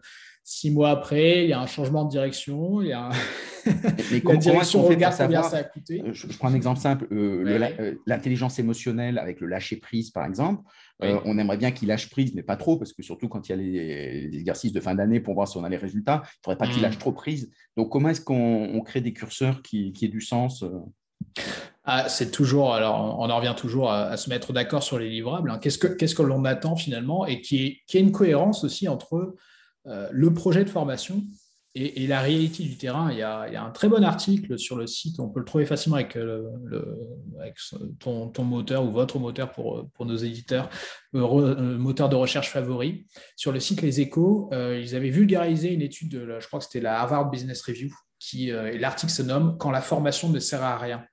six 0.49 0.71
mois 0.71 0.89
après, 0.89 1.43
il 1.43 1.49
y 1.49 1.53
a 1.53 1.59
un 1.59 1.67
changement 1.67 2.05
de 2.05 2.09
direction. 2.09 2.81
Il 2.81 2.87
y 2.87 2.91
a 2.91 3.09
Mais 3.65 4.19
la 4.25 4.35
direction 4.35 4.81
regarde 4.81 5.15
combien 5.15 5.43
ça 5.43 5.57
a 5.57 5.63
coûté. 5.63 6.01
Je, 6.11 6.25
prends 6.37 6.47
un 6.47 6.55
exemple 6.55 6.79
simple. 6.79 7.07
L'intelligence 8.07 8.57
émotionnelle 8.57 9.19
avec 9.19 9.41
le 9.41 9.47
lâcher 9.47 9.75
prise, 9.75 10.09
par 10.09 10.25
exemple. 10.25 10.63
on 10.99 11.37
aimerait 11.37 11.57
bien 11.57 11.69
qu'il 11.69 11.87
lâche 11.87 12.09
prise, 12.09 12.33
mais 12.33 12.41
pas 12.41 12.55
trop, 12.55 12.77
parce 12.77 12.93
que 12.93 13.03
surtout 13.03 13.29
quand 13.29 13.47
il 13.47 13.51
y 13.51 13.53
a 13.53 13.57
les, 13.57 14.37
exercices 14.39 14.73
de 14.73 14.79
fin 14.79 14.95
d'année 14.95 15.19
pour 15.19 15.35
voir 15.35 15.47
si 15.47 15.55
on 15.57 15.63
a 15.63 15.69
les 15.69 15.77
résultats, 15.77 16.23
il 16.23 16.27
ne 16.27 16.43
faudrait 16.45 16.57
pas 16.57 16.67
qu'il 16.67 16.79
mmh. 16.79 16.85
lâche 16.85 16.97
trop 16.97 17.11
prise. 17.11 17.51
Donc, 17.77 17.91
comment 17.91 18.09
est-ce 18.09 18.21
qu'on 18.21 18.81
crée 18.83 19.01
des 19.01 19.13
curseurs 19.13 19.61
qui, 19.61 19.93
qui 19.93 20.05
aient 20.05 20.09
du 20.09 20.21
sens 20.21 20.65
ah, 21.83 22.07
c'est 22.07 22.29
toujours, 22.29 22.73
alors 22.73 23.17
on 23.19 23.29
en 23.29 23.37
revient 23.37 23.55
toujours 23.57 23.91
à, 23.91 24.15
se 24.15 24.29
mettre 24.29 24.53
d'accord 24.53 24.83
sur 24.83 24.99
les 24.99 25.09
livrables. 25.09 25.49
Hein. 25.49 25.57
Qu'est-ce 25.59 25.79
que 25.79 25.87
qu'est-ce 25.87 26.13
que 26.13 26.21
l'on 26.21 26.45
attend 26.45 26.75
finalement 26.75 27.25
et 27.25 27.41
qui 27.41 27.65
est, 27.65 27.77
qui 27.87 27.97
est 27.97 28.01
une 28.01 28.11
cohérence 28.11 28.63
aussi 28.63 28.87
entre 28.87 29.15
euh, 29.15 29.35
le 30.11 30.33
projet 30.33 30.63
de 30.63 30.69
formation 30.69 31.23
et, 31.75 32.07
la 32.07 32.21
réalité 32.21 32.63
du 32.63 32.77
terrain. 32.77 33.11
Il 33.11 33.17
y, 33.17 33.21
a, 33.21 33.63
un 33.63 33.71
très 33.71 33.87
bon 33.87 34.03
article 34.03 34.57
sur 34.57 34.75
le 34.75 34.87
site, 34.87 35.19
on 35.19 35.29
peut 35.29 35.39
le 35.39 35.45
trouver 35.45 35.65
facilement 35.65 35.97
avec, 35.97 36.15
euh, 36.15 36.43
ton, 37.99 38.43
moteur 38.43 38.85
ou 38.85 38.91
votre 38.91 39.19
moteur 39.19 39.51
pour, 39.51 39.87
nos 39.99 40.15
éditeurs, 40.15 40.69
euh, 41.15 41.77
moteur 41.77 42.09
de 42.09 42.15
recherche 42.15 42.49
favori. 42.49 43.05
Sur 43.35 43.51
le 43.51 43.59
site 43.59 43.81
Les 43.81 44.01
Échos, 44.01 44.49
ils 44.51 44.95
avaient 44.95 45.09
vulgarisé 45.09 45.73
une 45.73 45.81
étude, 45.81 46.09
de, 46.09 46.39
je 46.39 46.47
crois 46.47 46.59
que 46.59 46.65
c'était 46.65 46.81
la 46.81 46.99
Harvard 47.01 47.29
Business 47.29 47.61
Review, 47.61 47.89
qui, 48.19 48.49
et 48.49 48.77
l'article 48.77 49.11
se 49.11 49.21
nomme 49.21 49.57
Quand 49.57 49.71
la 49.71 49.81
formation 49.81 50.29
ne 50.29 50.39
sert 50.39 50.63
à 50.63 50.77
rien 50.77 51.05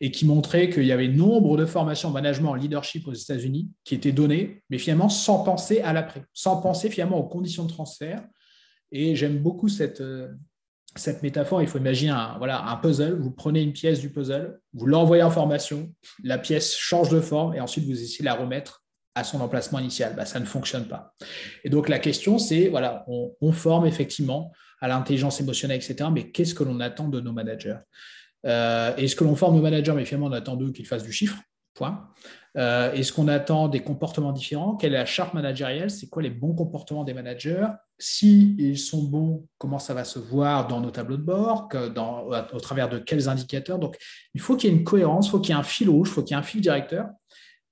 et 0.00 0.10
qui 0.10 0.26
montrait 0.26 0.70
qu'il 0.70 0.84
y 0.84 0.92
avait 0.92 1.08
nombre 1.08 1.56
de 1.56 1.66
formations 1.66 2.08
en 2.08 2.12
management, 2.12 2.50
en 2.50 2.54
leadership 2.54 3.06
aux 3.06 3.12
États-Unis 3.12 3.70
qui 3.84 3.94
étaient 3.94 4.12
données, 4.12 4.62
mais 4.70 4.78
finalement 4.78 5.08
sans 5.08 5.44
penser 5.44 5.80
à 5.80 5.92
l'après, 5.92 6.24
sans 6.32 6.60
penser 6.60 6.90
finalement 6.90 7.18
aux 7.18 7.28
conditions 7.28 7.64
de 7.64 7.70
transfert. 7.70 8.22
Et 8.92 9.16
j'aime 9.16 9.38
beaucoup 9.38 9.68
cette, 9.68 10.00
euh, 10.00 10.28
cette 10.96 11.22
métaphore. 11.22 11.62
Il 11.62 11.68
faut 11.68 11.78
imaginer 11.78 12.10
un, 12.10 12.36
voilà, 12.38 12.66
un 12.68 12.76
puzzle. 12.76 13.18
Vous 13.18 13.30
prenez 13.30 13.62
une 13.62 13.72
pièce 13.72 14.00
du 14.00 14.10
puzzle, 14.10 14.60
vous 14.72 14.86
l'envoyez 14.86 15.22
en 15.22 15.30
formation, 15.30 15.92
la 16.22 16.38
pièce 16.38 16.76
change 16.76 17.08
de 17.10 17.20
forme 17.20 17.54
et 17.54 17.60
ensuite 17.60 17.84
vous 17.84 18.00
essayez 18.00 18.20
de 18.20 18.24
la 18.24 18.34
remettre 18.34 18.84
à 19.14 19.24
son 19.24 19.40
emplacement 19.40 19.78
initial. 19.78 20.14
Bah, 20.14 20.24
ça 20.24 20.40
ne 20.40 20.44
fonctionne 20.44 20.86
pas. 20.86 21.14
Et 21.64 21.70
donc 21.70 21.88
la 21.88 21.98
question, 21.98 22.38
c'est, 22.38 22.68
voilà, 22.68 23.04
on 23.08 23.52
forme 23.52 23.86
effectivement 23.86 24.52
à 24.80 24.88
l'intelligence 24.88 25.40
émotionnelle, 25.40 25.78
etc. 25.78 26.08
Mais 26.12 26.30
qu'est-ce 26.30 26.54
que 26.54 26.64
l'on 26.64 26.80
attend 26.80 27.08
de 27.08 27.20
nos 27.20 27.32
managers? 27.32 27.78
Euh, 28.46 28.94
est-ce 28.96 29.16
que 29.16 29.24
l'on 29.24 29.36
forme 29.36 29.56
nos 29.56 29.62
managers, 29.62 29.92
mais 29.92 30.04
finalement 30.04 30.26
on 30.28 30.32
attend 30.32 30.56
d'eux 30.56 30.70
qu'ils 30.70 30.86
fassent 30.86 31.04
du 31.04 31.12
chiffre 31.12 31.38
Point. 31.74 32.08
Euh, 32.56 32.92
est-ce 32.92 33.12
qu'on 33.12 33.28
attend 33.28 33.68
des 33.68 33.80
comportements 33.80 34.32
différents 34.32 34.74
Quelle 34.74 34.94
est 34.94 34.98
la 34.98 35.06
charte 35.06 35.32
managériale 35.32 35.90
C'est 35.90 36.08
quoi 36.08 36.22
les 36.22 36.30
bons 36.30 36.54
comportements 36.54 37.04
des 37.04 37.14
managers? 37.14 37.68
Si 37.98 38.56
ils 38.58 38.78
sont 38.78 39.04
bons, 39.04 39.46
comment 39.58 39.78
ça 39.78 39.94
va 39.94 40.02
se 40.04 40.18
voir 40.18 40.66
dans 40.66 40.80
nos 40.80 40.90
tableaux 40.90 41.18
de 41.18 41.22
bord 41.22 41.68
Au 42.52 42.60
travers 42.60 42.88
de 42.88 42.98
quels 42.98 43.28
indicateurs? 43.28 43.78
Donc, 43.78 43.96
il 44.34 44.40
faut 44.40 44.56
qu'il 44.56 44.70
y 44.70 44.72
ait 44.72 44.76
une 44.76 44.84
cohérence, 44.84 45.28
il 45.28 45.30
faut 45.30 45.40
qu'il 45.40 45.54
y 45.54 45.56
ait 45.56 45.60
un 45.60 45.64
fil 45.64 45.88
rouge, 45.88 46.08
il 46.08 46.12
faut 46.12 46.22
qu'il 46.22 46.34
y 46.34 46.36
ait 46.36 46.40
un 46.40 46.44
fil 46.44 46.60
directeur. 46.60 47.06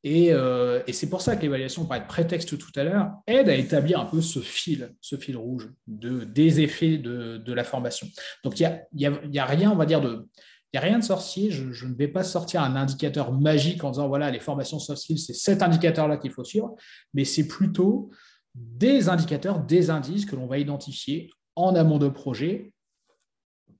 Et, 0.05 0.33
euh, 0.33 0.83
c'est 0.93 1.11
pour 1.11 1.21
ça 1.21 1.35
que 1.35 1.43
l'évaluation, 1.43 1.85
par 1.85 1.97
être 1.97 2.07
prétexte 2.07 2.57
tout 2.57 2.71
à 2.77 2.85
l'heure, 2.85 3.11
aide 3.27 3.49
à 3.49 3.57
établir 3.57 3.99
un 3.99 4.05
peu 4.05 4.21
ce 4.21 4.39
fil, 4.39 4.95
ce 5.01 5.17
fil 5.17 5.37
rouge 5.37 5.69
de, 5.89 6.23
des 6.23 6.61
effets 6.61 6.97
de, 6.97 7.53
la 7.53 7.65
formation. 7.65 8.07
Donc, 8.45 8.61
il 8.61 8.87
n'y 8.95 9.07
a, 9.07 9.43
a, 9.43 9.47
rien, 9.47 9.73
on 9.73 9.77
va 9.77 9.87
dire, 9.87 10.01
de, 10.01 10.29
il 10.73 10.79
n'y 10.81 10.85
a 10.85 10.89
rien 10.89 10.99
de 10.99 11.05
sorcier. 11.05 11.51
Je, 11.51 11.87
ne 11.87 11.95
vais 11.95 12.09
pas 12.09 12.25
sortir 12.25 12.63
un 12.63 12.77
indicateur 12.77 13.33
magique 13.33 13.85
en 13.85 13.91
disant 13.91 14.09
voilà, 14.09 14.31
les 14.31 14.41
formations 14.41 14.79
soft 14.79 15.01
skills, 15.01 15.19
c'est 15.19 15.35
cet 15.35 15.63
indicateur-là 15.63 16.17
qu'il 16.17 16.31
faut 16.33 16.45
suivre, 16.45 16.75
mais 17.14 17.25
c'est 17.25 17.47
plutôt 17.47 18.11
des 18.55 19.09
indicateurs, 19.09 19.61
des 19.61 19.91
indices 19.91 20.27
que 20.27 20.35
l'on 20.37 20.47
va 20.47 20.59
identifier 20.59 21.31
en 21.55 21.75
amont 21.75 21.99
de 21.99 22.09
projet 22.09 22.73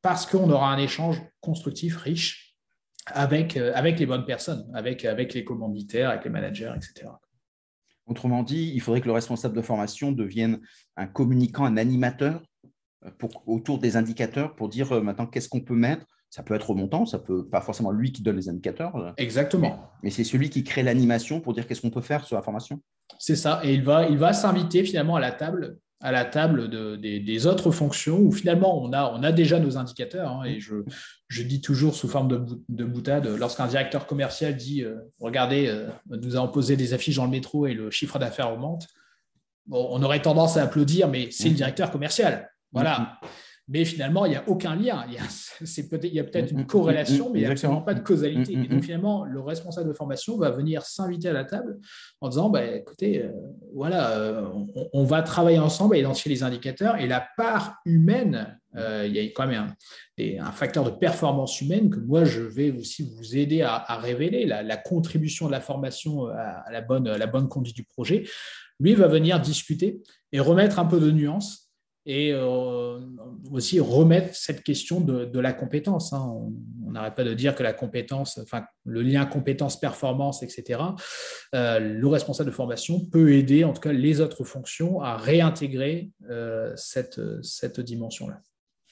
parce 0.03 0.27
qu'on 0.27 0.51
aura 0.51 0.73
un 0.73 0.79
échange 0.79 1.21
constructif, 1.41 1.97
riche 1.97 2.55
avec, 3.07 3.57
euh, 3.57 3.73
avec 3.75 3.99
les 3.99 4.07
bonnes 4.07 4.25
personnes, 4.25 4.71
avec, 4.75 5.05
avec 5.05 5.35
les 5.35 5.45
commanditaires, 5.45 6.11
avec 6.11 6.25
les 6.25 6.31
managers, 6.31 6.73
etc. 6.77 7.11
Autrement 8.07 8.43
dit, 8.43 8.73
il 8.75 8.81
faudrait 8.81 9.01
que 9.01 9.07
le 9.07 9.13
responsable 9.13 9.57
de 9.57 9.63
formation 9.63 10.13
devienne 10.13 10.61
un 10.97 11.07
communicant, 11.07 11.65
un 11.65 11.77
animateur 11.77 12.43
euh, 13.05 13.11
autour 13.47 13.79
des 13.79 13.97
indicateurs 13.97 14.55
pour 14.55 14.69
dire 14.69 14.93
euh, 14.93 15.01
maintenant 15.01 15.27
qu'est-ce 15.27 15.49
qu'on 15.49 15.61
peut 15.61 15.75
mettre 15.75 16.07
ça 16.37 16.43
peut 16.43 16.53
être 16.53 16.69
remontant, 16.69 17.07
ça 17.07 17.19
peut 17.19 17.47
pas 17.47 17.63
forcément 17.63 17.91
lui 17.91 18.13
qui 18.13 18.21
donne 18.21 18.37
les 18.37 18.51
indicateurs. 18.51 18.95
Euh, 18.97 19.11
Exactement. 19.17 19.91
Mais, 20.03 20.11
c'est 20.11 20.23
celui 20.23 20.51
qui 20.51 20.65
crée 20.65 20.83
l'animation 20.83 21.41
pour 21.41 21.55
dire 21.55 21.67
qu'est-ce 21.67 21.81
qu'on 21.81 21.89
peut 21.89 22.03
faire 22.03 22.27
sur 22.27 22.37
la 22.37 22.43
formation. 22.43 22.79
C'est 23.19 23.37
ça. 23.37 23.63
Et 23.65 23.73
il 23.73 23.83
va, 23.83 24.07
il 24.07 24.19
va 24.19 24.35
s'inviter 24.35 24.85
finalement 24.85 25.17
à 25.17 25.21
la 25.21 25.33
table 25.33 25.79
à 26.03 26.13
la 26.13 26.27
table 26.27 26.69
des, 27.01 27.47
autres 27.47 27.71
fonctions 27.71 28.19
où 28.19 28.31
finalement 28.31 28.85
on 28.85 28.93
a, 28.93 29.11
on 29.15 29.23
a 29.23 29.33
déjà 29.33 29.59
nos 29.59 29.79
indicateurs. 29.79 30.31
Hein, 30.31 30.45
et 30.45 30.61
je, 30.61 30.75
je, 31.29 31.43
dis 31.43 31.63
toujours 31.63 31.95
sous 31.95 32.07
forme 32.07 32.29
de, 32.29 32.45
de 32.69 32.85
boutade, 32.85 33.27
lorsqu'un 33.27 33.67
directeur 33.67 34.07
commercial 34.07 34.55
dit 34.55 34.85
euh, 34.85 34.97
Regardez, 35.21 35.69
euh, 35.69 35.89
nous 36.11 36.37
avons 36.37 36.49
posé 36.49 36.77
des 36.77 36.93
affiches 36.93 37.17
dans 37.17 37.25
le 37.25 37.31
métro 37.31 37.67
et 37.67 37.73
le 37.73 37.91
chiffre 37.91 38.19
d'affaires 38.19 38.53
augmente, 38.53 38.89
bon, 39.65 39.89
on 39.91 40.03
aurait 40.03 40.21
tendance 40.21 40.59
à 40.59 40.65
applaudir, 40.65 41.09
mais 41.09 41.31
c'est 41.31 41.45
le 41.45 41.53
mmh. 41.53 41.55
directeur 41.55 41.91
commercial. 41.91 42.51
Voilà. 42.73 43.19
Mais 43.69 43.85
finalement, 43.85 44.27
il 44.27 44.31
n'y 44.31 44.37
a 44.37 44.49
aucun 44.49 44.77
lien. 44.77 45.05
Il 45.09 45.15
y 45.15 45.19
a, 45.19 45.83
peut 45.89 45.99
peut-être 45.99 46.53
une 46.53 46.67
corrélation, 46.67 47.31
mais 47.33 47.41
il 47.41 47.43
n'y 47.43 47.49
a 47.49 47.51
absolument 47.51 47.83
pas 47.83 47.95
de 47.95 48.01
causalité. 48.01 48.53
Et 48.53 48.69
donc, 48.69 48.85
finalement, 48.85 49.25
le 49.25 49.41
responsable 49.41 49.89
de 49.89 49.93
formation 49.93 50.39
va 50.39 50.51
venir 50.51 50.83
s'inviter 50.83 51.31
à 51.31 51.33
la 51.33 51.45
table 51.45 51.79
en 52.21 52.29
disant 52.29 52.49
bah, 52.49 52.65
écoutez, 52.65 53.25
euh, 53.25 53.33
voilà, 53.75 54.11
euh, 54.13 54.49
on, 54.93 55.03
va 55.03 55.23
travailler 55.23 55.59
ensemble 55.59 55.97
à 55.97 55.99
identifier 55.99 56.31
les 56.31 56.45
indicateurs. 56.45 56.97
Et 57.01 57.09
la 57.09 57.27
part 57.37 57.79
humaine, 57.85 58.57
euh, 58.77 59.05
il 59.05 59.17
y 59.17 59.19
a 59.19 59.25
quand 59.25 59.49
même 59.49 59.75
un, 60.41 60.53
facteur 60.53 60.85
de 60.85 60.91
performance 60.91 61.61
humaine 61.61 61.91
que 61.91 61.99
moi, 61.99 62.25
je 62.25 62.43
vais 62.43 62.71
aussi 62.71 63.03
vous 63.17 63.37
aider 63.37 63.63
à, 63.63 63.97
révéler, 63.97 64.47
la, 64.47 64.77
contribution 64.77 65.47
de 65.47 65.53
la 65.53 65.61
formation 65.61 66.29
à, 66.29 66.71
la, 66.71 66.83
bonne, 66.83 67.09
à 67.09 67.19
la 67.19 67.27
bonne 67.27 67.49
conduite 67.49 67.75
du 67.75 67.85
projet. 67.85 68.29
Lui 68.79 68.95
va 68.95 69.09
venir 69.09 69.41
discuter 69.41 70.03
et 70.31 70.39
remettre 70.39 70.79
un 70.79 70.85
peu 70.85 71.01
de 71.01 71.11
nuance 71.11 71.66
et 72.07 72.33
euh, 72.33 73.01
aussi 73.51 73.81
remettre 73.81 74.35
cette 74.35 74.63
question 74.63 75.01
de, 75.01 75.39
la 75.41 75.53
compétence. 75.53 76.13
Hein. 76.13 76.25
On 76.87 76.93
n'arrête 76.93 77.17
pas 77.17 77.25
de 77.25 77.35
dire 77.35 77.57
que 77.57 77.65
la 77.65 77.73
compétence, 77.73 78.39
enfin 78.39 78.65
le 78.85 79.03
lien 79.03 79.27
compétence-performance, 79.27 80.43
etc., 80.45 80.81
euh, 81.55 81.81
le 81.81 82.07
responsable 82.07 82.51
de 82.51 82.55
formation 82.55 83.05
peut 83.11 83.33
aider 83.33 83.65
en 83.65 83.73
tout 83.73 83.81
cas 83.81 83.93
les 83.93 84.21
autres 84.21 84.45
fonctions 84.45 85.01
à 85.01 85.17
réintégrer 85.17 86.11
euh, 86.31 86.73
cette, 86.77 87.21
cette 87.43 87.81
dimension-là. 87.81 88.41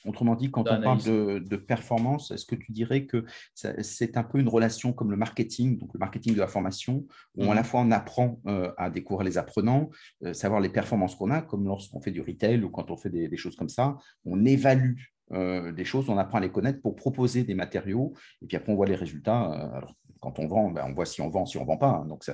Autrement 0.04 0.34
dit, 0.34 0.50
quand 0.50 0.68
on 0.70 0.82
parle 0.82 1.02
de, 1.02 1.56
performance, 1.56 2.30
est-ce 2.30 2.44
que 2.44 2.54
tu 2.54 2.72
dirais 2.72 3.06
que 3.06 3.24
c'est 3.54 4.16
un 4.16 4.22
peu 4.22 4.38
une 4.38 4.48
relation 4.48 4.92
comme 4.92 5.10
le 5.10 5.16
marketing, 5.16 5.78
donc 5.78 5.94
le 5.94 5.98
marketing 5.98 6.34
de 6.34 6.40
la 6.40 6.46
formation, 6.46 7.06
où 7.36 7.50
à 7.50 7.54
la 7.54 7.62
mhm. 7.62 7.66
fois 7.66 7.80
on 7.80 7.90
apprend 7.90 8.40
euh, 8.46 8.72
à 8.76 8.90
découvrir 8.90 9.24
les 9.24 9.38
apprenants, 9.38 9.90
euh, 10.24 10.34
savoir 10.34 10.60
les 10.60 10.68
performances 10.68 11.14
qu'on 11.14 11.30
a, 11.30 11.40
comme 11.40 11.64
lorsqu'on 11.64 12.00
fait 12.00 12.10
du 12.10 12.20
retail 12.20 12.62
ou 12.62 12.70
quand 12.70 12.90
on 12.90 12.96
fait 12.96 13.08
des, 13.08 13.36
choses 13.36 13.56
comme 13.56 13.70
ça, 13.70 13.96
on 14.26 14.44
évalue 14.44 14.94
euh, 15.32 15.72
des 15.72 15.84
choses, 15.84 16.10
on 16.10 16.18
apprend 16.18 16.38
à 16.38 16.40
les 16.42 16.52
connaître 16.52 16.82
pour 16.82 16.96
proposer 16.96 17.44
des 17.44 17.54
matériaux, 17.54 18.12
et 18.42 18.46
puis 18.46 18.56
après 18.56 18.72
on 18.72 18.76
voit 18.76 18.86
les 18.86 18.96
résultats. 18.96 19.80
quand 20.20 20.38
on 20.38 20.46
vend, 20.46 20.70
ben, 20.70 20.84
on 20.86 20.92
voit 20.92 21.06
si 21.06 21.22
on 21.22 21.30
vend, 21.30 21.46
si 21.46 21.56
on 21.56 21.62
ne 21.62 21.66
vend 21.66 21.78
pas. 21.78 22.02
Hein, 22.02 22.06
donc 22.06 22.24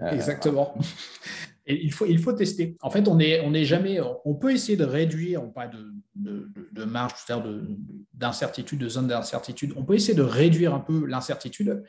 Exactement. 0.00 0.74
Il 1.66 1.92
faut, 1.92 2.32
tester. 2.32 2.76
En 2.80 2.90
fait, 2.90 3.06
on 3.08 3.18
est, 3.18 3.64
jamais. 3.64 3.98
On 4.24 4.34
peut 4.34 4.52
essayer 4.52 4.76
de 4.76 4.84
réduire, 4.84 5.42
on 5.42 5.50
parle 5.50 5.70
de, 6.14 6.50
de, 6.72 6.84
marge, 6.84 7.14
d'incertitude, 8.14 8.78
de 8.78 8.88
zone 8.88 9.08
d'incertitude. 9.08 9.72
On 9.76 9.84
peut 9.84 9.94
essayer 9.94 10.14
de 10.14 10.22
réduire 10.22 10.74
un 10.74 10.80
peu 10.80 11.06
l'incertitude, 11.06 11.82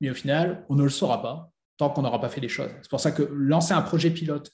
mais 0.00 0.10
au 0.10 0.14
final, 0.14 0.64
on 0.68 0.74
ne 0.74 0.82
le 0.82 0.88
saura 0.88 1.22
pas 1.22 1.52
tant 1.76 1.90
qu'on 1.90 2.02
n'aura 2.02 2.20
pas 2.20 2.28
fait 2.28 2.40
les 2.40 2.48
choses. 2.48 2.70
C'est 2.82 2.90
pour 2.90 3.00
ça 3.00 3.12
que 3.12 3.22
lancer 3.22 3.72
un 3.72 3.82
projet 3.82 4.10
pilote 4.10 4.50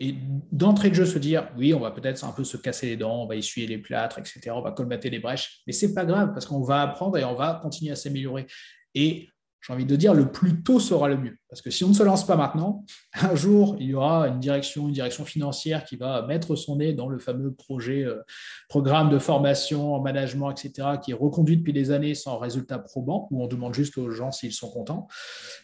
et 0.00 0.14
d'entrée 0.52 0.90
de 0.90 0.94
jeu 0.94 1.06
se 1.06 1.18
dire 1.18 1.50
oui, 1.56 1.74
on 1.74 1.80
va 1.80 1.90
peut-être 1.90 2.24
un 2.24 2.30
peu 2.30 2.44
se 2.44 2.56
casser 2.56 2.86
les 2.86 2.96
dents, 2.96 3.24
on 3.24 3.26
va 3.26 3.34
essuyer 3.34 3.66
les 3.66 3.78
plâtres, 3.78 4.18
etc. 4.18 4.50
On 4.50 4.62
va 4.62 4.70
colmater 4.70 5.10
les 5.10 5.18
brèches, 5.18 5.62
mais 5.66 5.72
c'est 5.72 5.92
pas 5.92 6.04
grave 6.04 6.32
parce 6.32 6.46
qu'on 6.46 6.62
va 6.62 6.82
apprendre 6.82 7.18
et 7.18 7.24
on 7.24 7.34
va 7.34 7.58
continuer 7.60 7.90
à 7.90 7.96
s'améliorer. 7.96 8.46
Et 8.94 9.28
j'ai 9.60 9.72
envie 9.72 9.84
de 9.84 9.96
dire, 9.96 10.14
le 10.14 10.30
plus 10.30 10.62
tôt 10.62 10.80
sera 10.80 11.08
le 11.08 11.16
mieux. 11.16 11.36
Parce 11.50 11.62
que 11.62 11.70
si 11.70 11.84
on 11.84 11.88
ne 11.88 11.94
se 11.94 12.02
lance 12.02 12.26
pas 12.26 12.36
maintenant, 12.36 12.84
un 13.20 13.34
jour, 13.34 13.76
il 13.80 13.88
y 13.88 13.94
aura 13.94 14.28
une 14.28 14.38
direction, 14.38 14.86
une 14.88 14.94
direction 14.94 15.24
financière 15.24 15.84
qui 15.84 15.96
va 15.96 16.22
mettre 16.26 16.56
son 16.56 16.76
nez 16.76 16.92
dans 16.92 17.08
le 17.08 17.18
fameux 17.18 17.52
projet, 17.52 18.04
euh, 18.04 18.22
programme 18.68 19.10
de 19.10 19.18
formation 19.18 19.94
en 19.94 20.00
management, 20.00 20.50
etc., 20.50 20.88
qui 21.02 21.10
est 21.10 21.14
reconduit 21.14 21.56
depuis 21.56 21.72
des 21.72 21.90
années 21.90 22.14
sans 22.14 22.38
résultat 22.38 22.78
probant, 22.78 23.28
où 23.30 23.42
on 23.42 23.46
demande 23.46 23.74
juste 23.74 23.98
aux 23.98 24.10
gens 24.10 24.30
s'ils 24.30 24.52
sont 24.52 24.70
contents. 24.70 25.08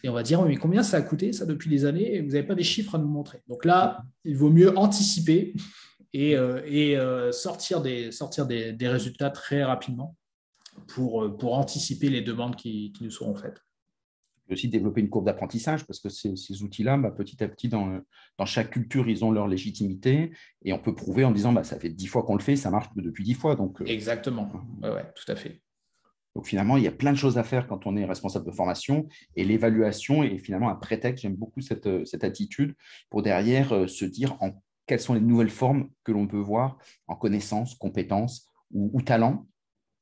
Et 0.03 0.09
on 0.09 0.13
va 0.13 0.23
dire, 0.23 0.41
mais 0.43 0.57
combien 0.57 0.83
ça 0.83 0.97
a 0.97 1.01
coûté, 1.01 1.31
ça, 1.31 1.45
depuis 1.45 1.69
des 1.69 1.85
années, 1.85 2.21
vous 2.21 2.33
n'avez 2.33 2.43
pas 2.43 2.55
des 2.55 2.63
chiffres 2.63 2.95
à 2.95 2.97
nous 2.97 3.07
montrer. 3.07 3.41
Donc 3.47 3.65
là, 3.65 4.03
il 4.23 4.35
vaut 4.35 4.49
mieux 4.49 4.77
anticiper 4.77 5.53
et, 6.13 6.35
euh, 6.35 6.61
euh, 6.67 7.31
sortir, 7.31 7.81
des, 7.81 8.09
résultats 8.81 9.29
très 9.29 9.63
rapidement 9.63 10.15
pour 10.87 11.53
anticiper 11.53 12.09
les 12.09 12.21
demandes 12.21 12.55
qui 12.55 12.91
nous 13.01 13.09
seront 13.09 13.35
faites 13.35 13.64
aussi 14.53 14.67
développer 14.67 15.01
une 15.01 15.09
courbe 15.09 15.25
d'apprentissage 15.25 15.85
parce 15.85 15.99
que 15.99 16.09
ces, 16.09 16.63
outils-là, 16.63 16.97
bah, 16.97 17.11
petit 17.11 17.43
à 17.43 17.47
petit, 17.47 17.69
dans, 17.69 17.99
dans, 18.37 18.45
chaque 18.45 18.71
culture, 18.71 19.09
ils 19.09 19.25
ont 19.25 19.31
leur 19.31 19.47
légitimité 19.47 20.31
et 20.63 20.73
on 20.73 20.79
peut 20.79 20.95
prouver 20.95 21.25
en 21.25 21.31
disant 21.31 21.51
bah, 21.51 21.63
ça 21.63 21.79
fait 21.79 21.89
dix 21.89 22.07
fois 22.07 22.23
qu'on 22.23 22.35
le 22.35 22.41
fait, 22.41 22.55
ça 22.55 22.69
marche 22.69 22.87
depuis 22.95 23.23
dix 23.23 23.33
fois. 23.33 23.55
Donc, 23.55 23.81
euh, 23.81 23.85
Exactement, 23.85 24.51
ouais, 24.83 25.05
tout 25.15 25.31
à 25.31 25.35
fait. 25.35 25.61
Donc 26.35 26.47
finalement, 26.47 26.75
il 26.75 26.83
y 26.83 26.87
a 26.87 26.91
plein 26.91 27.13
de 27.13 27.17
choses 27.17 27.37
à 27.37 27.43
faire 27.43 27.65
quand 27.65 27.87
on 27.87 27.95
est 27.95 28.03
responsable 28.03 28.45
de 28.45 28.51
formation 28.51 29.07
et 29.37 29.45
l'évaluation 29.45 30.21
est 30.21 30.37
finalement 30.37 30.69
un 30.69 30.75
prétexte. 30.75 31.21
J'aime 31.21 31.35
beaucoup 31.35 31.61
cette, 31.61 32.05
cette, 32.05 32.25
attitude 32.25 32.75
pour 33.09 33.21
derrière 33.21 33.73
euh, 33.73 33.87
se 33.87 34.03
dire 34.03 34.37
en 34.41 34.51
quelles 34.85 34.99
sont 34.99 35.13
les 35.13 35.21
nouvelles 35.21 35.49
formes 35.49 35.89
que 36.03 36.11
l'on 36.11 36.27
peut 36.27 36.37
voir 36.37 36.77
en 37.07 37.15
connaissances, 37.15 37.75
compétences 37.75 38.51
ou, 38.71 38.91
ou 38.93 39.01
talents. 39.01 39.47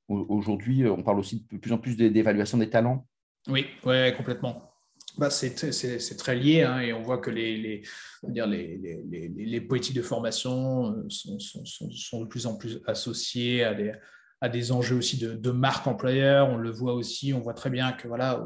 Aujourd'hui, 0.10 0.86
on 0.86 1.02
parle 1.02 1.20
aussi 1.20 1.48
de 1.50 1.58
plus 1.58 1.72
en 1.72 1.78
plus 1.78 1.96
d'évaluation 1.96 2.58
des 2.58 2.70
talents 2.70 3.08
oui, 3.48 3.68
ouais, 3.84 4.14
complètement. 4.16 4.74
Bah, 5.18 5.30
c'est 5.30 6.18
très 6.18 6.36
lié 6.36 6.64
hein, 6.64 6.80
et 6.80 6.92
on 6.92 7.04
voit 7.04 7.20
que 7.20 7.30
les, 7.30 7.56
les, 7.56 7.84
dire 8.24 8.48
les, 8.48 8.78
les, 8.78 9.28
les, 9.30 9.62
politiques 9.62 9.96
de 9.96 10.02
formation 10.02 10.92
euh, 10.92 11.06
sont, 11.08 11.38
sont, 11.38 11.92
sont, 11.92 12.22
de 12.22 12.26
plus 12.26 12.48
en 12.48 12.58
plus 12.58 12.82
associées 12.88 13.64
à 13.64 13.76
des, 13.76 13.94
à 14.42 14.50
des 14.50 14.72
enjeux 14.72 14.96
aussi 14.96 15.18
de, 15.18 15.34
de, 15.34 15.52
marque 15.52 15.86
employeur. 15.86 16.50
On 16.50 16.58
le 16.58 16.72
voit 16.72 16.96
aussi, 16.96 17.32
on 17.32 17.42
voit 17.42 17.54
très 17.54 17.70
bien 17.70 17.92
que 17.92 18.08
voilà, 18.08 18.44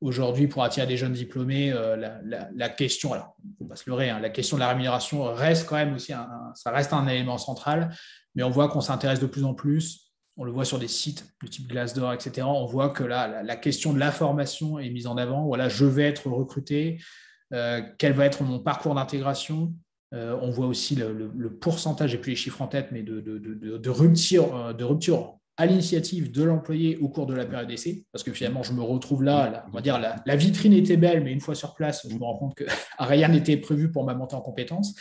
aujourd'hui, 0.00 0.46
pour 0.46 0.64
attirer 0.64 0.86
des 0.86 0.96
jeunes 0.96 1.12
diplômés, 1.12 1.70
euh, 1.72 1.96
la, 1.96 2.48
la, 2.54 2.68
question, 2.70 3.10
faut 3.58 3.66
pas 3.66 3.76
se 3.76 3.88
leurrer, 3.90 4.08
hein, 4.08 4.18
la 4.18 4.30
question 4.30 4.56
de 4.56 4.60
la 4.60 4.68
rémunération 4.68 5.22
reste 5.34 5.68
quand 5.68 5.76
même 5.76 5.94
aussi, 5.94 6.14
un, 6.14 6.28
ça 6.54 6.70
reste 6.70 6.94
un 6.94 7.06
élément 7.08 7.36
central, 7.36 7.94
mais 8.34 8.42
on 8.42 8.50
voit 8.50 8.68
qu'on 8.68 8.80
s'intéresse 8.80 9.20
de 9.20 9.26
plus 9.26 9.44
en 9.44 9.52
plus 9.52 10.05
on 10.36 10.44
le 10.44 10.52
voit 10.52 10.64
sur 10.64 10.78
des 10.78 10.88
sites 10.88 11.26
du 11.42 11.48
type 11.48 11.68
Glassdoor, 11.68 12.12
etc. 12.12 12.46
On 12.46 12.66
voit 12.66 12.90
que 12.90 13.04
là, 13.04 13.42
la, 13.42 13.56
question 13.56 13.92
de 13.92 13.98
la 13.98 14.12
formation 14.12 14.78
est 14.78 14.90
mise 14.90 15.06
en 15.06 15.16
avant. 15.16 15.46
Voilà, 15.46 15.68
je 15.68 15.84
vais 15.84 16.04
être 16.04 16.28
recruté. 16.28 16.98
Euh, 17.54 17.80
quel 17.98 18.12
va 18.12 18.26
être 18.26 18.42
mon 18.42 18.58
parcours 18.58 18.94
d'intégration? 18.94 19.72
Euh, 20.14 20.38
On 20.42 20.50
voit 20.50 20.66
aussi 20.66 20.94
le, 20.94 21.58
pourcentage, 21.58 22.10
j'ai 22.10 22.18
plus 22.18 22.30
les 22.30 22.36
chiffres 22.36 22.60
en 22.60 22.68
tête, 22.68 22.88
mais 22.92 23.02
de, 23.02 23.20
de, 23.20 23.90
rupture, 23.90 24.54
euh, 24.56 24.72
de 24.72 24.84
rupture 24.84 25.38
à 25.56 25.64
l'initiative 25.64 26.30
de 26.30 26.42
l'employé 26.42 26.98
au 26.98 27.08
cours 27.08 27.24
de 27.24 27.32
la 27.32 27.46
période 27.46 27.68
d'essai, 27.68 28.04
parce 28.12 28.22
que 28.22 28.30
finalement, 28.30 28.62
je 28.62 28.74
me 28.74 28.82
retrouve 28.82 29.22
là, 29.22 29.64
dire, 29.82 29.98
la, 29.98 30.16
la, 30.26 30.36
vitrine 30.36 30.74
était 30.74 30.98
belle, 30.98 31.24
mais 31.24 31.32
une 31.32 31.40
fois 31.40 31.54
sur 31.54 31.74
place, 31.74 32.06
je 32.10 32.14
me 32.14 32.22
rends 32.22 32.36
compte 32.36 32.54
que 32.54 32.64
rien 32.98 33.28
n'était 33.28 33.56
prévu 33.56 33.90
pour 33.90 34.04
ma 34.04 34.12
montée 34.12 34.34
en 34.34 34.42
compétences, 34.42 34.94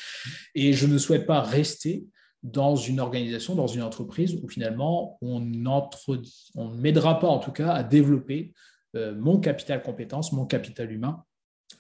et 0.55 0.71
je 0.71 0.87
ne 0.87 0.97
souhaite 0.97 1.25
pas 1.25 1.41
rester 1.41 2.05
dans 2.45 2.75
une 2.75 2.99
organisation, 2.99 3.55
dans 3.55 3.65
une 3.65 3.81
entreprise 3.81 4.39
où 4.43 4.47
finalement 4.47 5.17
on 5.21 5.39
ne 5.39 6.79
m'aidera 6.79 7.19
pas 7.19 7.27
en 7.27 7.39
tout 7.39 7.51
cas 7.51 7.71
à 7.71 7.81
développer 7.81 8.53
euh, 8.95 9.15
mon 9.15 9.39
capital 9.39 9.81
compétence, 9.81 10.31
mon 10.31 10.45
capital 10.45 10.91
humain 10.91 11.23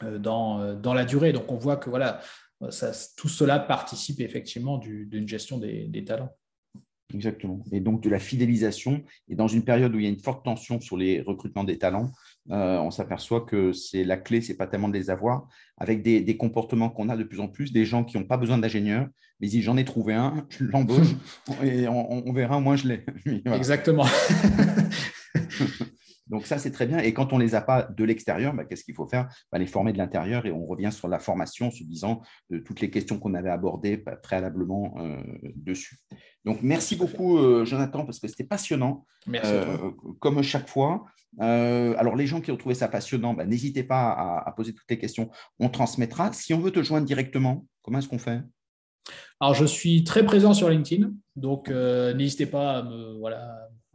euh, 0.01 0.17
dans, 0.17 0.61
euh, 0.61 0.75
dans, 0.75 0.95
la 0.95 1.05
durée. 1.05 1.33
Donc 1.33 1.51
on 1.51 1.57
voit 1.57 1.77
que 1.77 1.91
voilà, 1.91 2.19
tout 3.15 3.29
cela 3.29 3.59
participe 3.59 4.19
effectivement 4.21 4.79
d'une 4.79 5.27
gestion 5.27 5.59
des, 5.59 6.03
talents. 6.03 6.35
Exactement. 7.13 7.63
Et 7.71 7.79
donc 7.79 8.01
de 8.01 8.09
la 8.09 8.19
fidélisation. 8.19 9.03
Et 9.29 9.35
dans 9.35 9.47
une 9.47 9.63
période 9.63 9.93
où 9.93 9.99
il 9.99 10.03
y 10.03 10.07
a 10.07 10.09
une 10.09 10.19
forte 10.19 10.43
tension 10.43 10.81
sur 10.81 10.97
les 10.97 11.21
recrutements 11.21 11.63
des 11.63 11.77
talents, 11.77 12.11
euh, 12.51 12.77
on 12.79 12.91
s'aperçoit 12.91 13.41
que 13.41 13.73
c'est 13.73 14.03
la 14.03 14.17
clé, 14.17 14.41
c'est 14.41 14.55
pas 14.55 14.67
tellement 14.67 14.87
de 14.87 14.93
les 14.93 15.09
avoir, 15.09 15.47
avec 15.77 16.03
des, 16.03 16.37
comportements 16.37 16.89
qu'on 16.89 17.09
a 17.09 17.17
de 17.17 17.23
plus 17.23 17.39
en 17.39 17.47
plus, 17.47 17.71
des 17.73 17.85
gens 17.85 18.03
qui 18.03 18.17
n'ont 18.17 18.25
pas 18.25 18.37
besoin 18.37 18.57
d'ingénieurs, 18.57 19.07
mais 19.39 19.47
si 19.47 19.61
j'en 19.61 19.77
ai 19.77 19.85
trouvé 19.85 20.13
un, 20.13 20.45
je 20.49 20.63
l'embauche 20.65 21.15
et 21.63 21.87
on, 21.87 22.31
verra, 22.33 22.59
moi 22.59 22.75
je 22.75 22.87
l'ai. 22.87 23.05
Exactement. 23.45 24.05
Donc 26.27 26.47
ça, 26.47 26.57
c'est 26.57 26.71
très 26.71 26.87
bien. 26.87 26.97
Et 26.99 27.13
quand 27.13 27.33
on 27.33 27.37
ne 27.37 27.43
les 27.43 27.53
a 27.53 27.61
pas 27.61 27.83
de 27.83 28.03
l'extérieur, 28.03 28.53
bah, 28.53 28.65
qu'est-ce 28.65 28.83
qu'il 28.83 28.95
faut 28.95 29.07
faire? 29.07 29.29
Bah, 29.51 29.59
Les 29.59 29.67
former 29.67 29.93
de 29.93 29.97
l'intérieur 29.97 30.45
et 30.45 30.51
on 30.51 30.65
revient 30.65 30.91
sur 30.91 31.07
la 31.07 31.19
formation 31.19 31.67
en 31.67 31.71
se 31.71 31.83
disant 31.83 32.21
de 32.49 32.57
toutes 32.57 32.81
les 32.81 32.89
questions 32.89 33.19
qu'on 33.19 33.35
avait 33.35 33.51
abordées 33.51 33.97
bah, 33.97 34.15
préalablement 34.15 34.95
euh, 34.99 35.21
dessus. 35.55 35.99
Donc 36.43 36.59
merci 36.61 36.95
beaucoup, 36.95 37.37
euh, 37.37 37.63
Jonathan, 37.65 38.05
parce 38.05 38.19
que 38.19 38.27
c'était 38.27 38.43
passionnant. 38.43 39.05
Merci. 39.27 39.51
Euh, 39.53 39.91
comme 40.19 40.41
chaque 40.41 40.67
fois. 40.67 41.05
Alors 41.39 42.15
les 42.15 42.27
gens 42.27 42.41
qui 42.41 42.51
ont 42.51 42.57
trouvé 42.57 42.75
ça 42.75 42.87
passionnant, 42.87 43.35
n'hésitez 43.45 43.83
pas 43.83 44.43
à, 44.45 44.51
poser 44.51 44.73
toutes 44.73 44.89
les 44.89 44.97
questions. 44.97 45.29
On 45.59 45.69
transmettra. 45.69 46.31
Si 46.33 46.53
on 46.53 46.59
veut 46.59 46.71
te 46.71 46.81
joindre 46.81 47.05
directement, 47.05 47.65
comment 47.81 47.99
est-ce 47.99 48.07
qu'on 48.07 48.19
fait? 48.19 48.41
Alors, 49.39 49.53
je 49.53 49.65
suis 49.65 50.03
très 50.03 50.25
présent 50.25 50.53
sur 50.53 50.69
LinkedIn, 50.69 51.11
donc 51.35 51.69
n'hésitez 51.69 52.45
pas 52.45 52.83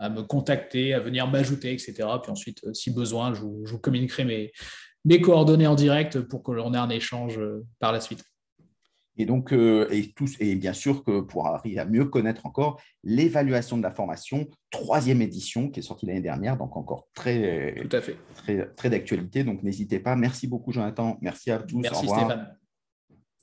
à 0.00 0.08
me, 0.08 0.22
contacter, 0.22 0.94
à 0.94 1.00
venir 1.00 1.28
m'ajouter, 1.28 1.72
etc. 1.72 1.94
Puis 2.22 2.32
ensuite, 2.32 2.64
euh, 2.64 2.72
si 2.72 2.90
besoin, 2.90 3.34
je 3.34 3.42
vous, 3.42 3.78
communiquerai 3.78 4.24
mes, 4.24 4.52
mes, 5.04 5.20
coordonnées 5.20 5.66
en 5.66 5.74
direct 5.74 6.20
pour 6.20 6.42
que 6.42 6.52
l'on 6.52 6.72
ait 6.74 6.78
un 6.78 6.88
échange 6.88 7.38
euh, 7.38 7.64
par 7.78 7.92
la 7.92 8.00
suite. 8.00 8.24
Et 9.20 9.26
donc, 9.26 9.52
euh, 9.52 9.86
et, 9.90 10.12
tous, 10.12 10.36
et 10.40 10.54
bien 10.54 10.72
sûr 10.72 11.04
que 11.04 11.20
pour 11.20 11.46
arriver 11.46 11.78
à 11.78 11.84
mieux 11.84 12.06
connaître 12.06 12.46
encore 12.46 12.80
l'évaluation 13.04 13.76
de 13.76 13.82
la 13.82 13.90
formation, 13.90 14.48
troisième 14.70 15.20
édition 15.20 15.68
qui 15.68 15.80
est 15.80 15.82
sortie 15.82 16.06
l'année 16.06 16.20
dernière, 16.20 16.56
donc 16.56 16.76
encore 16.76 17.06
très, 17.14 17.74
Tout 17.82 17.96
à 17.96 18.00
fait. 18.00 18.16
très, 18.34 18.66
très 18.74 18.88
d'actualité. 18.88 19.44
Donc, 19.44 19.62
n'hésitez 19.62 19.98
pas. 19.98 20.16
Merci 20.16 20.46
beaucoup, 20.46 20.72
Jonathan. 20.72 21.18
Merci 21.20 21.50
à 21.50 21.58
tous. 21.58 21.80
Merci, 21.80 22.08
Stéphane. 22.08 22.56